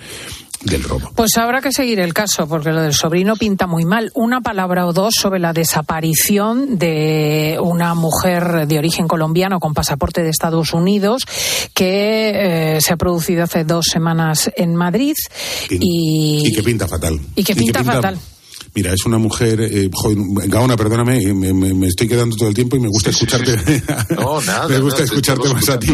del 0.63 0.83
robo. 0.83 1.11
Pues 1.15 1.37
habrá 1.37 1.61
que 1.61 1.71
seguir 1.71 1.99
el 1.99 2.13
caso, 2.13 2.47
porque 2.47 2.71
lo 2.71 2.81
del 2.81 2.93
sobrino 2.93 3.35
pinta 3.35 3.67
muy 3.67 3.85
mal. 3.85 4.11
Una 4.13 4.41
palabra 4.41 4.85
o 4.87 4.93
dos 4.93 5.13
sobre 5.19 5.39
la 5.39 5.53
desaparición 5.53 6.77
de 6.77 7.57
una 7.61 7.93
mujer 7.93 8.67
de 8.67 8.77
origen 8.77 9.07
colombiano 9.07 9.59
con 9.59 9.73
pasaporte 9.73 10.23
de 10.23 10.29
Estados 10.29 10.73
Unidos 10.73 11.25
que 11.73 12.75
eh, 12.75 12.81
se 12.81 12.93
ha 12.93 12.97
producido 12.97 13.43
hace 13.43 13.63
dos 13.63 13.85
semanas 13.91 14.51
en 14.55 14.75
Madrid 14.75 15.15
y, 15.69 16.47
y, 16.47 16.53
que 16.53 16.63
pinta 16.63 16.87
fatal. 16.87 17.19
Y 17.35 17.43
que 17.43 17.55
pinta, 17.55 17.83
fatal. 17.83 18.17
Mira, 18.73 18.93
es 18.93 19.05
una 19.05 19.17
mujer, 19.17 19.59
eh, 19.61 19.89
Gaona, 20.47 20.77
perdóname, 20.77 21.33
me, 21.33 21.87
estoy 21.87 22.07
quedando 22.07 22.35
todo 22.37 22.47
el 22.47 22.55
tiempo 22.55 22.77
y 22.77 22.79
me 22.79 22.87
gusta 22.87 23.09
escucharte. 23.09 23.83
No, 24.15 24.39
nada. 24.45 24.67
me 24.69 24.79
gusta 24.79 25.03
escucharte 25.03 25.53
más 25.53 25.67
a 25.69 25.77
ti. 25.77 25.93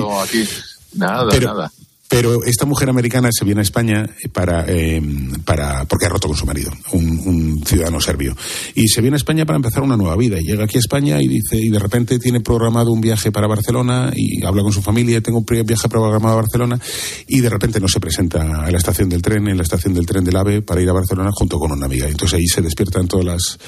Nada, 0.94 1.40
nada. 1.40 1.72
Pero 2.10 2.44
esta 2.44 2.66
mujer 2.66 2.90
americana 2.90 3.30
se 3.32 3.44
viene 3.44 3.60
a 3.60 3.64
España 3.64 4.10
para, 4.32 4.66
eh, 4.68 5.02
para 5.44 5.86
porque 5.86 6.06
ha 6.06 6.10
roto 6.10 6.30
con 6.30 6.38
su 6.38 6.46
marido, 6.46 6.72
un, 6.94 7.62
ciudadano 7.66 8.00
serbio. 8.00 8.36
Y 8.76 8.88
se 8.88 9.02
viene 9.02 9.16
a 9.16 9.18
España 9.18 9.46
para 9.46 9.58
empezar 9.58 9.84
una 9.84 9.98
nueva 9.98 10.16
vida. 10.16 10.40
Y 10.40 10.46
llega 10.46 10.64
aquí 10.64 10.78
a 10.78 10.80
España 10.80 11.22
y 11.22 11.28
dice, 11.28 11.58
y 11.58 11.70
de 11.70 11.80
repente 11.80 12.18
tiene 12.18 12.40
programado 12.40 12.92
un 12.92 13.02
viaje 13.02 13.32
para 13.32 13.48
Barcelona 13.48 14.12
y 14.16 14.46
habla 14.46 14.64
con 14.64 14.72
su 14.72 14.82
familia, 14.82 15.20
tengo 15.22 15.40
un 15.40 15.46
viaje 15.46 15.90
programado 15.90 16.36
a 16.36 16.42
Barcelona 16.42 16.80
y 17.28 17.42
de 17.42 17.50
repente 17.50 17.80
no 17.80 17.90
se 17.90 18.00
presenta 18.00 18.64
a 18.64 18.72
la 18.72 18.78
estación 18.78 19.10
del 19.10 19.22
tren, 19.22 19.48
en 19.48 19.58
la 19.58 19.64
estación 19.64 19.94
del 19.94 20.06
tren 20.06 20.24
del 20.24 20.38
AVE 20.38 20.62
para 20.62 20.82
ir 20.82 20.90
a 20.90 20.94
Barcelona 20.94 21.32
junto 21.34 21.58
con 21.60 21.72
una 21.72 21.88
amiga. 21.88 22.08
Entonces 22.08 22.40
ahí 22.40 22.48
se 22.48 22.62
despiertan 22.62 23.08
todas 23.08 23.26
las, 23.26 23.60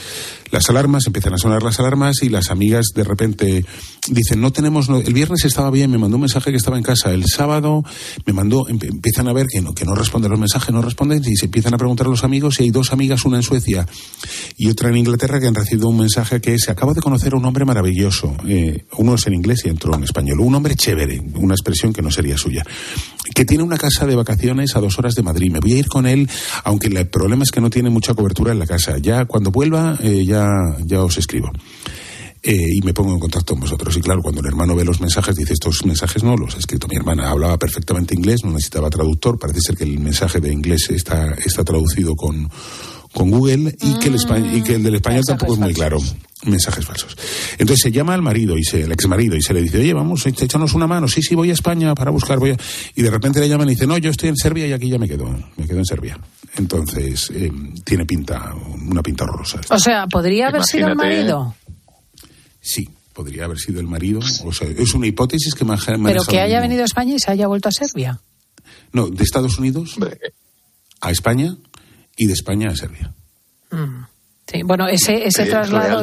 las 0.51 0.69
alarmas, 0.69 1.03
empiezan 1.07 1.33
a 1.33 1.37
sonar 1.37 1.61
las 1.61 1.79
alarmas 1.79 2.23
y 2.23 2.29
las 2.29 2.51
amigas 2.51 2.87
de 2.95 3.03
repente 3.03 3.65
dicen, 4.09 4.39
no 4.39 4.51
tenemos, 4.51 4.87
el 4.89 5.13
viernes 5.13 5.43
estaba 5.43 5.71
bien, 5.71 5.91
me 5.91 5.97
mandó 5.97 6.15
un 6.15 6.21
mensaje 6.21 6.51
que 6.51 6.57
estaba 6.57 6.77
en 6.77 6.83
casa, 6.83 7.11
el 7.11 7.25
sábado 7.25 7.83
me 8.29 8.33
mandó, 8.33 8.67
empiezan 8.69 9.27
a 9.27 9.33
ver 9.33 9.47
que 9.47 9.59
no, 9.59 9.73
que 9.73 9.85
no 9.85 9.95
responden 9.95 10.29
los 10.29 10.39
mensajes, 10.39 10.71
no 10.73 10.81
responden, 10.81 11.23
y 11.25 11.35
se 11.35 11.45
empiezan 11.45 11.73
a 11.73 11.77
preguntar 11.77 12.05
a 12.05 12.09
los 12.11 12.23
amigos, 12.23 12.59
y 12.59 12.63
hay 12.63 12.69
dos 12.69 12.93
amigas, 12.93 13.25
una 13.25 13.37
en 13.37 13.43
Suecia 13.43 13.87
y 14.55 14.69
otra 14.69 14.89
en 14.89 14.97
Inglaterra, 14.97 15.39
que 15.39 15.47
han 15.47 15.55
recibido 15.55 15.89
un 15.89 15.97
mensaje 15.97 16.39
que 16.39 16.57
se 16.59 16.71
acaba 16.71 16.93
de 16.93 17.01
conocer 17.01 17.33
a 17.33 17.37
un 17.37 17.45
hombre 17.45 17.65
maravilloso. 17.65 18.35
Eh, 18.47 18.85
uno 18.97 19.15
es 19.15 19.25
en 19.25 19.33
inglés 19.33 19.63
y 19.65 19.69
otro 19.69 19.95
en 19.95 20.03
español. 20.03 20.39
Un 20.41 20.53
hombre 20.53 20.75
chévere, 20.75 21.19
una 21.35 21.55
expresión 21.55 21.91
que 21.91 22.01
no 22.01 22.11
sería 22.11 22.37
suya. 22.37 22.63
Que 23.33 23.45
tiene 23.45 23.63
una 23.63 23.77
casa 23.77 24.05
de 24.05 24.15
vacaciones 24.15 24.75
a 24.75 24.79
dos 24.79 24.99
horas 24.99 25.15
de 25.15 25.23
Madrid. 25.23 25.51
Me 25.51 25.59
voy 25.59 25.73
a 25.73 25.77
ir 25.77 25.87
con 25.87 26.05
él, 26.05 26.29
aunque 26.63 26.87
el 26.87 27.07
problema 27.07 27.43
es 27.43 27.51
que 27.51 27.61
no 27.61 27.69
tiene 27.69 27.89
mucha 27.89 28.13
cobertura 28.13 28.51
en 28.51 28.59
la 28.59 28.67
casa. 28.67 28.97
Ya 28.99 29.25
cuando 29.25 29.49
vuelva, 29.49 29.97
eh, 30.03 30.23
ya, 30.25 30.47
ya 30.85 31.01
os 31.03 31.17
escribo. 31.17 31.51
Eh, 32.41 32.75
y 32.75 32.81
me 32.81 32.93
pongo 32.93 33.13
en 33.13 33.19
contacto 33.19 33.53
con 33.53 33.61
vosotros. 33.61 33.95
Y 33.97 34.01
claro, 34.01 34.21
cuando 34.21 34.41
el 34.41 34.47
hermano 34.47 34.75
ve 34.75 34.85
los 34.85 35.01
mensajes, 35.01 35.35
dice, 35.35 35.53
estos 35.53 35.85
mensajes 35.85 36.23
no 36.23 36.37
los 36.37 36.55
ha 36.55 36.59
escrito 36.59 36.87
mi 36.87 36.95
hermana. 36.95 37.29
Hablaba 37.29 37.57
perfectamente 37.57 38.15
inglés, 38.15 38.43
no 38.43 38.51
necesitaba 38.51 38.89
traductor. 38.89 39.37
Parece 39.37 39.59
ser 39.61 39.75
que 39.75 39.83
el 39.83 39.99
mensaje 39.99 40.39
de 40.39 40.51
inglés 40.51 40.89
está, 40.89 41.33
está 41.33 41.63
traducido 41.63 42.15
con, 42.15 42.49
con 43.13 43.31
Google 43.31 43.75
y, 43.81 43.95
que 43.99 44.07
el 44.07 44.17
y 44.55 44.61
que 44.61 44.75
el 44.75 44.83
del 44.83 44.95
español 44.95 45.23
tampoco 45.25 45.53
es 45.53 45.59
muy 45.59 45.73
claro. 45.73 45.99
Mensajes 46.45 46.85
falsos. 46.85 47.17
Entonces 47.57 47.81
se 47.81 47.91
llama 47.91 48.13
al 48.13 48.21
marido, 48.21 48.57
y 48.57 48.63
se, 48.63 48.83
el 48.83 48.91
ex 48.93 49.05
marido, 49.09 49.35
y 49.35 49.41
se 49.41 49.53
le 49.53 49.61
dice, 49.61 49.79
oye, 49.79 49.93
vamos, 49.93 50.25
échanos 50.25 50.73
una 50.73 50.87
mano. 50.87 51.09
Sí, 51.09 51.21
sí, 51.21 51.35
voy 51.35 51.49
a 51.49 51.53
España 51.53 51.93
para 51.95 52.11
buscar. 52.11 52.39
Voy 52.39 52.55
Y 52.95 53.01
de 53.01 53.11
repente 53.11 53.41
le 53.41 53.49
llaman 53.49 53.67
y 53.67 53.71
dice, 53.71 53.85
no, 53.85 53.97
yo 53.97 54.09
estoy 54.09 54.29
en 54.29 54.37
Serbia 54.37 54.65
y 54.65 54.71
aquí 54.71 54.89
ya 54.89 54.97
me 54.97 55.09
quedo. 55.09 55.29
Me 55.57 55.67
quedo 55.67 55.79
en 55.79 55.85
Serbia. 55.85 56.17
Entonces, 56.55 57.29
eh, 57.35 57.51
tiene 57.83 58.05
pinta, 58.05 58.53
una 58.87 59.03
pinta 59.03 59.25
horrorosa. 59.25 59.59
O 59.69 59.79
sea, 59.79 60.07
¿podría 60.07 60.47
haber 60.47 60.63
sido 60.63 60.87
el 60.87 60.95
marido? 60.95 61.55
Sí, 62.61 62.89
podría 63.13 63.45
haber 63.45 63.57
sido 63.57 63.79
el 63.79 63.87
marido. 63.87 64.19
O 64.45 64.53
sea, 64.53 64.67
es 64.67 64.93
una 64.93 65.07
hipótesis 65.07 65.53
que 65.53 65.65
más 65.65 65.85
Pero 65.85 66.23
que 66.23 66.39
haya 66.39 66.59
venido 66.59 66.83
a 66.83 66.85
España 66.85 67.15
y 67.15 67.19
se 67.19 67.31
haya 67.31 67.47
vuelto 67.47 67.69
a 67.69 67.71
Serbia. 67.71 68.19
No, 68.91 69.07
de 69.07 69.23
Estados 69.23 69.57
Unidos 69.59 69.95
a 71.01 71.11
España 71.11 71.55
y 72.17 72.25
de 72.27 72.33
España 72.33 72.69
a 72.69 72.75
Serbia. 72.75 73.13
Mm. 73.71 74.05
Sí, 74.47 74.63
bueno, 74.63 74.87
ese, 74.87 75.25
ese 75.25 75.45
traslado, 75.45 76.01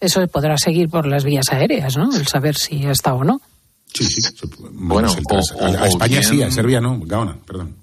eso 0.00 0.26
podrá 0.28 0.58
seguir 0.58 0.88
por 0.88 1.06
las 1.06 1.24
vías 1.24 1.46
aéreas, 1.50 1.96
¿no? 1.96 2.14
El 2.14 2.26
saber 2.26 2.56
si 2.56 2.84
ha 2.84 2.90
estado 2.90 3.18
o 3.18 3.24
no. 3.24 3.40
Sí, 3.94 4.04
sí. 4.04 4.22
Bueno, 4.72 5.08
a, 5.08 5.86
España 5.86 6.22
sí, 6.22 6.42
a 6.42 6.50
Serbia 6.50 6.80
no. 6.80 7.00
Gaona, 7.00 7.38
perdón. 7.46 7.76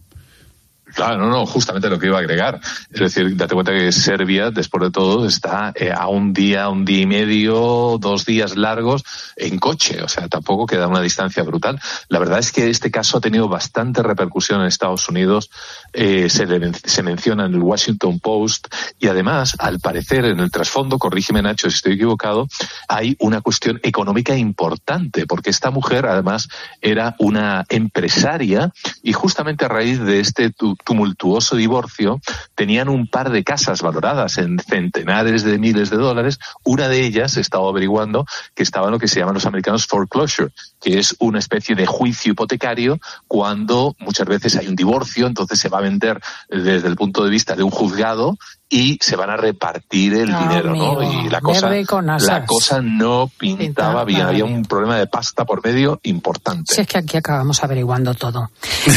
Claro, 0.93 1.17
no, 1.17 1.29
no, 1.29 1.45
justamente 1.45 1.89
lo 1.89 1.97
que 1.97 2.07
iba 2.07 2.17
a 2.17 2.21
agregar. 2.21 2.59
Es 2.91 2.99
decir, 2.99 3.35
date 3.35 3.53
cuenta 3.53 3.71
que 3.71 3.91
Serbia, 3.91 4.51
después 4.51 4.83
de 4.83 4.91
todo, 4.91 5.25
está 5.25 5.71
eh, 5.75 5.91
a 5.91 6.07
un 6.07 6.33
día, 6.33 6.69
un 6.69 6.85
día 6.85 7.01
y 7.01 7.05
medio, 7.07 7.97
dos 7.99 8.25
días 8.25 8.55
largos 8.55 9.03
en 9.35 9.57
coche. 9.57 10.01
O 10.03 10.07
sea, 10.07 10.27
tampoco 10.27 10.65
queda 10.65 10.87
una 10.87 11.01
distancia 11.01 11.43
brutal. 11.43 11.79
La 12.09 12.19
verdad 12.19 12.39
es 12.39 12.51
que 12.51 12.69
este 12.69 12.91
caso 12.91 13.17
ha 13.17 13.21
tenido 13.21 13.47
bastante 13.47 14.03
repercusión 14.03 14.61
en 14.61 14.67
Estados 14.67 15.09
Unidos. 15.09 15.49
Eh, 15.93 16.29
se, 16.29 16.45
se 16.83 17.03
menciona 17.03 17.45
en 17.45 17.53
el 17.53 17.61
Washington 17.61 18.19
Post 18.19 18.67
y 18.99 19.07
además, 19.07 19.55
al 19.59 19.79
parecer, 19.79 20.25
en 20.25 20.39
el 20.39 20.51
trasfondo, 20.51 20.99
corrígeme 20.99 21.41
Nacho 21.41 21.69
si 21.69 21.77
estoy 21.77 21.93
equivocado, 21.93 22.47
hay 22.87 23.15
una 23.19 23.41
cuestión 23.41 23.79
económica 23.83 24.35
importante, 24.35 25.25
porque 25.25 25.49
esta 25.49 25.71
mujer, 25.71 26.05
además, 26.05 26.47
era 26.81 27.15
una 27.19 27.65
empresaria 27.69 28.71
y 29.01 29.13
justamente 29.13 29.65
a 29.65 29.69
raíz 29.69 29.99
de 29.99 30.19
este 30.19 30.51
tumultuoso 30.83 31.55
divorcio, 31.55 32.19
tenían 32.55 32.89
un 32.89 33.07
par 33.07 33.31
de 33.31 33.43
casas 33.43 33.81
valoradas 33.81 34.37
en 34.37 34.59
centenares 34.59 35.43
de 35.43 35.57
miles 35.57 35.89
de 35.89 35.97
dólares. 35.97 36.39
Una 36.63 36.87
de 36.87 37.05
ellas, 37.05 37.37
he 37.37 37.41
estado 37.41 37.67
averiguando, 37.67 38.25
que 38.55 38.63
estaba 38.63 38.87
en 38.87 38.93
lo 38.93 38.99
que 38.99 39.07
se 39.07 39.19
llaman 39.19 39.35
los 39.35 39.45
americanos 39.45 39.85
foreclosure, 39.85 40.51
que 40.81 40.99
es 40.99 41.15
una 41.19 41.39
especie 41.39 41.75
de 41.75 41.85
juicio 41.85 42.31
hipotecario 42.31 42.99
cuando 43.27 43.95
muchas 43.99 44.27
veces 44.27 44.55
hay 44.55 44.67
un 44.67 44.75
divorcio, 44.75 45.27
entonces 45.27 45.59
se 45.59 45.69
va 45.69 45.79
a 45.79 45.81
vender 45.81 46.19
desde 46.49 46.87
el 46.87 46.95
punto 46.95 47.23
de 47.23 47.29
vista 47.29 47.55
de 47.55 47.63
un 47.63 47.71
juzgado 47.71 48.37
y 48.73 48.97
se 48.99 49.15
van 49.15 49.29
a 49.29 49.37
repartir 49.37 50.15
el 50.15 50.25
dinero, 50.25 50.75
¿no? 50.75 51.03
Y 51.03 51.29
la 51.29 51.41
cosa, 51.41 51.69
la 51.69 52.43
cosa 52.43 52.81
no 52.81 53.29
pintaba 53.37 54.03
bien, 54.03 54.21
había 54.21 54.45
un 54.45 54.65
problema 54.65 54.97
de 54.97 55.05
pasta 55.05 55.45
por 55.45 55.63
medio 55.63 55.99
importante. 56.01 56.73
Si 56.73 56.81
es 56.81 56.87
que 56.87 56.97
aquí 56.97 57.17
acabamos 57.17 57.63
averiguando 57.63 58.15
todo. 58.15 58.49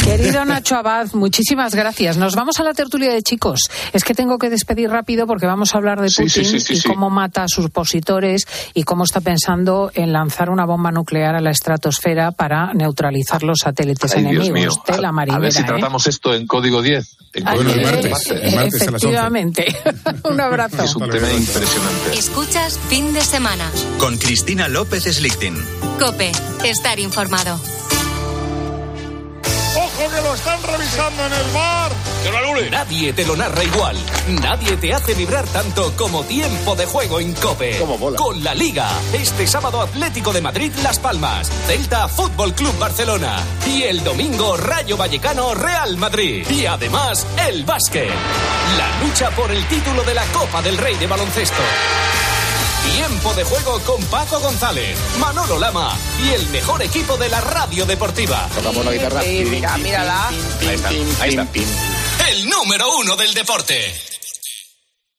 Querido 0.03 0.43
Nacho 0.45 0.77
Abad, 0.77 1.13
muchísimas 1.13 1.75
gracias. 1.75 2.17
Nos 2.17 2.35
vamos 2.35 2.59
a 2.59 2.63
la 2.63 2.73
tertulia 2.73 3.13
de 3.13 3.21
chicos. 3.21 3.69
Es 3.93 4.03
que 4.03 4.15
tengo 4.15 4.39
que 4.39 4.49
despedir 4.49 4.89
rápido 4.89 5.27
porque 5.27 5.45
vamos 5.45 5.75
a 5.75 5.77
hablar 5.77 6.01
de 6.01 6.09
Putin 6.09 6.57
y 6.69 6.81
cómo 6.81 7.11
mata 7.11 7.43
a 7.43 7.47
sus 7.47 7.65
opositores 7.65 8.47
y 8.73 8.81
cómo 8.81 9.03
está 9.03 9.21
pensando 9.21 9.91
en 9.93 10.11
lanzar 10.11 10.49
una 10.49 10.65
bomba 10.65 10.91
nuclear 10.91 11.35
a 11.35 11.41
la 11.41 11.51
estratosfera 11.51 12.31
para 12.31 12.73
neutralizar 12.73 13.43
los 13.43 13.59
satélites 13.59 14.15
enemigos. 14.15 14.81
a, 14.89 15.37
ver 15.37 15.53
si 15.53 15.61
¿eh? 15.61 15.65
tratamos 15.65 16.07
esto 16.07 16.33
en 16.33 16.47
código 16.47 16.81
10. 16.81 17.17
En 17.33 17.47
el 17.47 17.83
martes, 17.83 18.31
Efectivamente. 18.31 19.66
Un 20.23 20.39
abrazo. 20.39 20.83
Es 20.83 20.95
un 20.95 21.09
tema 21.09 21.31
impresionante. 21.31 22.17
Escuchas 22.17 22.79
fin 22.89 23.13
de 23.13 23.21
semana. 23.21 23.69
Con 23.99 24.17
Cristina 24.17 24.67
López 24.67 25.03
Slichting. 25.03 25.55
Cope, 25.99 26.31
estar 26.63 26.99
informado. 26.99 27.59
¡Ojo 30.37 30.43
que 30.43 30.49
lo 30.49 30.55
están 30.57 30.63
revisando 30.63 31.25
en 31.25 31.33
el 31.33 31.51
bar! 31.53 31.91
¡Que 32.23 32.31
lo 32.31 32.37
anule! 32.37 32.69
Nadie 32.69 33.13
te 33.13 33.25
lo 33.25 33.35
narra 33.35 33.63
igual. 33.63 33.97
Nadie 34.41 34.77
te 34.77 34.93
hace 34.93 35.13
vibrar 35.13 35.45
tanto 35.47 35.93
como 35.95 36.23
tiempo 36.23 36.75
de 36.75 36.85
juego 36.85 37.19
en 37.19 37.33
Cope. 37.33 37.79
Con 38.17 38.43
la 38.43 38.53
Liga. 38.53 38.89
Este 39.13 39.47
sábado 39.47 39.81
Atlético 39.81 40.33
de 40.33 40.41
Madrid 40.41 40.71
Las 40.83 40.99
Palmas. 40.99 41.49
Delta 41.67 42.07
Fútbol 42.07 42.53
Club 42.53 42.77
Barcelona. 42.77 43.37
Y 43.65 43.83
el 43.83 44.03
domingo 44.03 44.57
Rayo 44.57 44.97
Vallecano 44.97 45.53
Real 45.53 45.97
Madrid. 45.97 46.45
Y 46.49 46.65
además 46.65 47.25
el 47.47 47.63
básquet. 47.63 48.09
La 48.77 49.05
lucha 49.05 49.29
por 49.31 49.51
el 49.51 49.65
título 49.67 50.03
de 50.03 50.13
la 50.13 50.25
Copa 50.27 50.61
del 50.61 50.77
Rey 50.77 50.95
de 50.95 51.07
Baloncesto. 51.07 51.63
Tiempo 52.93 53.33
de 53.33 53.43
juego 53.43 53.79
con 53.81 54.03
Paco 54.05 54.39
González, 54.39 54.97
Manolo 55.19 55.59
Lama 55.59 55.95
y 56.25 56.29
el 56.33 56.47
mejor 56.47 56.81
equipo 56.81 57.17
de 57.17 57.29
la 57.29 57.41
radio 57.41 57.85
deportiva. 57.85 58.49
Tocamos 58.55 58.85
la 58.85 58.91
guitarra. 58.91 59.21
mira, 59.23 59.77
mírala. 59.77 60.27
Ahí 60.29 60.67
está, 60.67 60.89
ahí 60.89 61.29
está. 61.29 61.47
El 62.29 62.49
número 62.49 62.85
uno 62.97 63.15
del 63.15 63.33
deporte. 63.33 64.16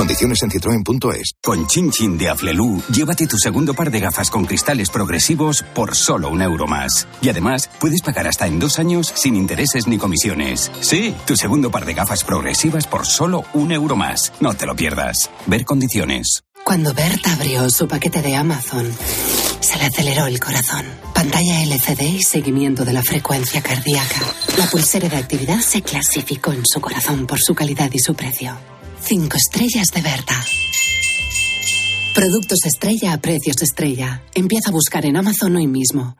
Condiciones 0.00 0.42
en 0.42 0.50
citroen.es. 0.50 1.34
Con 1.42 1.66
Chin 1.66 1.90
Chin 1.90 2.16
de 2.16 2.30
Aflelu, 2.30 2.80
llévate 2.90 3.26
tu 3.26 3.36
segundo 3.36 3.74
par 3.74 3.90
de 3.90 4.00
gafas 4.00 4.30
con 4.30 4.46
cristales 4.46 4.88
progresivos 4.88 5.62
por 5.74 5.94
solo 5.94 6.30
un 6.30 6.40
euro 6.40 6.66
más. 6.66 7.06
Y 7.20 7.28
además, 7.28 7.68
puedes 7.78 8.00
pagar 8.00 8.26
hasta 8.26 8.46
en 8.46 8.58
dos 8.58 8.78
años 8.78 9.12
sin 9.14 9.36
intereses 9.36 9.86
ni 9.86 9.98
comisiones. 9.98 10.72
Sí, 10.80 11.14
tu 11.26 11.36
segundo 11.36 11.70
par 11.70 11.84
de 11.84 11.92
gafas 11.92 12.24
progresivas 12.24 12.86
por 12.86 13.04
solo 13.04 13.44
un 13.52 13.72
euro 13.72 13.94
más. 13.94 14.32
No 14.40 14.54
te 14.54 14.64
lo 14.64 14.74
pierdas. 14.74 15.28
Ver 15.44 15.66
condiciones. 15.66 16.44
Cuando 16.64 16.94
Berta 16.94 17.34
abrió 17.34 17.68
su 17.68 17.86
paquete 17.86 18.22
de 18.22 18.36
Amazon, 18.36 18.90
se 19.60 19.76
le 19.76 19.84
aceleró 19.84 20.24
el 20.24 20.40
corazón. 20.40 20.86
Pantalla 21.14 21.62
LCD 21.64 22.00
y 22.00 22.22
seguimiento 22.22 22.86
de 22.86 22.94
la 22.94 23.02
frecuencia 23.02 23.60
cardíaca. 23.60 24.22
La 24.56 24.64
pulsera 24.64 25.10
de 25.10 25.18
actividad 25.18 25.60
se 25.60 25.82
clasificó 25.82 26.54
en 26.54 26.62
su 26.64 26.80
corazón 26.80 27.26
por 27.26 27.38
su 27.38 27.54
calidad 27.54 27.90
y 27.92 27.98
su 27.98 28.14
precio. 28.14 28.56
Cinco 29.02 29.36
estrellas 29.36 29.88
de 29.94 30.02
Berta. 30.02 30.44
Productos 32.14 32.58
estrella 32.64 33.12
a 33.12 33.20
precios 33.20 33.62
estrella. 33.62 34.22
Empieza 34.34 34.70
a 34.70 34.72
buscar 34.72 35.04
en 35.06 35.16
Amazon 35.16 35.56
hoy 35.56 35.66
mismo. 35.66 36.16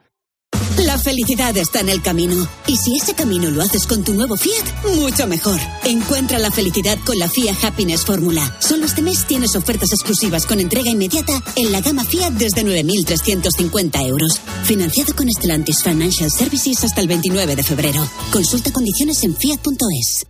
La 0.78 0.98
felicidad 0.98 1.56
está 1.56 1.80
en 1.80 1.88
el 1.88 2.00
camino. 2.00 2.48
Y 2.66 2.76
si 2.76 2.96
ese 2.96 3.14
camino 3.14 3.50
lo 3.50 3.62
haces 3.62 3.86
con 3.86 4.02
tu 4.02 4.14
nuevo 4.14 4.36
Fiat, 4.36 4.96
mucho 4.96 5.26
mejor. 5.26 5.60
Encuentra 5.84 6.38
la 6.38 6.50
felicidad 6.50 6.98
con 7.04 7.18
la 7.18 7.28
Fiat 7.28 7.62
Happiness 7.62 8.04
Fórmula. 8.04 8.56
Solo 8.60 8.86
este 8.86 9.02
mes 9.02 9.26
tienes 9.26 9.54
ofertas 9.56 9.92
exclusivas 9.92 10.46
con 10.46 10.58
entrega 10.58 10.90
inmediata 10.90 11.42
en 11.56 11.70
la 11.70 11.80
gama 11.80 12.04
Fiat 12.04 12.32
desde 12.32 12.64
9.350 12.64 14.06
euros. 14.06 14.40
Financiado 14.64 15.14
con 15.14 15.28
Stellantis 15.30 15.82
Financial 15.82 16.30
Services 16.30 16.82
hasta 16.82 17.00
el 17.00 17.08
29 17.08 17.56
de 17.56 17.62
febrero. 17.62 18.08
Consulta 18.32 18.72
condiciones 18.72 19.22
en 19.22 19.36
fiat.es. 19.36 20.29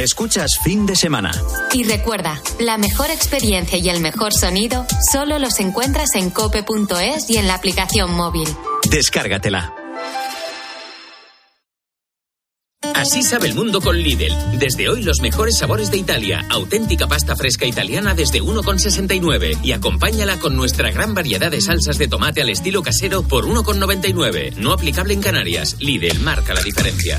Escuchas 0.00 0.52
fin 0.64 0.86
de 0.86 0.96
semana. 0.96 1.30
Y 1.74 1.84
recuerda, 1.84 2.40
la 2.58 2.78
mejor 2.78 3.10
experiencia 3.10 3.76
y 3.76 3.90
el 3.90 4.00
mejor 4.00 4.32
sonido 4.32 4.86
solo 5.12 5.38
los 5.38 5.60
encuentras 5.60 6.14
en 6.14 6.30
cope.es 6.30 7.28
y 7.28 7.36
en 7.36 7.46
la 7.46 7.54
aplicación 7.54 8.14
móvil. 8.14 8.48
Descárgatela. 8.90 9.74
Así 12.94 13.22
sabe 13.22 13.48
el 13.48 13.54
mundo 13.54 13.82
con 13.82 13.98
Lidl. 13.98 14.58
Desde 14.58 14.88
hoy 14.88 15.02
los 15.02 15.20
mejores 15.20 15.58
sabores 15.58 15.90
de 15.90 15.98
Italia. 15.98 16.46
Auténtica 16.48 17.06
pasta 17.06 17.36
fresca 17.36 17.66
italiana 17.66 18.14
desde 18.14 18.40
1,69 18.40 19.58
y 19.62 19.72
acompáñala 19.72 20.38
con 20.38 20.56
nuestra 20.56 20.90
gran 20.90 21.12
variedad 21.12 21.50
de 21.50 21.60
salsas 21.60 21.98
de 21.98 22.08
tomate 22.08 22.40
al 22.40 22.48
estilo 22.48 22.82
casero 22.82 23.22
por 23.22 23.44
1,99. 23.44 24.54
No 24.56 24.72
aplicable 24.72 25.12
en 25.12 25.20
Canarias. 25.20 25.76
Lidl 25.78 26.20
marca 26.20 26.54
la 26.54 26.62
diferencia. 26.62 27.18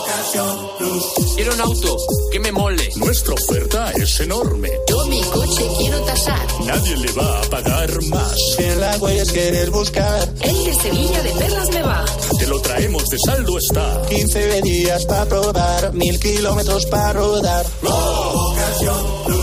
Quiero 0.31 1.53
un 1.53 1.59
auto 1.59 1.97
que 2.31 2.39
me 2.39 2.53
mole. 2.53 2.89
Nuestra 2.95 3.33
oferta 3.33 3.91
es 3.91 4.17
enorme. 4.21 4.69
Yo 4.87 5.05
mi 5.07 5.21
coche 5.23 5.67
quiero 5.77 5.99
tasar. 6.03 6.47
Nadie 6.65 6.95
le 6.95 7.11
va 7.11 7.41
a 7.41 7.49
pagar 7.49 8.01
más. 8.03 8.37
En 8.57 8.79
la 8.79 8.95
huellas 8.97 9.29
quieres 9.29 9.69
buscar. 9.71 10.33
El 10.39 10.63
de 10.63 10.73
Sevilla 10.73 11.21
de 11.23 11.31
Perlas 11.31 11.69
me 11.71 11.81
va. 11.81 12.05
Te 12.39 12.47
lo 12.47 12.61
traemos 12.61 13.09
de 13.09 13.17
saldo 13.25 13.57
está. 13.57 14.01
15 14.07 14.61
días 14.61 15.05
para 15.05 15.25
probar, 15.25 15.93
mil 15.93 16.17
kilómetros 16.17 16.85
para 16.85 17.11
rodar. 17.11 17.65
Ocasión 17.83 19.05
Plus. 19.25 19.40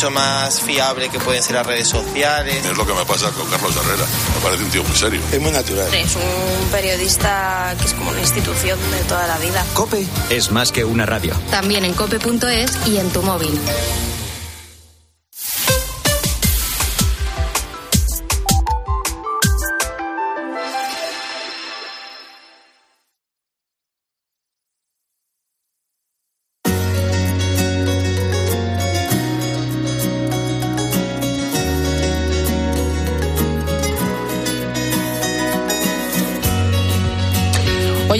Mucho 0.00 0.12
más 0.12 0.62
fiable 0.62 1.10
que 1.10 1.18
pueden 1.18 1.42
ser 1.42 1.56
las 1.56 1.66
redes 1.66 1.86
sociales. 1.86 2.64
Es 2.64 2.74
lo 2.74 2.86
que 2.86 2.94
me 2.94 3.04
pasa 3.04 3.30
con 3.32 3.46
Carlos 3.50 3.76
Herrera. 3.76 4.06
Me 4.34 4.40
parece 4.42 4.64
un 4.64 4.70
tío 4.70 4.82
muy 4.82 4.96
serio. 4.96 5.20
Es 5.30 5.38
muy 5.38 5.50
natural. 5.52 5.92
Es 5.92 6.16
un 6.16 6.70
periodista 6.70 7.76
que 7.78 7.84
es 7.84 7.92
como 7.92 8.08
una 8.08 8.20
institución 8.20 8.78
de 8.92 9.00
toda 9.00 9.26
la 9.26 9.36
vida. 9.36 9.62
Cope 9.74 10.06
es 10.30 10.50
más 10.52 10.72
que 10.72 10.86
una 10.86 11.04
radio. 11.04 11.34
También 11.50 11.84
en 11.84 11.92
cope.es 11.92 12.78
y 12.86 12.96
en 12.96 13.10
tu 13.10 13.22
móvil. 13.22 13.60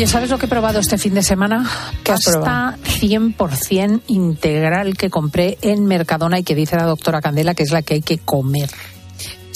Oye, 0.01 0.07
¿sabes 0.07 0.31
lo 0.31 0.39
que 0.39 0.47
he 0.47 0.49
probado 0.49 0.79
este 0.79 0.97
fin 0.97 1.13
de 1.13 1.23
semana? 1.23 1.69
¿Qué 2.03 2.13
has 2.13 2.25
Pasta 2.25 2.79
100% 2.83 4.01
integral 4.07 4.97
que 4.97 5.11
compré 5.11 5.59
en 5.61 5.85
Mercadona 5.85 6.39
y 6.39 6.43
que 6.43 6.55
dice 6.55 6.75
la 6.75 6.85
doctora 6.85 7.21
Candela 7.21 7.55
que 7.55 7.65
es 7.65 7.71
la 7.71 7.83
que 7.83 7.93
hay 7.93 8.01
que 8.01 8.17
comer. 8.17 8.71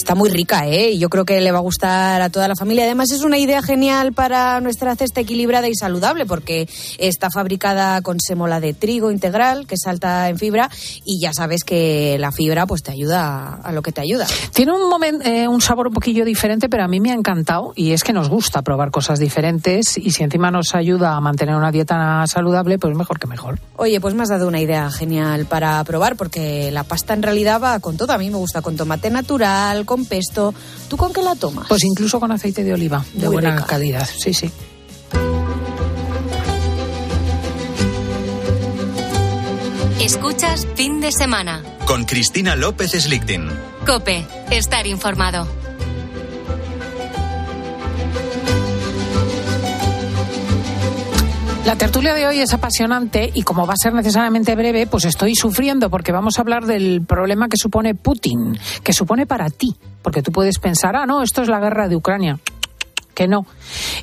Está 0.05 0.15
muy 0.15 0.29
rica, 0.29 0.67
¿eh? 0.67 0.91
Y 0.91 0.99
yo 0.99 1.09
creo 1.09 1.25
que 1.25 1.41
le 1.41 1.51
va 1.51 1.59
a 1.59 1.63
gustar 1.63 2.21
a 2.21 2.29
toda 2.29 2.47
la 2.47 2.55
familia. 2.55 2.85
Además, 2.85 3.11
es 3.11 3.23
una 3.23 3.39
idea 3.39 3.63
genial 3.63 4.13
para 4.13 4.61
nuestra 4.61 4.95
cesta 4.97 5.23
equilibrada 5.23 5.67
y 5.67 5.75
saludable, 5.75 6.27
porque 6.27 6.69
está 6.99 7.31
fabricada 7.31 8.03
con 8.03 8.21
semola 8.21 8.61
de 8.61 8.75
trigo 8.75 9.11
integral, 9.11 9.67
que 9.67 9.79
salta 9.79 10.29
en 10.29 10.37
fibra, 10.37 10.69
y 11.07 11.21
ya 11.23 11.33
sabes 11.33 11.65
que 11.65 12.19
la 12.19 12.33
fibra 12.33 12.67
pues 12.67 12.83
te 12.83 12.93
ayuda 12.93 13.55
a 13.65 13.73
lo 13.73 13.81
que 13.81 13.93
te 13.93 14.03
ayuda. 14.03 14.27
Tiene 14.53 14.73
un, 14.73 14.91
momento, 14.91 15.27
eh, 15.27 15.49
un 15.49 15.63
sabor 15.63 15.87
un 15.87 15.95
poquillo 15.95 16.27
diferente, 16.27 16.69
pero 16.69 16.85
a 16.85 16.89
mí 16.89 17.01
me 17.01 17.11
ha 17.11 17.15
encantado, 17.15 17.73
y 17.75 17.93
es 17.93 18.05
que 18.05 18.13
nos 18.13 18.29
gusta 18.29 18.61
probar 18.61 18.91
cosas 18.91 19.19
diferentes, 19.19 19.97
y 19.97 20.11
si 20.11 20.23
encima 20.23 20.51
nos 20.51 20.75
ayuda 20.75 21.17
a 21.17 21.21
mantener 21.23 21.57
una 21.57 21.73
dieta 21.73 22.27
saludable, 22.27 22.79
pues 22.79 22.95
mejor 22.95 23.19
que 23.19 23.27
mejor. 23.27 23.59
Oye, 23.77 24.03
pues 24.03 24.13
me 24.13 24.23
has 24.23 24.29
dado 24.29 24.49
una 24.49 24.61
idea 24.61 24.91
genial 24.91 25.47
para 25.47 25.83
probar, 25.85 26.17
porque 26.17 26.71
la 26.71 26.85
pasta 26.85 27.15
en 27.15 27.23
realidad 27.23 27.59
va 27.59 27.81
con 27.81 27.97
todo. 27.97 28.13
A 28.13 28.19
mí 28.19 28.29
me 28.29 28.37
gusta 28.37 28.61
con 28.61 28.77
tomate 28.77 29.09
natural, 29.09 29.87
con 29.87 29.94
pesto. 30.05 30.53
¿Tú 30.89 30.97
con 30.97 31.13
qué 31.13 31.23
la 31.23 31.35
tomas? 31.35 31.69
Pues 31.69 31.85
incluso 31.85 32.19
con 32.21 32.33
aceite 32.33 32.65
de 32.65 32.75
oliva, 32.75 33.05
de 33.15 33.29
buena 33.29 33.65
calidad. 33.65 34.09
Sí, 34.19 34.35
sí. 34.35 34.51
Escuchas 40.01 40.67
fin 40.75 41.01
de 41.01 41.13
semana. 41.13 41.63
Con 41.87 42.05
Cristina 42.05 42.57
López 42.57 42.91
Slichting. 42.93 43.49
Cope, 43.87 44.27
estar 44.51 44.87
informado. 44.87 45.64
La 51.65 51.77
tertulia 51.77 52.13
de 52.13 52.27
hoy 52.27 52.41
es 52.41 52.53
apasionante 52.53 53.31
y 53.33 53.43
como 53.43 53.67
va 53.67 53.73
a 53.73 53.77
ser 53.77 53.95
necesariamente 53.95 54.55
breve, 54.55 54.87
pues 54.87 55.07
estoy 55.07 55.35
sufriendo 55.35 55.89
porque 55.89 56.13
vamos 56.13 56.37
a 56.37 56.43
hablar 56.43 56.67
del 56.67 57.03
problema 57.07 57.49
que 57.49 57.57
supone 57.57 57.95
Putin, 57.95 58.59
que 58.83 58.93
supone 58.93 59.25
para 59.25 59.49
ti, 59.49 59.75
porque 60.03 60.23
tú 60.23 60.31
puedes 60.31 60.59
pensar, 60.59 60.95
ah, 60.95 61.07
no, 61.07 61.23
esto 61.23 61.41
es 61.41 61.49
la 61.49 61.61
guerra 61.61 61.89
de 61.89 61.97
Ucrania 61.97 62.39
que 63.15 63.29
no. 63.29 63.47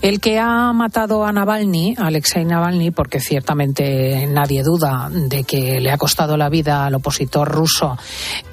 El 0.01 0.19
que 0.19 0.39
ha 0.39 0.74
matado 0.74 1.26
a 1.26 1.32
Navalny, 1.32 1.95
Alexei 1.97 2.45
Navalny, 2.45 2.91
porque 2.91 3.19
ciertamente 3.19 4.28
nadie 4.28 4.63
duda 4.63 5.09
de 5.11 5.43
que 5.43 5.80
le 5.80 5.91
ha 5.91 5.97
costado 5.97 6.38
la 6.38 6.49
vida 6.49 6.86
al 6.86 6.95
opositor 6.95 7.47
ruso 7.47 7.97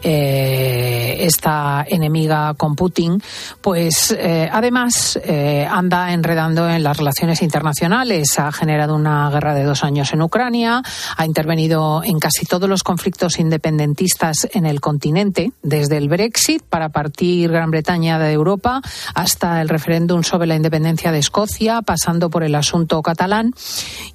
eh, 0.03 1.17
esta 1.21 1.85
enemiga 1.89 2.55
con 2.55 2.75
Putin, 2.75 3.23
pues 3.61 4.17
eh, 4.19 4.49
además 4.51 5.19
eh, 5.23 5.67
anda 5.71 6.13
enredando 6.13 6.69
en 6.69 6.83
las 6.83 6.97
relaciones 6.97 7.43
internacionales. 7.43 8.39
Ha 8.39 8.53
generado 8.53 8.95
una 8.95 9.31
guerra 9.31 9.55
de 9.55 9.65
dos 9.65 9.85
años 9.85 10.13
en 10.13 10.23
Ucrania, 10.23 10.83
ha 11.17 11.27
intervenido 11.27 12.03
en 12.05 12.19
casi 12.19 12.47
todos 12.47 12.69
los 12.69 12.83
conflictos 12.83 13.39
independentistas 13.39 14.49
en 14.53 14.67
el 14.67 14.81
continente, 14.81 15.53
desde 15.63 15.97
el 15.97 16.09
Brexit 16.09 16.63
para 16.63 16.89
partir 16.89 17.51
Gran 17.51 17.71
Bretaña 17.71 18.19
de 18.19 18.33
Europa 18.33 18.81
hasta 19.15 19.61
el 19.61 19.69
referéndum 19.69 20.23
sobre 20.23 20.47
la 20.47 20.57
independencia 20.57 21.08
de 21.13 21.19
Escocia, 21.19 21.83
pasando 21.83 22.31
por 22.31 22.43
el 22.43 22.55
asunto 22.55 23.03
catalán 23.03 23.55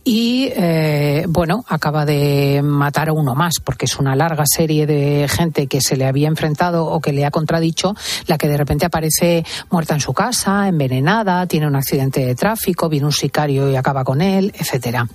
y, 0.04 0.50
eh, 0.56 1.26
bueno, 1.28 1.64
acaba 1.68 2.06
de 2.06 2.62
matar 2.64 3.10
a 3.10 3.14
uno 3.14 3.36
más, 3.36 3.56
porque 3.64 3.86
es 3.86 3.98
una 3.98 4.16
larga 4.16 4.44
serie 4.46 4.86
de 4.86 5.28
gente 5.28 5.68
que 5.68 5.82
se 5.82 5.96
le 5.96 6.06
había 6.06 6.28
enfrentado 6.28 6.86
o 6.86 7.00
que 7.00 7.14
le 7.14 7.26
ha 7.26 7.32
contradicho, 7.32 7.96
la 8.28 8.38
que 8.38 8.48
de 8.48 8.58
repente 8.58 8.86
aparece 8.86 9.46
muerta 9.70 9.94
en 9.94 10.02
su 10.02 10.14
casa, 10.14 10.68
envenenada, 10.68 11.46
tiene 11.48 11.68
un 11.68 11.76
accidente 11.76 12.26
de 12.26 12.36
tráfico, 12.36 12.90
viene 12.90 13.06
un 13.06 13.12
sicario 13.12 13.70
y 13.70 13.76
acaba 13.76 14.04
con 14.04 14.22
él, 14.22 14.54
etcétera. 14.58 15.08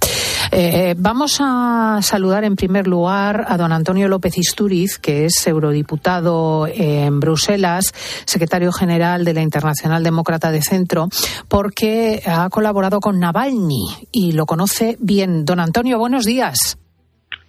Eh, 0.51 0.95
vamos 0.97 1.39
a 1.41 1.99
saludar 2.03 2.45
en 2.45 2.57
primer 2.57 2.87
lugar 2.87 3.45
a 3.49 3.57
don 3.57 3.73
Antonio 3.73 4.09
López 4.09 4.39
Isturiz, 4.39 4.99
que 4.99 5.27
es 5.27 5.47
eurodiputado 5.47 6.67
en 6.67 7.21
Bruselas, 7.21 7.93
secretario 8.25 8.73
general 8.73 9.25
de 9.25 9.35
la 9.35 9.43
Internacional 9.43 10.03
Demócrata 10.03 10.51
de 10.51 10.63
Centro, 10.63 11.09
porque 11.49 12.23
ha 12.27 12.49
colaborado 12.49 13.01
con 13.01 13.21
Navalny 13.21 14.09
y 14.11 14.33
lo 14.33 14.47
conoce 14.47 14.97
bien. 15.01 15.45
Don 15.45 15.61
Antonio, 15.61 15.99
buenos 15.99 16.25
días. 16.25 16.79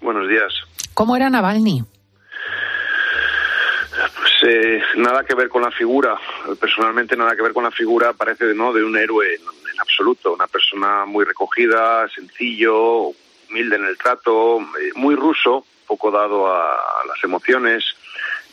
Buenos 0.01 0.27
días. 0.27 0.53
¿Cómo 0.93 1.15
era 1.15 1.29
Navalny? 1.29 1.83
Pues 4.15 4.31
eh, 4.47 4.81
nada 4.97 5.23
que 5.23 5.35
ver 5.35 5.49
con 5.49 5.61
la 5.61 5.71
figura, 5.71 6.15
personalmente 6.59 7.15
nada 7.15 7.35
que 7.35 7.41
ver 7.41 7.53
con 7.53 7.63
la 7.63 7.71
figura, 7.71 8.13
parece 8.13 8.53
no 8.53 8.73
de 8.73 8.83
un 8.83 8.97
héroe 8.97 9.25
absoluto, 9.79 10.33
una 10.33 10.47
persona 10.47 11.05
muy 11.05 11.25
recogida, 11.25 12.07
sencillo, 12.09 13.11
humilde 13.49 13.75
en 13.75 13.85
el 13.85 13.97
trato, 13.97 14.59
eh, 14.59 14.91
muy 14.95 15.15
ruso, 15.15 15.65
poco 15.87 16.11
dado 16.11 16.53
a 16.53 17.03
las 17.07 17.23
emociones, 17.23 17.83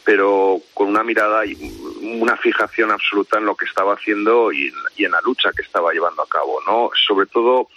pero 0.06 0.60
con 0.72 0.86
una 0.86 1.02
mirada 1.02 1.44
y 1.44 1.56
una 2.00 2.36
fijación 2.36 2.92
absoluta 2.92 3.38
en 3.38 3.44
lo 3.44 3.56
que 3.56 3.64
estaba 3.64 3.94
haciendo 3.94 4.52
y, 4.52 4.72
en 4.98 5.10
la 5.10 5.20
lucha 5.20 5.50
que 5.52 5.62
estaba 5.62 5.92
llevando 5.92 6.22
a 6.22 6.28
cabo, 6.28 6.60
¿no? 6.64 6.90
Sobre 7.08 7.26
todo 7.26 7.68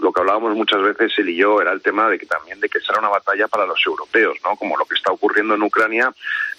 lo 0.00 0.12
que 0.12 0.20
hablábamos 0.20 0.56
muchas 0.56 0.82
veces 0.82 1.12
él 1.18 1.28
y 1.28 1.36
yo 1.36 1.60
era 1.62 1.70
el 1.70 1.80
tema 1.80 2.08
de 2.08 2.18
que 2.18 2.26
también 2.26 2.58
de 2.58 2.68
que 2.68 2.80
será 2.80 2.98
una 2.98 3.10
batalla 3.10 3.46
para 3.46 3.64
los 3.64 3.80
europeos, 3.86 4.36
¿no? 4.42 4.56
Como 4.56 4.76
lo 4.76 4.86
que 4.86 4.96
está 4.96 5.12
ocurriendo 5.12 5.54
en 5.54 5.62
Ucrania, 5.62 6.12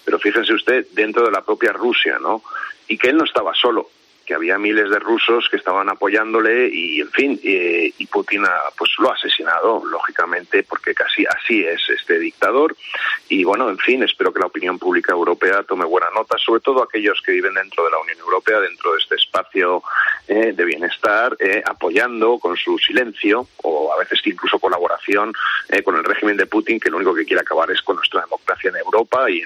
pero 0.06 0.18
fíjense 0.18 0.54
usted 0.54 0.86
dentro 0.92 1.26
de 1.26 1.32
la 1.32 1.44
propia 1.44 1.74
Rusia, 1.74 2.18
¿no? 2.18 2.42
Y 2.88 2.96
que 2.96 3.10
él 3.10 3.18
no 3.18 3.24
estaba 3.24 3.54
solo, 3.54 3.90
que 4.30 4.36
había 4.36 4.58
miles 4.58 4.88
de 4.90 5.00
rusos 5.00 5.48
que 5.50 5.56
estaban 5.56 5.88
apoyándole 5.88 6.68
y, 6.72 7.00
en 7.00 7.10
fin, 7.10 7.40
y 7.42 8.06
Putin 8.06 8.44
pues 8.78 8.92
lo 9.00 9.10
ha 9.10 9.14
asesinado, 9.14 9.82
lógicamente, 9.84 10.62
porque 10.62 10.94
casi 10.94 11.26
así 11.26 11.64
es 11.64 11.80
este 11.88 12.16
dictador. 12.20 12.76
Y 13.28 13.42
bueno, 13.42 13.68
en 13.68 13.78
fin, 13.78 14.04
espero 14.04 14.32
que 14.32 14.38
la 14.38 14.46
opinión 14.46 14.78
pública 14.78 15.12
europea 15.12 15.64
tome 15.64 15.84
buena 15.84 16.06
nota, 16.14 16.38
sobre 16.38 16.60
todo 16.60 16.80
aquellos 16.80 17.20
que 17.26 17.32
viven 17.32 17.54
dentro 17.54 17.84
de 17.84 17.90
la 17.90 17.98
Unión 17.98 18.18
Europea, 18.20 18.60
dentro 18.60 18.92
de 18.92 18.98
este 18.98 19.16
espacio 19.16 19.82
eh, 20.28 20.52
de 20.52 20.64
bienestar, 20.64 21.36
eh, 21.40 21.60
apoyando 21.66 22.38
con 22.38 22.56
su 22.56 22.78
silencio 22.78 23.48
o 23.64 23.92
a 23.92 23.98
veces 23.98 24.20
incluso 24.24 24.60
colaboración 24.60 25.32
eh, 25.70 25.82
con 25.82 25.96
el 25.96 26.04
régimen 26.04 26.36
de 26.36 26.46
Putin, 26.46 26.78
que 26.78 26.88
lo 26.88 26.98
único 26.98 27.16
que 27.16 27.24
quiere 27.24 27.40
acabar 27.42 27.68
es 27.72 27.82
con 27.82 27.96
nuestra 27.96 28.20
democracia 28.20 28.70
en 28.70 28.76
Europa 28.76 29.28
y, 29.28 29.42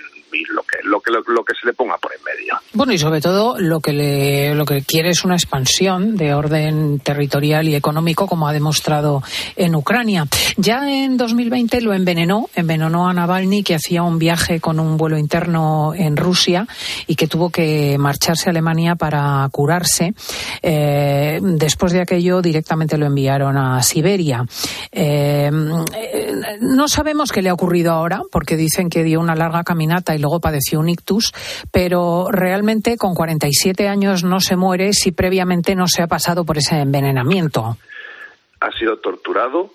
lo 0.49 0.63
que 0.63 0.79
lo 0.83 1.01
que 1.01 1.11
lo, 1.11 1.45
que 1.45 1.55
se 1.61 1.67
le 1.67 1.73
ponga 1.73 1.97
por 1.99 2.13
en 2.13 2.23
medio. 2.25 2.55
Bueno, 2.73 2.93
y 2.93 2.99
sobre 2.99 3.21
todo 3.21 3.59
lo 3.59 3.81
que 3.81 3.93
le 3.93 4.55
lo 4.55 4.65
que 4.65 4.83
quiere 4.83 5.11
es 5.11 5.25
una 5.25 5.35
expansión 5.35 6.17
de 6.17 6.35
orden 6.35 6.99
territorial 7.01 7.69
y 7.69 7.75
económico, 7.75 8.27
como 8.27 8.49
ha 8.49 8.53
demostrado 8.53 9.23
en 9.57 9.75
Ucrania. 9.75 10.27
Ya 10.57 10.89
en 10.91 11.17
2020 11.17 11.81
lo 11.81 11.95
envenenó, 11.95 12.49
envenenó 12.55 13.09
a 13.09 13.13
Navalny, 13.13 13.63
que 13.63 13.75
hacía 13.75 14.03
un 14.03 14.19
viaje 14.19 14.61
con 14.61 14.81
un 14.81 14.97
vuelo 14.97 15.19
interno 15.19 15.93
en 15.95 16.17
Rusia 16.17 16.67
y 17.07 17.17
que 17.17 17.27
tuvo 17.27 17.51
que 17.51 17.97
marcharse 17.99 18.49
a 18.49 18.51
Alemania 18.51 18.95
para 18.97 19.49
curarse. 19.51 20.15
Eh, 20.63 21.41
después 21.43 21.93
de 21.93 22.01
aquello, 22.01 22.43
directamente 22.43 22.99
lo 22.99 23.07
enviaron 23.07 23.57
a 23.57 23.83
Siberia. 23.83 24.45
Eh, 24.91 25.51
no 26.61 26.89
sabemos 26.89 27.33
qué 27.33 27.43
le 27.43 27.51
ha 27.51 27.55
ocurrido 27.55 27.93
ahora, 27.93 28.23
porque 28.31 28.57
dicen 28.57 28.89
que 28.89 29.03
dio 29.03 29.21
una 29.21 29.35
larga 29.35 29.65
caminata 29.65 30.15
y 30.15 30.19
luego 30.25 30.41
padeció 30.41 30.81
un 30.81 30.89
ictus, 30.89 31.35
pero 31.71 32.29
realmente 32.31 32.97
con 32.97 33.15
47 33.15 33.89
años 33.89 34.25
no 34.25 34.41
se 34.41 34.57
muere 34.57 34.95
si 34.95 35.13
previamente 35.13 35.75
no 35.75 35.87
se 35.87 36.01
ha 36.01 36.07
pasado 36.07 36.47
por 36.47 36.57
ese 36.57 36.77
envenenamiento. 36.77 37.77
Ha 38.61 38.73
sido 38.73 38.97
torturado 39.01 39.71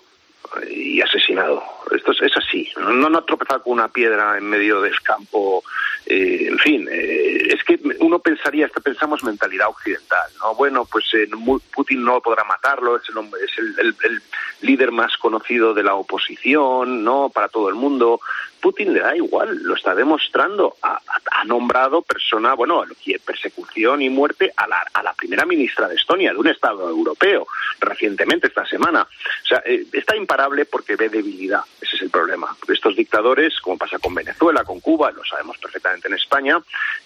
y 0.68 1.00
asesinado. 1.00 1.62
Esto 1.94 2.10
es, 2.12 2.36
así. 2.36 2.68
No, 2.76 3.08
no 3.08 3.18
ha 3.18 3.24
tropezado 3.24 3.62
con 3.62 3.74
una 3.74 3.88
piedra 3.88 4.36
en 4.36 4.44
medio 4.44 4.80
del 4.80 5.00
campo. 5.02 5.62
Eh, 6.06 6.48
en 6.48 6.58
fin, 6.58 6.88
eh, 6.90 7.54
es 7.54 7.62
que 7.62 7.78
uno 8.00 8.18
pensaría, 8.18 8.66
esto 8.66 8.80
pensamos 8.80 9.22
mentalidad 9.22 9.68
occidental, 9.68 10.28
¿no? 10.40 10.54
Bueno, 10.56 10.84
pues 10.90 11.04
eh, 11.14 11.28
Putin 11.72 12.02
no 12.02 12.20
podrá 12.20 12.42
matarlo, 12.42 12.96
es, 12.96 13.02
el, 13.08 13.18
es 13.44 13.78
el, 13.78 13.94
el, 14.04 14.22
líder 14.62 14.90
más 14.90 15.16
conocido 15.18 15.72
de 15.74 15.84
la 15.84 15.94
oposición, 15.94 17.04
¿no? 17.04 17.30
Para 17.32 17.48
todo 17.48 17.68
el 17.68 17.76
mundo. 17.76 18.20
Putin 18.60 18.92
le 18.92 19.00
da 19.00 19.16
igual, 19.16 19.62
lo 19.62 19.74
está 19.74 19.94
demostrando. 19.94 20.76
Ha, 20.82 21.00
nombrado 21.46 22.02
persona, 22.02 22.52
bueno, 22.52 22.84
persecución 23.24 24.02
y 24.02 24.10
muerte 24.10 24.52
a 24.54 24.68
la, 24.68 24.84
a 24.92 25.02
la, 25.02 25.14
primera 25.14 25.46
ministra 25.46 25.88
de 25.88 25.94
Estonia, 25.94 26.32
de 26.32 26.38
un 26.38 26.48
Estado 26.48 26.88
europeo, 26.88 27.46
recientemente, 27.80 28.48
esta 28.48 28.66
semana. 28.66 29.02
O 29.02 29.46
sea, 29.46 29.62
eh, 29.64 29.86
está 29.90 30.14
imparable 30.14 30.66
porque 30.66 30.96
ve 30.96 31.08
debilidad. 31.08 31.62
Ese 31.80 31.96
es 31.96 32.02
el 32.02 32.10
problema. 32.10 32.54
Estos 32.68 32.94
dictadores, 32.94 33.58
como 33.60 33.78
pasa 33.78 33.98
con 33.98 34.14
Venezuela, 34.14 34.64
con 34.64 34.80
Cuba, 34.80 35.10
lo 35.12 35.24
sabemos 35.24 35.56
perfectamente 35.58 36.08
en 36.08 36.14
España, 36.14 36.58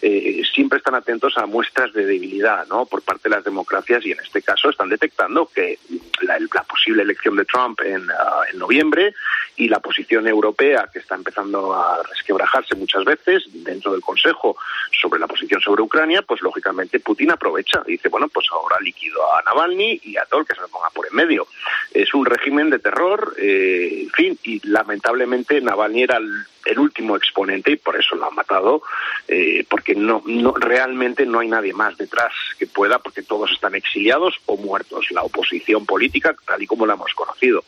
eh, 0.02 0.42
siempre 0.52 0.78
están 0.78 0.96
atentos 0.96 1.38
a 1.38 1.46
muestras 1.46 1.92
de 1.92 2.04
debilidad 2.04 2.66
¿no? 2.66 2.86
por 2.86 3.02
parte 3.02 3.28
de 3.28 3.36
las 3.36 3.44
democracias 3.44 4.04
y 4.04 4.12
en 4.12 4.20
este 4.20 4.42
caso 4.42 4.70
están 4.70 4.88
detectando 4.88 5.46
que 5.46 5.78
la, 6.22 6.38
posible 6.64 7.02
elección 7.02 7.36
de 7.36 7.44
Trump 7.44 7.80
en, 7.82 8.10
ah, 8.10 8.42
en 8.52 8.58
noviembre 8.58 9.14
y 9.56 9.68
la 9.68 9.80
posición 9.80 10.26
europea 10.26 10.88
que 10.92 10.98
está 10.98 11.14
empezando 11.14 11.43
a 11.74 12.02
resquebrajarse 12.02 12.74
muchas 12.74 13.04
veces 13.04 13.44
dentro 13.52 13.92
del 13.92 14.00
Consejo 14.00 14.56
sobre 15.00 15.20
la 15.20 15.26
posición 15.26 15.60
sobre 15.60 15.82
Ucrania, 15.82 16.22
pues 16.22 16.40
lógicamente 16.42 17.00
Putin 17.00 17.32
aprovecha 17.32 17.82
y 17.86 17.92
dice, 17.92 18.08
bueno, 18.08 18.28
pues 18.28 18.46
ahora 18.50 18.78
liquido 18.80 19.20
a 19.34 19.42
Navalny 19.42 20.00
y 20.02 20.16
a 20.16 20.24
todo 20.24 20.40
el 20.40 20.46
que 20.46 20.54
se 20.54 20.62
le 20.62 20.68
ponga 20.68 20.90
por 20.90 21.06
en 21.06 21.14
medio. 21.14 21.46
Es 21.92 22.14
un 22.14 22.24
régimen 22.24 22.70
de 22.70 22.78
terror, 22.78 23.34
eh, 23.38 24.02
en 24.04 24.10
fin, 24.10 24.38
y 24.42 24.66
lamentablemente 24.66 25.60
Navalny 25.60 26.02
era 26.02 26.16
el, 26.16 26.46
último 26.76 27.16
exponente 27.16 27.72
y 27.72 27.76
por 27.76 27.96
eso 27.96 28.16
lo 28.16 28.26
han 28.26 28.34
matado, 28.34 28.82
eh, 29.28 29.64
porque 29.68 29.94
no, 29.94 30.22
no, 30.26 30.52
realmente 30.54 31.24
no 31.24 31.40
hay 31.40 31.48
nadie 31.48 31.72
más 31.72 31.96
detrás 31.96 32.32
que 32.58 32.66
pueda, 32.66 32.98
porque 32.98 33.22
todos 33.22 33.52
están 33.52 33.74
exiliados 33.74 34.40
o 34.46 34.56
muertos, 34.56 35.10
la 35.10 35.22
oposición 35.22 35.86
política 35.86 36.34
tal 36.46 36.62
y 36.62 36.66
como 36.66 36.86
la 36.86 36.94
hemos 36.94 37.14
conocido. 37.14 37.62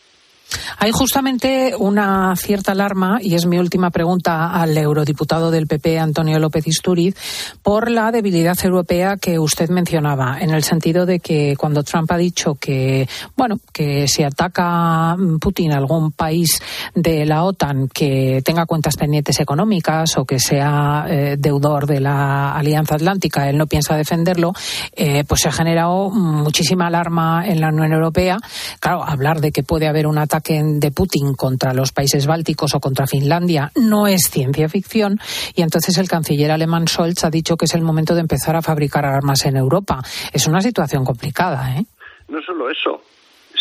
Hay 0.78 0.92
justamente 0.92 1.74
una 1.76 2.34
cierta 2.36 2.72
alarma, 2.72 3.18
y 3.20 3.34
es 3.34 3.46
mi 3.46 3.58
última 3.58 3.90
pregunta 3.90 4.50
al 4.52 4.76
eurodiputado 4.76 5.50
del 5.50 5.66
PP, 5.66 5.98
Antonio 5.98 6.38
López 6.38 6.66
Isturiz, 6.66 7.16
por 7.62 7.90
la 7.90 8.12
debilidad 8.12 8.56
europea 8.62 9.16
que 9.16 9.38
usted 9.38 9.70
mencionaba, 9.70 10.38
en 10.40 10.50
el 10.50 10.62
sentido 10.62 11.06
de 11.06 11.18
que 11.20 11.56
cuando 11.58 11.82
Trump 11.82 12.10
ha 12.12 12.16
dicho 12.16 12.54
que, 12.54 13.08
bueno, 13.36 13.58
que 13.72 14.06
si 14.06 14.22
ataca 14.22 15.16
Putin 15.40 15.72
algún 15.72 16.12
país 16.12 16.60
de 16.94 17.26
la 17.26 17.44
OTAN 17.44 17.88
que 17.88 18.42
tenga 18.44 18.66
cuentas 18.66 18.96
pendientes 18.96 19.40
económicas 19.40 20.16
o 20.18 20.24
que 20.24 20.38
sea 20.38 21.06
eh, 21.08 21.36
deudor 21.38 21.86
de 21.86 22.00
la 22.00 22.52
Alianza 22.52 22.94
Atlántica, 22.94 23.48
él 23.48 23.58
no 23.58 23.66
piensa 23.66 23.96
defenderlo, 23.96 24.52
eh, 24.94 25.24
pues 25.26 25.40
se 25.40 25.48
ha 25.48 25.52
generado 25.52 26.10
muchísima 26.10 26.86
alarma 26.86 27.46
en 27.46 27.60
la 27.60 27.68
Unión 27.68 27.92
Europea. 27.92 28.38
Claro, 28.78 29.02
hablar 29.02 29.40
de 29.40 29.52
que 29.52 29.62
puede 29.62 29.88
haber 29.88 30.06
un 30.06 30.18
ataque 30.18 30.35
de 30.44 30.90
Putin 30.90 31.34
contra 31.34 31.72
los 31.72 31.92
países 31.92 32.26
bálticos 32.26 32.74
o 32.74 32.80
contra 32.80 33.06
Finlandia 33.06 33.72
no 33.74 34.06
es 34.06 34.28
ciencia 34.30 34.68
ficción 34.68 35.18
y 35.54 35.62
entonces 35.62 35.96
el 35.98 36.08
canciller 36.08 36.50
alemán 36.50 36.86
Scholz 36.86 37.24
ha 37.24 37.30
dicho 37.30 37.56
que 37.56 37.64
es 37.64 37.74
el 37.74 37.82
momento 37.82 38.14
de 38.14 38.20
empezar 38.20 38.54
a 38.54 38.62
fabricar 38.62 39.06
armas 39.06 39.46
en 39.46 39.56
Europa. 39.56 40.02
Es 40.32 40.46
una 40.46 40.60
situación 40.60 41.04
complicada, 41.04 41.76
¿eh? 41.76 41.86
No 42.28 42.42
solo 42.42 42.68
eso, 42.70 43.02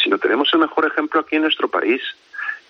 sino 0.03 0.17
tenemos 0.17 0.49
el 0.53 0.59
mejor 0.59 0.85
ejemplo 0.85 1.21
aquí 1.21 1.37
en 1.37 1.43
nuestro 1.43 1.69
país. 1.69 2.01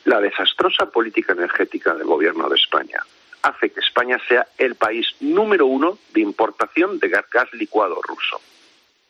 La 0.03 0.19
desastrosa 0.19 0.85
política 0.85 1.33
energética 1.33 1.95
del 1.95 2.05
gobierno 2.05 2.47
de 2.47 2.55
España 2.55 2.99
hace 3.41 3.71
que 3.71 3.79
España 3.79 4.17
sea 4.27 4.45
el 4.57 4.75
país 4.75 5.07
número 5.19 5.65
uno 5.65 5.97
de 6.13 6.21
importación 6.21 6.99
de 6.99 7.09
gas 7.09 7.25
licuado 7.53 7.95
ruso. 8.01 8.39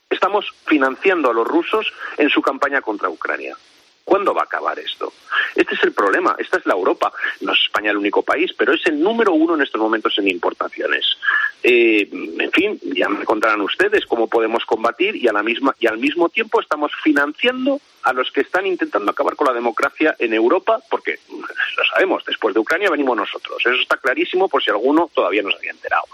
Estamos 0.09 0.45
financiando 0.65 1.29
a 1.29 1.33
los 1.33 1.45
rusos 1.45 1.91
en 2.17 2.29
su 2.29 2.41
campaña 2.41 2.81
contra 2.81 3.09
Ucrania. 3.09 3.57
¿Cuándo 4.05 4.35
va 4.35 4.41
a 4.41 4.45
acabar 4.45 4.77
esto? 4.77 5.11
Este 5.55 5.73
es 5.73 5.83
el 5.83 5.91
problema. 5.91 6.35
Esta 6.37 6.57
es 6.57 6.65
la 6.67 6.75
Europa. 6.75 7.11
No 7.41 7.53
es 7.53 7.59
España 7.59 7.89
el 7.89 7.97
único 7.97 8.21
país, 8.21 8.53
pero 8.55 8.73
es 8.73 8.85
el 8.85 9.01
número 9.01 9.33
uno 9.33 9.55
en 9.55 9.61
estos 9.63 9.81
momentos 9.81 10.17
en 10.19 10.29
importaciones. 10.29 11.17
Eh, 11.63 12.07
en 12.11 12.51
fin, 12.51 12.79
ya 12.83 13.09
me 13.09 13.25
contarán 13.25 13.61
ustedes 13.61 14.05
cómo 14.05 14.27
podemos 14.27 14.63
combatir 14.65 15.15
y, 15.15 15.27
a 15.27 15.33
la 15.33 15.41
misma, 15.41 15.75
y 15.79 15.87
al 15.87 15.97
mismo 15.97 16.29
tiempo 16.29 16.61
estamos 16.61 16.91
financiando 17.03 17.81
a 18.03 18.13
los 18.13 18.31
que 18.31 18.41
están 18.41 18.67
intentando 18.67 19.11
acabar 19.11 19.35
con 19.35 19.47
la 19.47 19.53
democracia 19.53 20.15
en 20.19 20.35
Europa, 20.35 20.79
porque 20.91 21.17
lo 21.27 21.85
sabemos, 21.91 22.23
después 22.25 22.53
de 22.53 22.59
Ucrania 22.59 22.91
venimos 22.91 23.17
nosotros. 23.17 23.57
Eso 23.59 23.81
está 23.81 23.97
clarísimo 23.97 24.47
por 24.47 24.63
si 24.63 24.69
alguno 24.69 25.09
todavía 25.11 25.41
no 25.41 25.49
se 25.49 25.57
había 25.57 25.71
enterado. 25.71 26.05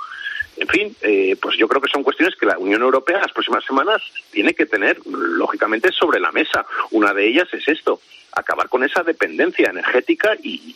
En 0.62 0.68
fin, 0.68 0.96
eh, 1.02 1.36
pues 1.42 1.58
yo 1.58 1.68
creo 1.68 1.82
que 1.82 1.90
son 1.90 2.04
cuestiones 2.04 2.36
que 2.36 2.46
la 2.46 2.60
Unión 2.60 2.84
Europea 2.84 3.16
en 3.16 3.24
las 3.24 3.32
próximas 3.32 3.66
semanas 3.66 4.00
tiene 4.30 4.54
que 4.54 4.68
tener, 4.68 5.00
lógicamente, 5.08 5.92
sobre 5.92 6.20
la 6.20 6.32
mesa. 6.32 6.64
Una 6.92 7.16
de 7.16 7.28
ellas 7.28 7.48
es 7.52 7.68
esto, 7.68 8.00
acabar 8.32 8.70
con 8.70 8.84
esa 8.84 9.02
dependencia 9.02 9.72
energética 9.72 10.36
y, 10.44 10.76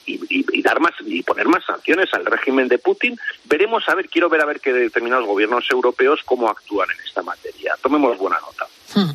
dar 0.63 0.79
más 0.79 0.93
y 1.05 1.21
poner 1.21 1.47
más 1.47 1.63
sanciones 1.65 2.11
al 2.15 2.25
régimen 2.25 2.67
de 2.67 2.79
Putin. 2.79 3.15
Veremos 3.43 3.88
a 3.88 3.93
ver, 3.93 4.09
quiero 4.09 4.27
ver 4.27 4.41
a 4.41 4.45
ver 4.45 4.59
qué 4.59 4.73
determinados 4.73 5.27
gobiernos 5.27 5.69
europeos 5.69 6.21
cómo 6.25 6.49
actúan 6.49 6.89
en 6.89 7.05
esta 7.05 7.21
materia. 7.21 7.75
Tomemos 7.79 8.17
buena 8.17 8.39
nota. 8.39 8.65
Hmm. 8.95 9.11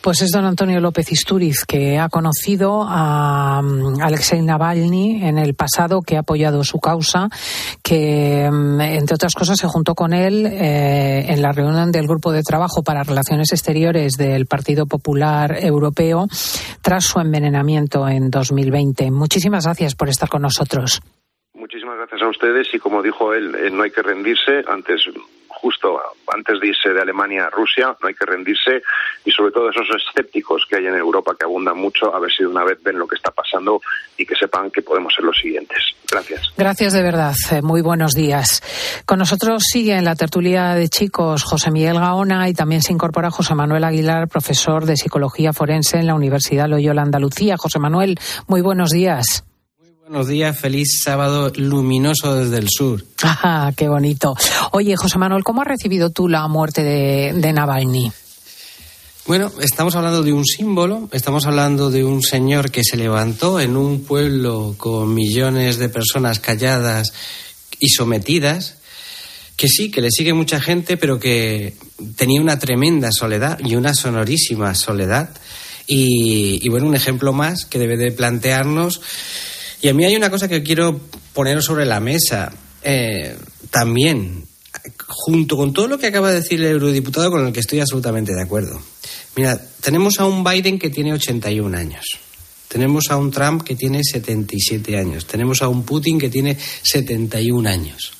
Pues 0.00 0.22
es 0.22 0.30
don 0.30 0.44
Antonio 0.44 0.80
López 0.80 1.10
Isturiz, 1.10 1.64
que 1.66 1.98
ha 1.98 2.08
conocido 2.08 2.84
a 2.88 3.60
mm, 3.62 4.00
Alexei 4.00 4.40
Navalny 4.40 5.24
en 5.24 5.38
el 5.38 5.54
pasado, 5.54 6.02
que 6.02 6.16
ha 6.16 6.20
apoyado 6.20 6.62
su 6.62 6.78
causa, 6.78 7.28
que, 7.82 8.48
mm, 8.50 8.80
entre 8.80 9.16
otras 9.16 9.34
cosas, 9.34 9.58
se 9.58 9.66
juntó 9.66 9.94
con 9.94 10.12
él 10.12 10.46
eh, 10.46 11.26
en 11.28 11.42
la 11.42 11.52
reunión 11.52 11.90
del 11.90 12.06
Grupo 12.06 12.30
de 12.30 12.42
Trabajo 12.42 12.82
para 12.82 13.02
Relaciones 13.02 13.52
Exteriores 13.52 14.12
del 14.16 14.46
Partido 14.46 14.86
Popular 14.86 15.58
Europeo 15.60 16.26
tras 16.80 17.04
su 17.04 17.18
envenenamiento 17.18 18.08
en 18.08 18.30
2020. 18.30 19.10
Muchísimas 19.10 19.64
gracias 19.64 19.94
por 19.94 20.08
estar 20.08 20.28
con 20.28 20.42
nosotros. 20.42 21.00
Muchísimas 21.54 21.96
gracias 21.96 22.22
a 22.22 22.28
ustedes 22.28 22.68
y 22.72 22.78
como 22.78 23.02
dijo 23.02 23.34
él, 23.34 23.54
eh, 23.56 23.70
no 23.70 23.82
hay 23.82 23.90
que 23.90 24.02
rendirse. 24.02 24.64
Antes 24.68 25.02
justo 25.60 26.00
antes 26.32 26.60
de 26.60 26.68
irse 26.68 26.90
de 26.90 27.00
Alemania 27.00 27.46
a 27.46 27.50
Rusia, 27.50 27.96
no 28.00 28.08
hay 28.08 28.14
que 28.14 28.24
rendirse 28.24 28.82
y 29.24 29.30
sobre 29.30 29.52
todo 29.52 29.70
esos 29.70 29.88
escépticos 30.08 30.64
que 30.68 30.76
hay 30.76 30.86
en 30.86 30.94
Europa 30.94 31.34
que 31.38 31.44
abundan 31.44 31.76
mucho, 31.76 32.14
a 32.14 32.20
ver 32.20 32.30
si 32.30 32.42
de 32.42 32.48
una 32.48 32.64
vez 32.64 32.82
ven 32.82 32.98
lo 32.98 33.06
que 33.06 33.16
está 33.16 33.30
pasando 33.30 33.80
y 34.16 34.24
que 34.24 34.34
sepan 34.34 34.70
que 34.70 34.82
podemos 34.82 35.14
ser 35.14 35.24
los 35.24 35.36
siguientes. 35.36 35.78
Gracias. 36.10 36.52
Gracias 36.56 36.92
de 36.92 37.02
verdad. 37.02 37.34
Eh, 37.50 37.62
muy 37.62 37.82
buenos 37.82 38.12
días. 38.12 38.62
Con 39.04 39.18
nosotros 39.18 39.62
sigue 39.70 39.96
en 39.96 40.04
la 40.04 40.14
tertulia 40.14 40.74
de 40.74 40.88
chicos 40.88 41.42
José 41.44 41.70
Miguel 41.70 41.98
Gaona 41.98 42.48
y 42.48 42.54
también 42.54 42.82
se 42.82 42.92
incorpora 42.92 43.30
José 43.30 43.54
Manuel 43.54 43.84
Aguilar, 43.84 44.28
profesor 44.28 44.86
de 44.86 44.96
Psicología 44.96 45.52
Forense 45.52 45.98
en 45.98 46.06
la 46.06 46.14
Universidad 46.14 46.68
Loyola 46.68 47.02
Andalucía. 47.02 47.56
José 47.58 47.78
Manuel, 47.78 48.18
muy 48.46 48.60
buenos 48.60 48.90
días. 48.90 49.47
Buenos 50.08 50.28
días, 50.28 50.58
feliz 50.58 51.02
sábado 51.04 51.52
luminoso 51.54 52.34
desde 52.34 52.56
el 52.56 52.70
sur. 52.70 53.04
Ajá, 53.22 53.74
qué 53.76 53.90
bonito. 53.90 54.34
Oye, 54.72 54.96
José 54.96 55.18
Manuel, 55.18 55.44
¿cómo 55.44 55.60
has 55.60 55.68
recibido 55.68 56.08
tú 56.08 56.28
la 56.28 56.48
muerte 56.48 56.82
de, 56.82 57.34
de 57.34 57.52
Navalny? 57.52 58.10
Bueno, 59.26 59.52
estamos 59.60 59.96
hablando 59.96 60.22
de 60.22 60.32
un 60.32 60.46
símbolo, 60.46 61.10
estamos 61.12 61.44
hablando 61.44 61.90
de 61.90 62.04
un 62.04 62.22
señor 62.22 62.70
que 62.70 62.84
se 62.84 62.96
levantó 62.96 63.60
en 63.60 63.76
un 63.76 64.02
pueblo 64.02 64.76
con 64.78 65.12
millones 65.12 65.76
de 65.76 65.90
personas 65.90 66.40
calladas 66.40 67.12
y 67.78 67.90
sometidas, 67.90 68.76
que 69.56 69.68
sí, 69.68 69.90
que 69.90 70.00
le 70.00 70.10
sigue 70.10 70.32
mucha 70.32 70.58
gente, 70.58 70.96
pero 70.96 71.20
que 71.20 71.76
tenía 72.16 72.40
una 72.40 72.58
tremenda 72.58 73.10
soledad 73.12 73.58
y 73.62 73.76
una 73.76 73.92
sonorísima 73.92 74.74
soledad. 74.74 75.28
Y, 75.86 76.60
y 76.62 76.68
bueno, 76.70 76.86
un 76.86 76.94
ejemplo 76.94 77.34
más 77.34 77.66
que 77.66 77.78
debe 77.78 77.98
de 77.98 78.10
plantearnos 78.10 79.02
y 79.80 79.88
a 79.88 79.94
mí 79.94 80.04
hay 80.04 80.16
una 80.16 80.30
cosa 80.30 80.48
que 80.48 80.62
quiero 80.62 81.00
poner 81.32 81.62
sobre 81.62 81.86
la 81.86 82.00
mesa. 82.00 82.52
Eh, 82.82 83.36
también, 83.70 84.44
junto 85.06 85.56
con 85.56 85.72
todo 85.72 85.88
lo 85.88 85.98
que 85.98 86.08
acaba 86.08 86.30
de 86.30 86.40
decir 86.40 86.60
el 86.60 86.72
eurodiputado, 86.72 87.30
con 87.30 87.46
el 87.46 87.52
que 87.52 87.60
estoy 87.60 87.80
absolutamente 87.80 88.34
de 88.34 88.42
acuerdo. 88.42 88.80
Mira, 89.36 89.60
tenemos 89.80 90.18
a 90.18 90.24
un 90.24 90.42
Biden 90.42 90.78
que 90.78 90.90
tiene 90.90 91.12
81 91.12 91.76
años. 91.76 92.04
Tenemos 92.68 93.04
a 93.10 93.16
un 93.16 93.30
Trump 93.30 93.62
que 93.62 93.76
tiene 93.76 94.02
77 94.04 94.98
años. 94.98 95.26
Tenemos 95.26 95.62
a 95.62 95.68
un 95.68 95.84
Putin 95.84 96.18
que 96.18 96.28
tiene 96.28 96.56
71 96.82 97.68
años. 97.68 98.12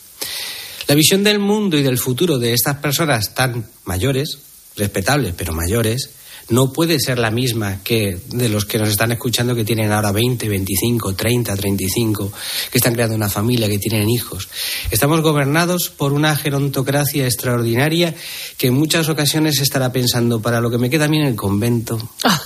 La 0.86 0.94
visión 0.94 1.22
del 1.22 1.38
mundo 1.38 1.76
y 1.76 1.82
del 1.82 1.98
futuro 1.98 2.38
de 2.38 2.54
estas 2.54 2.78
personas 2.78 3.34
tan 3.34 3.66
mayores, 3.84 4.38
respetables 4.76 5.34
pero 5.36 5.52
mayores, 5.52 6.10
no 6.50 6.72
puede 6.72 6.98
ser 6.98 7.18
la 7.18 7.30
misma 7.30 7.82
que 7.82 8.18
de 8.28 8.48
los 8.48 8.64
que 8.64 8.78
nos 8.78 8.88
están 8.88 9.12
escuchando 9.12 9.54
que 9.54 9.64
tienen 9.64 9.92
ahora 9.92 10.12
20, 10.12 10.48
25, 10.48 11.14
30, 11.14 11.56
35, 11.56 12.32
que 12.70 12.78
están 12.78 12.94
creando 12.94 13.16
una 13.16 13.28
familia, 13.28 13.68
que 13.68 13.78
tienen 13.78 14.08
hijos. 14.08 14.48
Estamos 14.90 15.20
gobernados 15.20 15.90
por 15.90 16.12
una 16.12 16.36
gerontocracia 16.36 17.24
extraordinaria 17.24 18.14
que 18.56 18.68
en 18.68 18.74
muchas 18.74 19.08
ocasiones 19.08 19.60
estará 19.60 19.92
pensando 19.92 20.40
para 20.40 20.60
lo 20.60 20.70
que 20.70 20.78
me 20.78 20.90
queda 20.90 21.04
a 21.04 21.08
mí 21.08 21.18
en 21.18 21.26
el 21.26 21.36
convento. 21.36 21.98
Ah. 22.24 22.42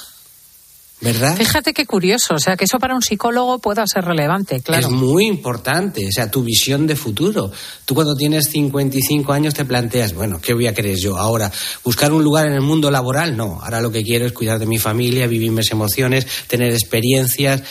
¿Verdad? 1.02 1.36
Fíjate 1.36 1.74
qué 1.74 1.84
curioso, 1.84 2.34
o 2.34 2.38
sea, 2.38 2.56
que 2.56 2.64
eso 2.64 2.78
para 2.78 2.94
un 2.94 3.02
psicólogo 3.02 3.58
pueda 3.58 3.84
ser 3.88 4.04
relevante, 4.04 4.60
claro. 4.60 4.86
Es 4.86 4.92
muy 4.92 5.26
importante, 5.26 6.06
o 6.06 6.12
sea, 6.12 6.30
tu 6.30 6.44
visión 6.44 6.86
de 6.86 6.94
futuro. 6.94 7.50
Tú 7.84 7.96
cuando 7.96 8.14
tienes 8.14 8.48
55 8.50 9.32
años 9.32 9.52
te 9.52 9.64
planteas, 9.64 10.14
bueno, 10.14 10.40
¿qué 10.40 10.54
voy 10.54 10.68
a 10.68 10.74
querer 10.74 10.96
yo 10.96 11.18
ahora? 11.18 11.50
¿Buscar 11.82 12.12
un 12.12 12.22
lugar 12.22 12.46
en 12.46 12.52
el 12.52 12.60
mundo 12.60 12.88
laboral? 12.88 13.36
No, 13.36 13.58
ahora 13.60 13.80
lo 13.80 13.90
que 13.90 14.04
quiero 14.04 14.26
es 14.26 14.32
cuidar 14.32 14.60
de 14.60 14.66
mi 14.66 14.78
familia, 14.78 15.26
vivir 15.26 15.50
mis 15.50 15.72
emociones, 15.72 16.24
tener 16.46 16.72
experiencias. 16.72 17.64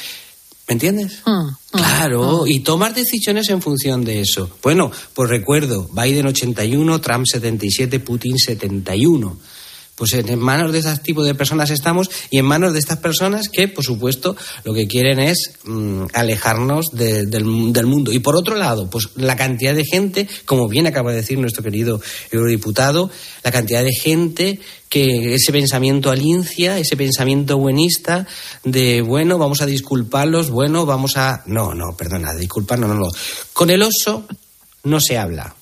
¿Me 0.68 0.74
entiendes? 0.74 1.22
Mm, 1.26 1.32
mm, 1.32 1.56
claro, 1.72 2.44
mm. 2.44 2.48
y 2.50 2.60
tomar 2.60 2.94
decisiones 2.94 3.50
en 3.50 3.62
función 3.62 4.04
de 4.04 4.20
eso. 4.20 4.58
Bueno, 4.62 4.92
pues 5.14 5.30
recuerdo, 5.30 5.88
Biden 5.94 6.28
81, 6.28 7.00
Trump 7.00 7.26
77, 7.26 8.02
Putin 8.02 8.38
71 8.38 9.38
pues 10.02 10.14
en 10.14 10.40
manos 10.40 10.72
de 10.72 10.80
ese 10.80 10.98
tipo 10.98 11.24
de 11.24 11.36
personas 11.36 11.70
estamos 11.70 12.10
y 12.32 12.40
en 12.40 12.46
manos 12.46 12.74
de 12.74 12.80
estas 12.80 12.98
personas 12.98 13.50
que, 13.50 13.68
por 13.68 13.84
supuesto, 13.84 14.36
lo 14.64 14.74
que 14.74 14.88
quieren 14.88 15.20
es 15.20 15.52
mm, 15.64 16.06
alejarnos 16.14 16.88
del, 16.92 17.46
mundo. 17.46 18.12
Y 18.12 18.18
por 18.18 18.36
otro 18.36 18.56
lado, 18.56 18.90
pues 18.90 19.10
la 19.16 19.36
cantidad 19.36 19.76
de 19.76 19.86
gente, 19.86 20.28
como 20.46 20.68
bien 20.68 20.88
acaba 20.88 21.12
de 21.12 21.18
decir 21.18 21.38
nuestro 21.38 21.62
querido 21.62 22.02
eurodiputado, 22.32 23.12
la 23.44 23.52
cantidad 23.52 23.84
de 23.84 23.94
gente 23.94 24.60
que 24.90 25.36
ese 25.36 25.52
pensamiento 25.52 26.10
alincia, 26.10 26.80
ese 26.80 26.98
pensamiento 26.98 27.60
buenista 27.60 28.26
de, 28.64 29.04
bueno, 29.04 29.38
vamos 29.38 29.62
a 29.62 29.68
disculparlos, 29.68 30.50
bueno, 30.50 30.88
vamos 30.88 31.16
a... 31.16 31.44
No, 31.46 31.76
no, 31.76 31.96
perdona, 31.96 32.34
disculpar, 32.34 32.80
no, 32.80 32.88
no, 32.88 32.96
no. 32.96 33.10
Con 33.54 33.70
el 33.70 33.84
oso 33.84 34.26
no 34.84 35.00
se 35.00 35.20
habla. 35.20 35.54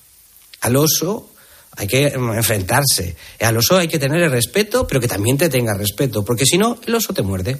Al 0.62 0.76
oso 0.76 1.29
hay 1.76 1.86
que 1.86 2.08
enfrentarse. 2.08 3.16
Al 3.40 3.56
oso 3.56 3.76
hay 3.76 3.88
que 3.88 3.98
tener 3.98 4.22
el 4.22 4.30
respeto, 4.30 4.86
pero 4.86 5.00
que 5.00 5.08
también 5.08 5.38
te 5.38 5.48
tenga 5.48 5.74
respeto, 5.74 6.24
porque 6.24 6.46
si 6.46 6.58
no, 6.58 6.78
el 6.86 6.94
oso 6.94 7.12
te 7.12 7.22
muerde. 7.22 7.58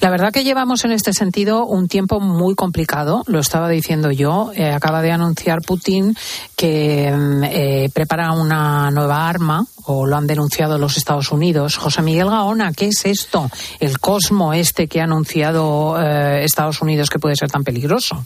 La 0.00 0.10
verdad 0.10 0.32
que 0.32 0.44
llevamos 0.44 0.84
en 0.84 0.92
este 0.92 1.12
sentido 1.12 1.66
un 1.66 1.88
tiempo 1.88 2.20
muy 2.20 2.54
complicado, 2.54 3.22
lo 3.26 3.40
estaba 3.40 3.68
diciendo 3.68 4.10
yo. 4.10 4.52
Eh, 4.54 4.70
acaba 4.70 5.02
de 5.02 5.10
anunciar 5.10 5.58
Putin 5.66 6.16
que 6.56 7.10
mm, 7.10 7.44
eh, 7.44 7.90
prepara 7.92 8.32
una 8.32 8.90
nueva 8.90 9.28
arma, 9.28 9.66
o 9.84 10.06
lo 10.06 10.16
han 10.16 10.26
denunciado 10.26 10.78
los 10.78 10.96
Estados 10.96 11.32
Unidos. 11.32 11.76
José 11.76 12.02
Miguel 12.02 12.30
Gaona, 12.30 12.72
¿qué 12.72 12.86
es 12.88 13.04
esto? 13.04 13.50
El 13.80 13.98
cosmo 13.98 14.52
este 14.52 14.86
que 14.86 15.00
ha 15.00 15.04
anunciado 15.04 16.00
eh, 16.00 16.44
Estados 16.44 16.80
Unidos 16.80 17.10
que 17.10 17.18
puede 17.18 17.36
ser 17.36 17.50
tan 17.50 17.64
peligroso. 17.64 18.24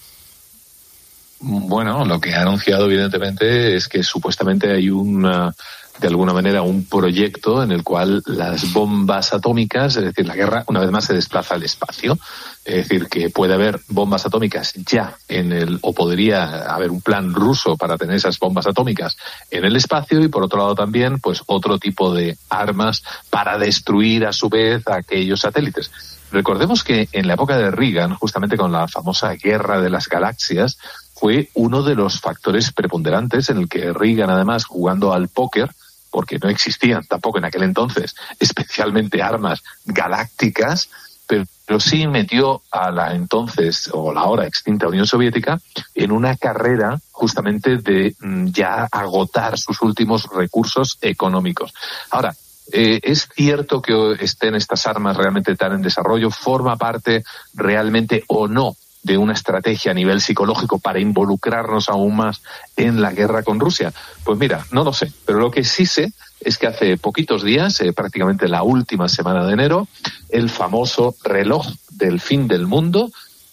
Bueno, 1.44 2.04
lo 2.04 2.20
que 2.20 2.34
ha 2.34 2.42
anunciado 2.42 2.86
evidentemente 2.86 3.74
es 3.74 3.88
que 3.88 4.04
supuestamente 4.04 4.70
hay 4.70 4.90
una 4.90 5.52
de 6.00 6.08
alguna 6.08 6.32
manera 6.32 6.62
un 6.62 6.86
proyecto 6.86 7.62
en 7.62 7.70
el 7.70 7.82
cual 7.82 8.22
las 8.26 8.72
bombas 8.72 9.32
atómicas, 9.34 9.96
es 9.96 10.04
decir, 10.04 10.26
la 10.26 10.34
guerra 10.34 10.64
una 10.68 10.80
vez 10.80 10.90
más 10.90 11.04
se 11.04 11.14
desplaza 11.14 11.54
al 11.54 11.62
espacio, 11.62 12.18
es 12.64 12.88
decir, 12.88 13.08
que 13.08 13.28
puede 13.28 13.54
haber 13.54 13.80
bombas 13.88 14.24
atómicas 14.24 14.72
ya 14.74 15.16
en 15.28 15.52
el, 15.52 15.78
o 15.82 15.92
podría 15.92 16.72
haber 16.72 16.90
un 16.90 17.02
plan 17.02 17.34
ruso 17.34 17.76
para 17.76 17.98
tener 17.98 18.16
esas 18.16 18.38
bombas 18.38 18.66
atómicas 18.66 19.16
en 19.50 19.64
el 19.64 19.76
espacio 19.76 20.20
y 20.22 20.28
por 20.28 20.44
otro 20.44 20.58
lado 20.58 20.74
también, 20.74 21.20
pues 21.20 21.42
otro 21.46 21.78
tipo 21.78 22.14
de 22.14 22.38
armas 22.48 23.02
para 23.30 23.58
destruir 23.58 24.26
a 24.26 24.32
su 24.32 24.48
vez 24.48 24.82
aquellos 24.88 25.40
satélites. 25.40 25.90
Recordemos 26.32 26.82
que 26.82 27.08
en 27.12 27.26
la 27.26 27.34
época 27.34 27.58
de 27.58 27.70
Reagan, 27.70 28.14
justamente 28.14 28.56
con 28.56 28.72
la 28.72 28.88
famosa 28.88 29.34
guerra 29.34 29.82
de 29.82 29.90
las 29.90 30.08
galaxias, 30.08 30.78
fue 31.22 31.50
uno 31.54 31.84
de 31.84 31.94
los 31.94 32.20
factores 32.20 32.72
preponderantes 32.72 33.48
en 33.48 33.58
el 33.58 33.68
que 33.68 33.92
Reagan, 33.92 34.28
además, 34.28 34.64
jugando 34.64 35.12
al 35.12 35.28
póker, 35.28 35.70
porque 36.10 36.36
no 36.42 36.48
existían 36.48 37.04
tampoco 37.04 37.38
en 37.38 37.44
aquel 37.44 37.62
entonces 37.62 38.16
especialmente 38.40 39.22
armas 39.22 39.62
galácticas, 39.84 40.90
pero, 41.28 41.78
sí 41.78 42.08
metió 42.08 42.62
a 42.72 42.90
la 42.90 43.14
entonces 43.14 43.88
o 43.92 44.12
la 44.12 44.22
ahora 44.22 44.48
extinta 44.48 44.88
Unión 44.88 45.06
Soviética 45.06 45.60
en 45.94 46.10
una 46.10 46.36
carrera 46.36 46.98
justamente 47.12 47.76
de 47.76 48.16
mm, 48.18 48.48
ya 48.48 48.88
agotar 48.90 49.56
sus 49.56 49.80
últimos 49.80 50.28
recursos 50.28 50.98
económicos. 51.00 51.72
Ahora, 52.10 52.34
eh, 52.72 53.00
¿Es 53.02 53.28
cierto 53.34 53.82
que 53.82 54.16
estén 54.20 54.54
estas 54.54 54.86
armas 54.86 55.16
realmente 55.16 55.54
tan 55.56 55.72
en 55.72 55.82
desarrollo? 55.82 56.30
¿Forma 56.30 56.76
parte 56.76 57.22
realmente 57.54 58.24
o 58.28 58.48
no 58.48 58.76
de 59.02 59.18
una 59.18 59.32
estrategia 59.32 59.90
a 59.90 59.94
nivel 59.94 60.20
psicológico 60.20 60.78
para 60.78 61.00
involucrarnos 61.00 61.88
aún 61.88 62.16
más 62.16 62.42
en 62.76 63.02
la 63.02 63.12
guerra 63.12 63.42
con 63.42 63.60
Rusia? 63.60 63.92
Pues 64.24 64.38
mira, 64.38 64.64
no 64.70 64.84
lo 64.84 64.92
sé, 64.92 65.12
pero 65.24 65.38
lo 65.38 65.50
que 65.50 65.64
sí 65.64 65.86
sé 65.86 66.12
es 66.40 66.58
que 66.58 66.66
hace 66.66 66.96
poquitos 66.96 67.42
días, 67.42 67.80
eh, 67.80 67.92
prácticamente 67.92 68.48
la 68.48 68.62
última 68.62 69.08
semana 69.08 69.46
de 69.46 69.52
enero, 69.52 69.88
el 70.28 70.50
famoso 70.50 71.14
reloj 71.24 71.66
del 71.90 72.20
fin 72.20 72.48
del 72.48 72.66
mundo 72.66 73.10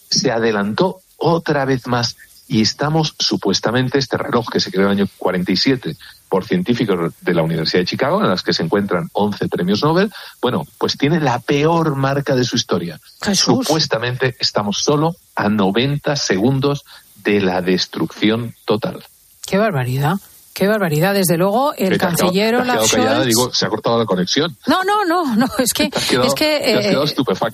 se 0.09 0.31
adelantó 0.31 1.01
otra 1.17 1.65
vez 1.65 1.85
más 1.87 2.15
y 2.49 2.61
estamos 2.61 3.15
supuestamente, 3.19 3.99
este 3.99 4.17
reloj 4.17 4.47
que 4.51 4.59
se 4.59 4.71
creó 4.71 4.87
en 4.87 4.93
el 4.93 4.97
año 5.03 5.09
47 5.19 5.95
por 6.27 6.45
científicos 6.45 7.13
de 7.21 7.33
la 7.35 7.43
Universidad 7.43 7.81
de 7.81 7.85
Chicago, 7.85 8.21
en 8.21 8.29
las 8.29 8.41
que 8.41 8.53
se 8.53 8.63
encuentran 8.63 9.07
11 9.13 9.47
premios 9.47 9.83
Nobel, 9.83 10.11
bueno, 10.41 10.65
pues 10.79 10.97
tiene 10.97 11.19
la 11.19 11.39
peor 11.39 11.95
marca 11.95 12.35
de 12.35 12.43
su 12.43 12.55
historia. 12.55 12.99
Supuestamente 13.33 14.35
estamos 14.39 14.79
solo 14.79 15.15
a 15.35 15.47
90 15.47 16.15
segundos 16.15 16.85
de 17.23 17.39
la 17.39 17.61
destrucción 17.61 18.55
total. 18.65 19.03
¡Qué 19.45 19.59
barbaridad! 19.59 20.15
Qué 20.59 20.67
barbaridad, 20.67 21.13
desde 21.13 21.37
luego 21.37 21.73
el 21.77 21.97
canciller 21.97 22.55
Olaf 22.55 22.85
Scholz. 22.85 23.57
se 23.57 23.65
ha 23.65 23.69
cortado 23.69 23.97
la 23.97 24.03
conexión. 24.03 24.57
No, 24.67 24.83
no, 24.83 25.05
no, 25.05 25.33
no, 25.37 25.47
es 25.57 25.71
que 25.71 25.83
es 26.25 26.33
que 26.33 26.57
eh, 26.57 26.97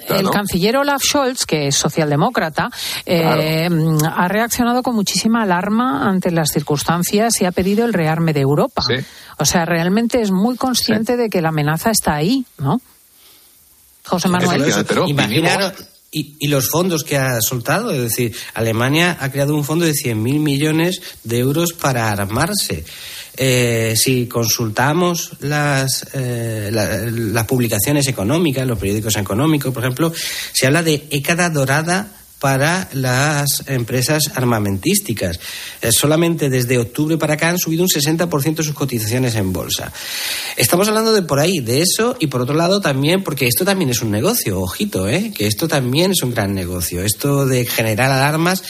el 0.10 0.30
canciller 0.32 0.78
Olaf 0.78 1.04
Scholz, 1.04 1.46
que 1.46 1.68
es 1.68 1.76
socialdemócrata, 1.76 2.72
eh, 3.06 3.70
ha 4.12 4.28
reaccionado 4.28 4.82
con 4.82 4.96
muchísima 4.96 5.44
alarma 5.44 6.10
ante 6.10 6.32
las 6.32 6.50
circunstancias 6.50 7.40
y 7.42 7.46
ha 7.46 7.52
pedido 7.52 7.86
el 7.86 7.94
rearme 7.94 8.34
de 8.34 8.42
Europa. 8.42 8.82
O 9.38 9.46
sea, 9.46 9.66
realmente 9.66 10.20
es 10.20 10.32
muy 10.32 10.58
consciente 10.58 11.16
de 11.16 11.30
que 11.30 11.44
la 11.44 11.50
amenaza 11.50 11.92
está 11.92 12.16
ahí, 12.16 12.44
¿no? 12.58 12.82
José 14.04 14.30
Manuel. 14.30 14.66
Imaginaros 15.06 15.74
y, 16.16 16.48
los 16.48 16.70
fondos 16.70 17.04
que 17.04 17.18
ha 17.18 17.42
soltado. 17.42 17.92
Es 17.92 18.02
decir, 18.02 18.34
Alemania 18.54 19.18
ha 19.20 19.32
creado 19.32 19.54
un 19.54 19.66
fondo 19.66 19.86
de 19.86 19.92
100.000 19.92 20.16
millones 20.40 21.02
de 21.24 21.40
euros 21.40 21.74
para 21.74 22.10
armarse. 22.10 22.86
Eh, 23.38 23.96
si 23.98 24.28
consultamos 24.28 25.32
las, 25.42 26.08
eh, 26.14 26.70
las 26.72 27.46
publicaciones 27.46 28.08
económicas, 28.08 28.66
los 28.66 28.80
periódicos 28.80 29.18
económicos, 29.18 29.74
por 29.74 29.84
ejemplo, 29.84 30.14
se 30.54 30.68
habla 30.68 30.84
de 30.84 31.06
écada 31.10 31.50
dorada 31.50 32.10
para 32.40 32.90
las 32.94 33.64
empresas 33.68 34.32
armamentísticas. 34.36 35.40
Eh, 35.82 35.92
solamente 35.92 36.50
desde 36.50 36.78
octubre 36.78 37.18
para 37.18 37.36
acá 37.36 37.50
han 37.50 37.60
subido 37.60 37.84
un 37.84 37.90
60% 37.90 38.64
sus 38.64 38.74
cotizaciones 38.74 39.36
en 39.36 39.54
bolsa. 39.54 39.92
Estamos 40.58 40.88
hablando 40.88 41.14
de 41.14 41.22
por 41.22 41.40
ahí, 41.40 41.60
de 41.60 41.82
eso, 41.82 42.16
y 42.20 42.28
por 42.28 42.42
otro 42.42 42.56
lado 42.56 42.82
también, 42.82 43.24
porque 43.24 43.48
esto 43.48 43.66
también 43.66 43.90
es 43.90 44.02
un 44.02 44.12
negocio, 44.12 44.60
ojito, 44.60 45.08
¿eh? 45.08 45.32
que 45.36 45.48
esto 45.48 45.68
también 45.68 46.12
es 46.12 46.22
un 46.24 46.32
gran 46.32 46.54
negocio. 46.54 47.04
Esto 47.04 47.46
de 47.46 47.66
generar 47.66 48.12
alarmas 48.12 48.64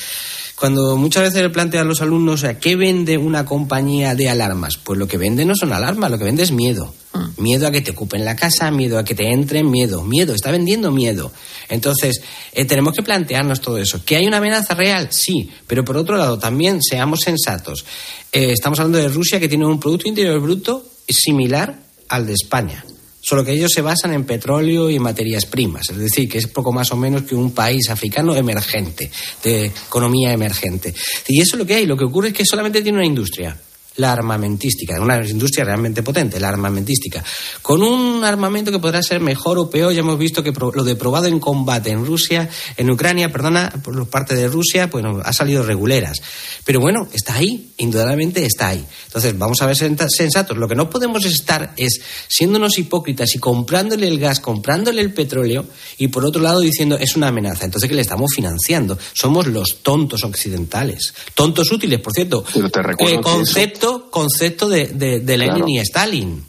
cuando 0.55 0.95
muchas 0.95 1.23
veces 1.23 1.41
le 1.41 1.49
plantean 1.49 1.85
a 1.85 1.89
los 1.89 2.01
alumnos, 2.01 2.43
o 2.43 2.59
¿qué 2.59 2.77
vende 2.77 3.17
una 3.17 3.45
compañía 3.45 4.15
de 4.15 4.29
alarmas? 4.29 4.77
Pues 4.77 4.97
lo 4.97 5.07
que 5.07 5.17
vende 5.17 5.43
no 5.45 5.53
son 5.55 5.73
alarmas, 5.73 6.09
lo 6.09 6.17
que 6.17 6.23
vende 6.23 6.43
es 6.43 6.51
miedo. 6.51 6.93
Mm. 7.13 7.41
Miedo 7.41 7.67
a 7.67 7.71
que 7.71 7.81
te 7.81 7.91
ocupen 7.91 8.23
la 8.23 8.37
casa, 8.37 8.71
miedo 8.71 8.97
a 8.97 9.03
que 9.03 9.15
te 9.15 9.31
entren, 9.31 9.69
miedo, 9.69 10.03
miedo, 10.03 10.33
está 10.33 10.51
vendiendo 10.51 10.91
miedo. 10.91 11.31
Entonces, 11.67 12.21
eh, 12.53 12.63
tenemos 12.63 12.93
que 12.93 13.03
plantearnos 13.03 13.59
todo 13.59 13.77
eso. 13.77 14.03
¿Que 14.05 14.15
hay 14.15 14.27
una 14.27 14.37
amenaza 14.37 14.75
real? 14.75 15.09
Sí, 15.11 15.51
pero 15.67 15.83
por 15.83 15.97
otro 15.97 16.15
lado, 16.15 16.39
también 16.39 16.81
seamos 16.81 17.19
sensatos. 17.21 17.85
Eh, 18.31 18.51
estamos 18.51 18.79
hablando 18.79 18.99
de 18.99 19.09
Rusia 19.09 19.39
que 19.39 19.49
tiene 19.49 19.65
un 19.65 19.79
Producto 19.79 20.07
Interior 20.07 20.39
Bruto 20.39 20.85
similar 21.07 21.77
al 22.07 22.25
de 22.25 22.33
España 22.33 22.85
solo 23.25 23.43
que 23.43 23.53
ellos 23.53 23.71
se 23.73 23.81
basan 23.81 24.13
en 24.13 24.23
petróleo 24.23 24.87
y 24.91 24.99
materias 24.99 25.47
primas, 25.47 25.89
es 25.89 25.97
decir, 25.97 26.29
que 26.29 26.37
es 26.37 26.45
poco 26.45 26.71
más 26.71 26.91
o 26.91 26.95
menos 26.95 27.23
que 27.23 27.33
un 27.33 27.53
país 27.53 27.89
africano 27.89 28.35
emergente, 28.35 29.09
de 29.43 29.65
economía 29.65 30.31
emergente. 30.31 30.93
Y 31.27 31.41
eso 31.41 31.55
es 31.55 31.59
lo 31.59 31.65
que 31.65 31.73
hay, 31.73 31.87
lo 31.87 31.97
que 31.97 32.05
ocurre 32.05 32.27
es 32.27 32.33
que 32.35 32.45
solamente 32.45 32.83
tiene 32.83 32.99
una 32.99 33.07
industria, 33.07 33.59
la 33.97 34.11
armamentística, 34.11 34.99
una 34.99 35.25
industria 35.25 35.65
realmente 35.65 36.03
potente, 36.03 36.39
la 36.39 36.49
armamentística, 36.49 37.23
con 37.61 37.81
un 37.81 38.23
armamento 38.23 38.71
que 38.71 38.79
podrá 38.79 39.01
ser 39.01 39.19
mejor 39.19 39.57
o 39.57 39.69
peor. 39.69 39.93
Ya 39.93 39.99
hemos 39.99 40.17
visto 40.17 40.43
que 40.43 40.51
lo 40.51 40.83
de 40.83 40.95
probado 40.95 41.27
en 41.27 41.39
combate 41.39 41.91
en 41.91 42.05
Rusia, 42.05 42.49
en 42.77 42.89
Ucrania, 42.89 43.31
perdona, 43.31 43.71
por 43.83 44.07
parte 44.09 44.35
de 44.35 44.47
Rusia, 44.47 44.89
pues 44.89 45.05
ha 45.23 45.33
salido 45.33 45.63
reguleras. 45.63 46.21
Pero 46.63 46.79
bueno, 46.79 47.07
está 47.13 47.35
ahí, 47.35 47.71
indudablemente 47.77 48.45
está 48.45 48.69
ahí. 48.69 48.85
Entonces, 49.07 49.37
vamos 49.37 49.61
a 49.61 49.65
ver 49.65 49.75
sensatos. 49.77 50.57
Lo 50.57 50.67
que 50.67 50.75
no 50.75 50.89
podemos 50.89 51.25
estar 51.25 51.73
es 51.77 52.01
siéndonos 52.27 52.77
hipócritas 52.77 53.35
y 53.35 53.39
comprándole 53.39 54.07
el 54.07 54.19
gas, 54.19 54.39
comprándole 54.39 55.01
el 55.01 55.13
petróleo 55.13 55.65
y 55.97 56.07
por 56.09 56.25
otro 56.25 56.41
lado 56.41 56.59
diciendo 56.59 56.97
es 56.99 57.15
una 57.15 57.27
amenaza. 57.27 57.65
Entonces, 57.65 57.89
que 57.89 57.95
le 57.95 58.01
estamos 58.01 58.31
financiando. 58.35 58.97
Somos 59.13 59.47
los 59.47 59.83
tontos 59.83 60.23
occidentales. 60.23 61.13
Tontos 61.33 61.71
útiles, 61.71 61.99
por 61.99 62.13
cierto. 62.13 62.43
Pero 62.53 62.69
te 62.69 62.81
recuerdo 62.81 63.21
concepto 63.21 63.84
concepto, 64.09 64.69
de, 64.69 64.87
de, 64.87 65.37
Lenin 65.37 65.69
y 65.69 65.79
Stalin. 65.79 66.45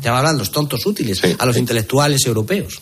Ya 0.00 0.16
hablan 0.16 0.38
los 0.38 0.50
tontos 0.50 0.86
útiles 0.86 1.20
a 1.38 1.46
los 1.46 1.56
intelectuales 1.56 2.24
europeos. 2.26 2.80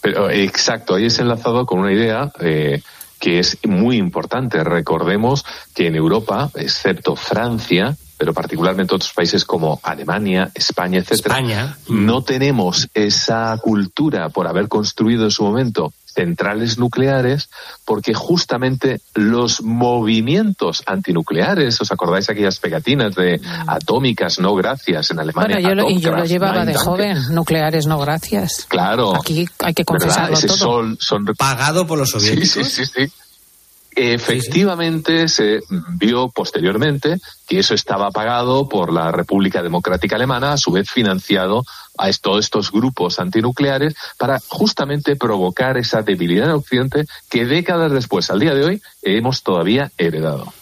Pero 0.00 0.28
exacto, 0.30 0.94
ahí 0.94 1.06
es 1.06 1.18
enlazado 1.20 1.64
con 1.64 1.78
una 1.78 1.92
idea 1.92 2.30
eh, 2.40 2.82
que 3.20 3.38
es 3.38 3.56
muy 3.64 3.96
importante. 3.96 4.62
Recordemos 4.64 5.44
que 5.74 5.86
en 5.86 5.94
Europa, 5.94 6.50
excepto 6.54 7.14
Francia, 7.14 7.96
pero 8.18 8.34
particularmente 8.34 8.94
otros 8.94 9.12
países 9.12 9.44
como 9.44 9.80
Alemania, 9.82 10.50
España, 10.54 10.98
etcétera, 10.98 11.36
España. 11.36 11.78
no 11.88 12.22
tenemos 12.22 12.88
esa 12.94 13.56
cultura 13.62 14.28
por 14.28 14.46
haber 14.46 14.68
construido 14.68 15.24
en 15.24 15.30
su 15.30 15.44
momento 15.44 15.92
centrales 16.12 16.78
nucleares 16.78 17.48
porque 17.84 18.14
justamente 18.14 19.00
los 19.14 19.62
movimientos 19.62 20.82
antinucleares, 20.86 21.80
¿os 21.80 21.92
acordáis 21.92 22.28
aquellas 22.30 22.58
pegatinas 22.58 23.14
de 23.14 23.38
mm. 23.38 23.70
atómicas 23.70 24.38
no 24.38 24.54
gracias 24.54 25.10
en 25.10 25.20
Alemania? 25.20 25.56
Bueno, 25.56 25.68
yo, 25.68 25.74
lo, 25.74 25.90
y 25.90 26.00
yo 26.00 26.12
lo 26.12 26.24
llevaba 26.24 26.64
de 26.64 26.74
joven, 26.74 27.18
nucleares 27.30 27.86
no 27.86 27.98
gracias. 27.98 28.66
Claro. 28.68 29.16
Aquí 29.16 29.46
hay 29.60 29.74
que 29.74 29.84
confesarlo 29.84 30.38
todo. 30.40 30.96
son... 30.98 31.24
Pagado 31.36 31.86
por 31.86 31.98
los 31.98 32.10
soviéticos. 32.10 32.50
Sí, 32.50 32.64
sí, 32.64 32.86
sí. 32.86 33.06
sí. 33.06 33.12
Efectivamente, 33.94 35.28
se 35.28 35.60
vio 35.96 36.30
posteriormente 36.30 37.18
que 37.46 37.58
eso 37.58 37.74
estaba 37.74 38.10
pagado 38.10 38.66
por 38.66 38.90
la 38.90 39.12
República 39.12 39.62
Democrática 39.62 40.16
Alemana, 40.16 40.52
a 40.52 40.56
su 40.56 40.72
vez 40.72 40.90
financiado 40.90 41.64
a 41.98 42.10
todos 42.20 42.44
estos 42.44 42.70
grupos 42.70 43.18
antinucleares 43.18 43.94
para 44.18 44.38
justamente 44.48 45.16
provocar 45.16 45.76
esa 45.76 46.02
debilidad 46.02 46.48
en 46.48 46.56
Occidente 46.56 47.04
que 47.30 47.44
décadas 47.44 47.92
después, 47.92 48.30
al 48.30 48.40
día 48.40 48.54
de 48.54 48.64
hoy, 48.64 48.82
hemos 49.02 49.42
todavía 49.42 49.90
heredado. 49.98 50.52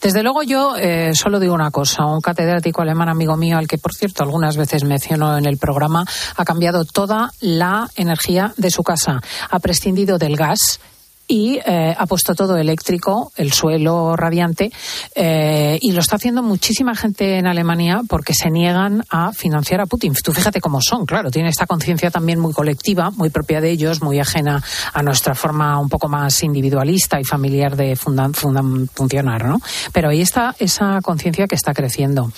Desde 0.00 0.22
luego 0.22 0.42
yo 0.42 0.76
eh, 0.76 1.12
solo 1.14 1.40
digo 1.40 1.54
una 1.54 1.70
cosa. 1.70 2.06
Un 2.06 2.20
catedrático 2.20 2.82
alemán 2.82 3.08
amigo 3.08 3.36
mío, 3.36 3.58
al 3.58 3.66
que 3.66 3.78
por 3.78 3.94
cierto 3.94 4.22
algunas 4.22 4.56
veces 4.56 4.84
menciono 4.84 5.36
en 5.36 5.44
el 5.44 5.58
programa, 5.58 6.04
ha 6.36 6.44
cambiado 6.44 6.84
toda 6.84 7.32
la 7.40 7.88
energía 7.96 8.54
de 8.56 8.70
su 8.70 8.82
casa. 8.82 9.20
Ha 9.50 9.58
prescindido 9.58 10.18
del 10.18 10.36
gas 10.36 10.80
y 11.28 11.60
eh, 11.64 11.94
ha 11.96 12.06
puesto 12.06 12.34
todo 12.34 12.56
eléctrico, 12.56 13.30
el 13.36 13.52
suelo 13.52 14.16
radiante, 14.16 14.72
eh, 15.14 15.78
y 15.80 15.92
lo 15.92 16.00
está 16.00 16.16
haciendo 16.16 16.42
muchísima 16.42 16.96
gente 16.96 17.36
en 17.36 17.46
Alemania 17.46 18.00
porque 18.08 18.32
se 18.32 18.50
niegan 18.50 19.04
a 19.10 19.32
financiar 19.32 19.82
a 19.82 19.86
Putin. 19.86 20.14
Tú 20.24 20.32
fíjate 20.32 20.60
cómo 20.60 20.80
son, 20.80 21.04
claro, 21.04 21.30
tiene 21.30 21.50
esta 21.50 21.66
conciencia 21.66 22.10
también 22.10 22.40
muy 22.40 22.54
colectiva, 22.54 23.10
muy 23.10 23.28
propia 23.28 23.60
de 23.60 23.70
ellos, 23.70 24.02
muy 24.02 24.18
ajena 24.18 24.62
a 24.94 25.02
nuestra 25.02 25.34
forma 25.34 25.78
un 25.78 25.90
poco 25.90 26.08
más 26.08 26.42
individualista 26.42 27.20
y 27.20 27.24
familiar 27.24 27.76
de 27.76 27.94
funcionar, 27.94 29.44
¿no? 29.44 29.60
Pero 29.92 30.08
ahí 30.08 30.22
está 30.22 30.56
esa 30.58 31.00
conciencia 31.02 31.46
que 31.46 31.54
está 31.54 31.74
creciendo. 31.74 32.32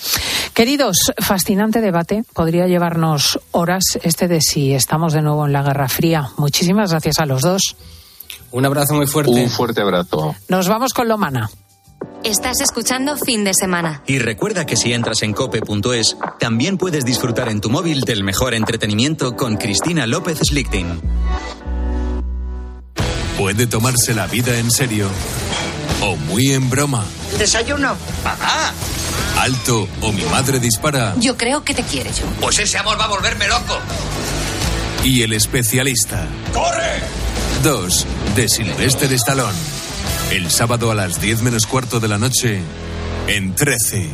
Queridos, 0.53 1.13
fascinante 1.17 1.79
debate, 1.79 2.23
podría 2.33 2.67
llevarnos 2.67 3.39
horas 3.51 3.83
este 4.03 4.27
de 4.27 4.41
si 4.41 4.73
estamos 4.73 5.13
de 5.13 5.21
nuevo 5.21 5.45
en 5.45 5.53
la 5.53 5.63
Guerra 5.63 5.87
Fría. 5.87 6.29
Muchísimas 6.37 6.91
gracias 6.91 7.19
a 7.19 7.25
los 7.25 7.41
dos. 7.41 7.75
Un 8.51 8.65
abrazo 8.65 8.93
muy 8.95 9.07
fuerte. 9.07 9.31
Un 9.31 9.49
fuerte 9.49 9.81
abrazo. 9.81 10.35
Nos 10.49 10.67
vamos 10.67 10.93
con 10.93 11.07
Lomana. 11.07 11.49
Estás 12.23 12.61
escuchando 12.61 13.17
fin 13.17 13.43
de 13.43 13.53
semana. 13.53 14.03
Y 14.05 14.19
recuerda 14.19 14.65
que 14.65 14.75
si 14.75 14.93
entras 14.93 15.23
en 15.23 15.33
cope.es, 15.33 16.17
también 16.39 16.77
puedes 16.77 17.03
disfrutar 17.03 17.49
en 17.49 17.61
tu 17.61 17.69
móvil 17.69 18.01
del 18.01 18.23
mejor 18.23 18.53
entretenimiento 18.53 19.35
con 19.35 19.57
Cristina 19.57 20.05
López 20.05 20.39
Slichting. 20.39 21.01
Puede 23.37 23.65
tomarse 23.65 24.13
la 24.13 24.27
vida 24.27 24.57
en 24.59 24.69
serio 24.69 25.07
o 26.03 26.15
muy 26.15 26.51
en 26.51 26.69
broma. 26.69 27.03
¿Desayuno? 27.39 27.95
¡Papá! 28.23 28.71
Alto 29.39 29.87
o 30.01 30.11
mi 30.11 30.23
madre 30.25 30.59
dispara. 30.59 31.15
Yo 31.17 31.37
creo 31.37 31.63
que 31.63 31.73
te 31.73 31.83
quiere 31.83 32.11
yo. 32.11 32.25
Pues 32.39 32.59
ese 32.59 32.77
amor 32.77 32.99
va 32.99 33.05
a 33.05 33.09
volverme 33.09 33.47
loco. 33.47 33.79
Y 35.03 35.23
el 35.23 35.33
especialista. 35.33 36.27
¡Corre! 36.53 37.01
2 37.63 38.05
de 38.41 39.15
Stallone. 39.17 39.57
El 40.31 40.49
sábado 40.49 40.89
a 40.89 40.95
las 40.95 41.21
10 41.21 41.43
menos 41.43 41.67
cuarto 41.67 41.99
de 41.99 42.07
la 42.07 42.17
noche 42.17 42.59
en 43.27 43.53
13. 43.53 44.09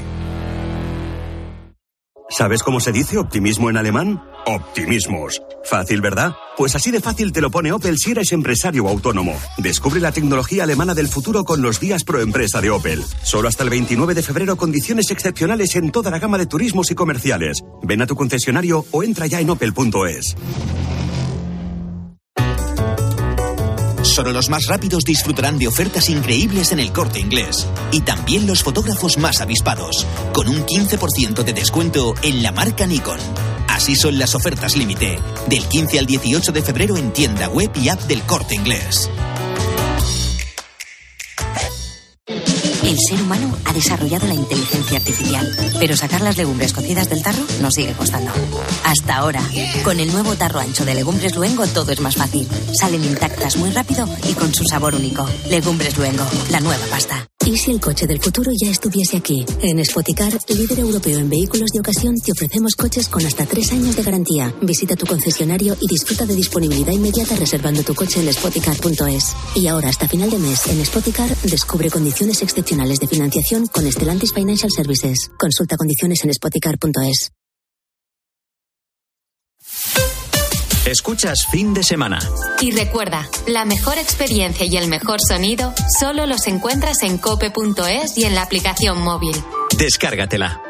¿Sabes 2.30 2.62
cómo 2.62 2.82
se 2.82 2.92
dice 2.92 3.18
optimismo 3.18 3.70
en 3.70 3.78
alemán? 3.78 4.22
Optimismos. 4.46 5.42
Fácil, 5.64 6.02
¿verdad? 6.02 6.34
Pues 6.58 6.76
así 6.76 6.92
de 6.92 7.00
fácil 7.00 7.32
te 7.32 7.40
lo 7.40 7.50
pone 7.50 7.72
Opel 7.72 7.98
si 7.98 8.12
eres 8.12 8.34
empresario 8.34 8.84
o 8.84 8.90
autónomo. 8.90 9.34
Descubre 9.60 10.02
la 10.02 10.12
tecnología 10.12 10.64
alemana 10.64 10.94
del 10.94 11.08
futuro 11.08 11.46
con 11.46 11.62
los 11.62 11.80
días 11.80 12.04
pro 12.04 12.20
empresa 12.20 12.60
de 12.60 12.70
Opel. 12.70 13.06
Solo 13.24 13.48
hasta 13.48 13.64
el 13.64 13.70
29 13.70 14.14
de 14.14 14.24
febrero 14.24 14.58
condiciones 14.58 15.10
excepcionales 15.10 15.74
en 15.78 15.90
toda 15.90 16.12
la 16.12 16.20
gama 16.20 16.38
de 16.38 16.48
turismos 16.48 16.92
y 16.92 16.96
comerciales. 16.96 17.64
Ven 17.82 18.02
a 18.02 18.08
tu 18.08 18.18
concesionario 18.18 18.86
o 18.92 19.04
entra 19.04 19.26
ya 19.26 19.40
en 19.40 19.52
opel.es. 19.52 20.36
Solo 24.18 24.34
los 24.34 24.50
más 24.50 24.66
rápidos 24.66 25.04
disfrutarán 25.04 25.60
de 25.60 25.68
ofertas 25.68 26.10
increíbles 26.10 26.72
en 26.72 26.80
el 26.80 26.92
corte 26.92 27.20
inglés. 27.20 27.68
Y 27.92 28.02
también 28.02 28.48
los 28.48 28.64
fotógrafos 28.64 29.20
más 29.20 29.42
avispados, 29.42 30.08
con 30.34 30.50
un 30.50 30.66
15% 30.66 31.44
de 31.44 31.54
descuento 31.54 32.16
en 32.24 32.42
la 32.42 32.52
marca 32.52 32.88
Nikon. 32.88 33.20
Así 33.68 33.96
son 33.96 34.18
las 34.18 34.34
ofertas 34.34 34.76
límite, 34.76 35.20
del 35.48 35.64
15 35.66 36.00
al 36.00 36.08
18 36.08 36.52
de 36.52 36.64
febrero 36.64 36.98
en 36.98 37.14
tienda 37.14 37.48
web 37.48 37.70
y 37.76 37.90
app 37.90 38.02
del 38.08 38.24
corte 38.24 38.56
inglés. 38.56 39.08
El 42.98 43.04
ser 43.04 43.22
humano 43.22 43.56
ha 43.64 43.74
desarrollado 43.74 44.26
la 44.26 44.34
inteligencia 44.34 44.98
artificial, 44.98 45.56
pero 45.80 45.96
sacar 45.96 46.22
las 46.22 46.36
legumbres 46.36 46.74
cocidas 46.74 47.08
del 47.08 47.22
tarro 47.22 47.46
nos 47.62 47.76
sigue 47.76 47.94
costando. 47.94 48.32
Hasta 48.84 49.18
ahora, 49.18 49.44
con 49.84 50.00
el 50.00 50.12
nuevo 50.12 50.36
tarro 50.36 50.60
ancho 50.60 50.84
de 50.84 50.96
Legumbres 50.96 51.36
Luengo 51.36 51.68
todo 51.68 51.92
es 51.92 52.02
más 52.02 52.16
fácil. 52.16 52.48
Salen 52.74 53.04
intactas 53.04 53.58
muy 53.58 53.70
rápido 53.70 54.10
y 54.28 54.34
con 54.34 54.52
su 54.52 54.64
sabor 54.66 54.96
único. 54.96 55.30
Legumbres 55.48 55.96
Luengo, 55.96 56.26
la 56.50 56.60
nueva 56.60 56.84
pasta. 56.90 57.28
¿Y 57.46 57.56
si 57.56 57.72
el 57.72 57.80
coche 57.80 58.08
del 58.08 58.20
futuro 58.20 58.52
ya 58.60 58.70
estuviese 58.70 59.16
aquí? 59.16 59.46
En 59.62 59.84
Spoticar, 59.86 60.38
líder 60.50 60.80
europeo 60.80 61.18
en 61.18 61.30
vehículos 61.30 61.70
de 61.72 61.80
ocasión, 61.80 62.14
te 62.16 62.34
ofrecemos 62.34 62.76
coches 62.76 63.08
con 63.08 63.26
hasta 63.26 63.46
tres 63.46 63.72
años 63.72 63.96
de 63.96 64.04
garantía. 64.04 64.54
Visita 64.62 64.98
tu 64.98 65.06
concesionario 65.06 65.78
y 65.80 65.88
disfruta 65.88 66.26
de 66.26 66.36
disponibilidad 66.36 66.92
inmediata 66.92 67.38
reservando 67.38 67.84
tu 67.84 67.96
coche 67.96 68.20
en 68.20 68.34
spoticar.es. 68.34 69.34
Y 69.56 69.68
ahora, 69.68 69.88
hasta 69.88 70.10
final 70.10 70.30
de 70.30 70.40
mes, 70.40 70.68
en 70.68 70.86
Spoticar, 70.86 71.30
descubre 71.44 71.90
condiciones 71.90 72.42
excepcionales 72.42 72.87
de 72.96 73.08
financiación 73.08 73.68
con 73.68 73.86
Estelantis 73.86 74.34
Financial 74.34 74.72
Services. 74.72 75.30
Consulta 75.38 75.76
condiciones 75.76 76.24
en 76.24 76.34
spoticar.es. 76.34 77.32
Escuchas 80.86 81.46
fin 81.52 81.74
de 81.74 81.84
semana. 81.84 82.18
Y 82.62 82.72
recuerda, 82.72 83.30
la 83.46 83.66
mejor 83.66 83.98
experiencia 83.98 84.66
y 84.66 84.78
el 84.78 84.88
mejor 84.88 85.20
sonido 85.22 85.74
solo 86.00 86.26
los 86.26 86.48
encuentras 86.48 87.04
en 87.04 87.18
cope.es 87.18 88.18
y 88.18 88.24
en 88.24 88.36
la 88.36 88.44
aplicación 88.44 89.02
móvil. 89.02 89.36
Descárgatela. 89.78 90.67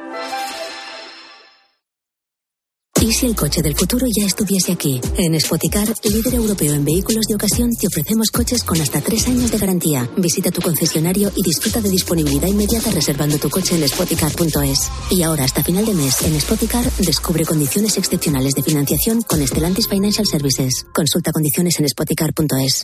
¿Y 3.08 3.14
si 3.14 3.26
el 3.26 3.38
coche 3.38 3.62
del 3.62 3.74
futuro 3.74 4.06
ya 4.06 4.26
estuviese 4.26 4.74
aquí? 4.74 5.00
En 5.18 5.40
Spoticar, 5.40 5.88
líder 6.04 6.34
europeo 6.34 6.74
en 6.74 6.84
vehículos 6.84 7.26
de 7.26 7.36
ocasión, 7.36 7.72
te 7.72 7.88
ofrecemos 7.88 8.32
coches 8.32 8.66
con 8.66 8.82
hasta 8.82 9.00
tres 9.00 9.26
años 9.30 9.50
de 9.50 9.58
garantía. 9.58 10.10
Visita 10.18 10.52
tu 10.52 10.62
concesionario 10.62 11.32
y 11.34 11.42
disfruta 11.42 11.80
de 11.80 11.90
disponibilidad 11.90 12.50
inmediata 12.50 12.92
reservando 12.92 13.38
tu 13.38 13.50
coche 13.50 13.76
en 13.76 13.88
spoticar.es. 13.88 14.92
Y 15.10 15.24
ahora, 15.24 15.46
hasta 15.46 15.64
final 15.64 15.86
de 15.86 15.94
mes, 15.94 16.22
en 16.24 16.38
Spoticar, 16.42 16.84
descubre 16.98 17.46
condiciones 17.46 17.98
excepcionales 17.98 18.56
de 18.56 18.64
financiación 18.64 19.22
con 19.22 19.42
Estelantis 19.42 19.88
Financial 19.88 20.26
Services. 20.26 20.86
Consulta 20.94 21.32
condiciones 21.32 21.80
en 21.80 21.88
spoticar.es. 21.88 22.82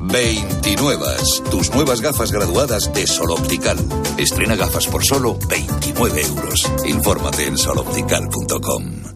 29. 0.00 1.06
Tus 1.50 1.70
nuevas 1.74 2.00
gafas 2.00 2.32
graduadas 2.32 2.94
de 2.94 3.06
Sol 3.06 3.30
Optical. 3.30 3.76
Estrena 4.16 4.56
gafas 4.56 4.86
por 4.86 5.04
solo 5.04 5.38
29 5.50 6.22
euros. 6.22 6.62
Infórmate 6.86 7.46
en 7.46 7.58
soloptical.com. 7.58 9.15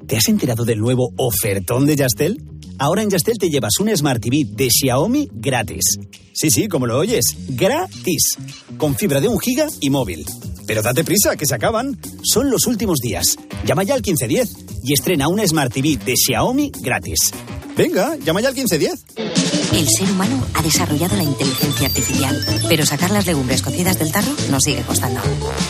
¿Te 0.11 0.17
has 0.17 0.27
enterado 0.27 0.65
del 0.65 0.79
nuevo 0.79 1.13
ofertón 1.15 1.85
de 1.85 1.95
Yastel? 1.95 2.43
Ahora 2.77 3.01
en 3.01 3.09
Yastel 3.09 3.37
te 3.37 3.49
llevas 3.49 3.79
un 3.79 3.95
Smart 3.95 4.21
TV 4.21 4.43
de 4.45 4.67
Xiaomi 4.69 5.29
gratis. 5.31 5.85
Sí, 6.33 6.51
sí, 6.51 6.67
como 6.67 6.85
lo 6.85 6.97
oyes, 6.97 7.23
gratis. 7.47 8.35
Con 8.77 8.97
fibra 8.97 9.21
de 9.21 9.29
un 9.29 9.39
giga 9.39 9.69
y 9.79 9.89
móvil. 9.89 10.25
Pero 10.67 10.81
date 10.81 11.05
prisa, 11.05 11.37
que 11.37 11.45
se 11.45 11.55
acaban. 11.55 11.97
Son 12.23 12.51
los 12.51 12.67
últimos 12.67 12.99
días. 12.99 13.37
Llama 13.65 13.83
ya 13.83 13.93
al 13.93 14.01
1510 14.01 14.83
y 14.83 14.91
estrena 14.91 15.29
un 15.29 15.47
Smart 15.47 15.71
TV 15.71 15.95
de 15.95 16.17
Xiaomi 16.17 16.73
gratis. 16.81 17.31
Venga, 17.77 18.17
llama 18.17 18.41
ya 18.41 18.49
al 18.49 18.53
1510. 18.53 19.05
El 19.73 19.87
ser 19.87 20.11
humano 20.11 20.45
ha 20.53 20.61
desarrollado 20.61 21.15
la 21.15 21.23
inteligencia 21.23 21.87
artificial, 21.87 22.37
pero 22.67 22.85
sacar 22.85 23.09
las 23.11 23.25
legumbres 23.25 23.61
cocidas 23.61 23.97
del 23.97 24.11
tarro 24.11 24.31
nos 24.49 24.63
sigue 24.63 24.81
costando. 24.81 25.21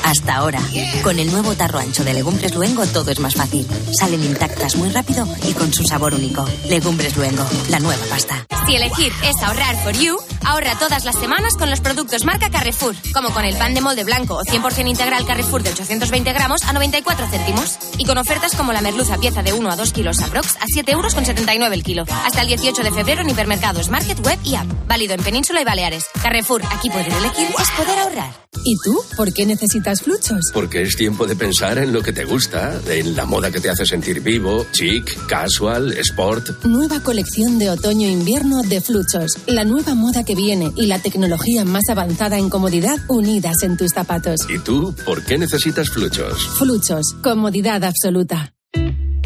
Hasta 0.04 0.38
ahora, 0.38 0.60
con 1.04 1.20
el 1.20 1.32
nuevo 1.32 1.54
tarro 1.54 1.78
ancho 1.78 2.04
de 2.04 2.16
Legumbres 2.16 2.56
Luengo 2.56 2.86
todo 2.88 3.12
es 3.12 3.20
más 3.20 3.36
fácil. 3.36 3.66
Salen 3.98 4.24
intactas 4.32 4.76
muy 4.76 4.90
rápido 4.90 5.28
y 5.48 5.54
con 5.54 5.74
su 5.74 5.84
sabor 5.84 6.14
único. 6.14 6.46
Legumbres 6.68 7.16
Luengo, 7.16 7.46
la 7.70 7.80
nueva 7.80 8.04
pasta. 8.10 8.48
Si 8.66 8.76
elegir 8.76 9.12
es 9.24 9.44
ahorrar 9.44 9.76
for 9.84 9.94
you, 9.94 10.18
ahorra 10.46 10.78
todas 10.80 11.04
las 11.04 11.16
semanas 11.16 11.56
con 11.58 11.70
los 11.70 11.82
productos 11.82 12.24
marca 12.26 12.50
Carrefour, 12.50 12.96
como 13.14 13.32
con 13.32 13.44
el 13.44 13.58
pan 13.58 13.74
de 13.74 13.82
molde 13.82 14.04
blanco 14.04 14.36
o 14.36 14.44
100% 14.44 14.88
integral 14.88 15.26
Carrefour 15.26 15.64
de 15.64 15.72
820 15.72 16.32
gramos 16.34 16.64
a 16.64 16.74
94 16.74 17.28
céntimos. 17.30 17.78
Y 17.98 18.06
con 18.06 18.18
ofertas 18.18 18.56
como 18.56 18.72
la 18.72 18.82
merluza 18.82 19.18
pieza 19.18 19.44
de 19.44 19.54
1 19.54 19.70
a 19.70 19.76
2 19.76 19.92
kilos 19.92 20.22
aprox 20.22 20.56
a 20.58 20.66
7 20.68 20.92
euros 20.92 21.14
con 21.14 21.26
79 21.26 21.76
el 21.76 21.84
kilo. 21.84 22.06
Hasta 22.26 22.42
el 22.42 22.48
18 22.48 22.84
de 22.84 22.92
febrero 22.92 23.22
en 23.22 23.30
hipermercados 23.30 23.90
Market, 23.90 24.26
Web 24.26 24.40
y 24.44 24.56
App. 24.56 24.68
Válido 24.88 25.14
en 25.14 25.24
Península 25.24 25.62
y 25.62 25.66
Baleares. 25.66 26.06
Carrefour, 26.22 26.64
aquí 26.72 26.90
poder 26.90 27.12
elegir 27.12 27.48
es 27.48 27.72
poder 27.72 28.00
ahorrar. 28.00 28.42
¿Y 28.64 28.76
tú? 28.84 29.02
¿Por 29.16 29.34
qué 29.34 29.46
necesitas 29.46 30.02
fluchos? 30.02 30.52
Porque 30.54 30.84
es 30.84 30.96
tiempo 30.96 31.26
de 31.26 31.36
pensar 31.36 31.78
en 31.80 31.92
lo 31.92 32.02
que 32.04 32.14
te 32.14 32.26
gusta, 32.26 32.80
en 32.88 33.16
la 33.16 33.26
moda 33.26 33.50
que 33.50 33.60
te 33.60 33.70
hace 33.70 33.86
sentir 33.86 34.21
vivo, 34.24 34.66
chic, 34.72 35.28
casual, 35.28 35.92
sport. 36.00 36.64
Nueva 36.66 37.02
colección 37.02 37.60
de 37.60 37.70
otoño-invierno 37.70 38.62
de 38.64 38.82
fluchos. 38.82 39.32
La 39.48 39.66
nueva 39.66 39.96
moda 39.96 40.24
que 40.24 40.36
viene 40.36 40.72
y 40.76 40.88
la 40.88 41.00
tecnología 41.00 41.66
más 41.66 41.90
avanzada 41.90 42.38
en 42.38 42.50
comodidad 42.50 42.98
unidas 43.08 43.64
en 43.64 43.78
tus 43.78 43.92
zapatos. 43.92 44.42
¿Y 44.50 44.60
tú? 44.60 44.96
¿Por 45.06 45.24
qué 45.26 45.38
necesitas 45.38 45.90
fluchos? 45.90 46.48
Fluchos. 46.58 47.16
Comodidad 47.22 47.84
absoluta. 47.84 48.54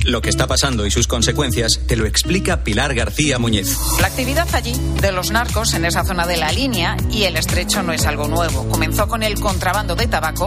Lo 0.06 0.22
que 0.22 0.30
está 0.30 0.46
pasando 0.46 0.86
y 0.86 0.92
sus 0.92 1.08
consecuencias 1.08 1.80
te 1.88 1.96
lo 1.96 2.06
explica 2.06 2.64
Pilar 2.64 2.94
García 2.94 3.40
Muñez. 3.40 3.76
La 4.00 4.06
actividad 4.06 4.48
allí 4.54 4.80
de 5.02 5.12
los 5.12 5.32
narcos 5.32 5.74
en 5.74 5.84
esa 5.84 6.04
zona 6.04 6.28
de 6.28 6.38
la 6.38 6.52
línea 6.52 6.96
y 7.10 7.24
el 7.24 7.36
estrecho 7.36 7.82
no 7.82 7.92
es 7.92 8.06
algo 8.06 8.28
nuevo. 8.28 8.70
Comenzó 8.70 9.08
con 9.08 9.24
el 9.24 9.40
contrabando 9.40 9.96
de 9.96 10.06
tabaco 10.06 10.46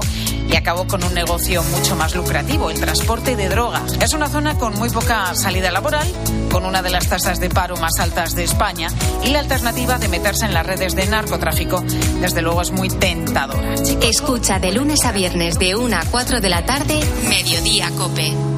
y 0.48 0.54
acabó 0.54 0.86
con 0.86 1.02
un 1.02 1.12
negocio 1.12 1.64
mucho 1.64 1.96
más 1.96 2.14
lucrativo, 2.14 2.70
el 2.70 2.78
transporte 2.78 3.34
de 3.34 3.48
drogas. 3.48 3.94
Es 4.00 4.12
una 4.12 4.28
zona 4.28 4.56
con 4.56 4.74
muy 4.74 4.90
poca 4.90 5.34
salida 5.34 5.72
laboral, 5.72 6.06
con 6.52 6.64
una 6.64 6.80
de 6.80 6.90
las 6.90 7.08
tasas 7.08 7.40
de 7.40 7.50
paro 7.50 7.76
más 7.78 7.98
altas 7.98 8.36
de 8.36 8.44
España 8.44 8.88
y 9.24 9.30
la 9.30 9.40
alternativa 9.40 9.98
de 9.98 10.06
meterse 10.06 10.44
en 10.44 10.54
las 10.54 10.66
redes 10.66 10.94
de 10.94 11.06
narcotráfico, 11.06 11.82
desde 12.20 12.42
luego 12.42 12.62
es 12.62 12.70
muy 12.70 12.90
tentadora. 12.90 13.74
Escucha 14.02 14.60
de 14.60 14.70
lunes 14.70 15.04
a 15.04 15.10
viernes 15.10 15.58
de 15.58 15.74
1 15.74 15.96
a 15.96 16.04
4 16.04 16.40
de 16.40 16.48
la 16.48 16.64
tarde, 16.64 17.00
Mediodía 17.28 17.90
Cope. 17.90 18.57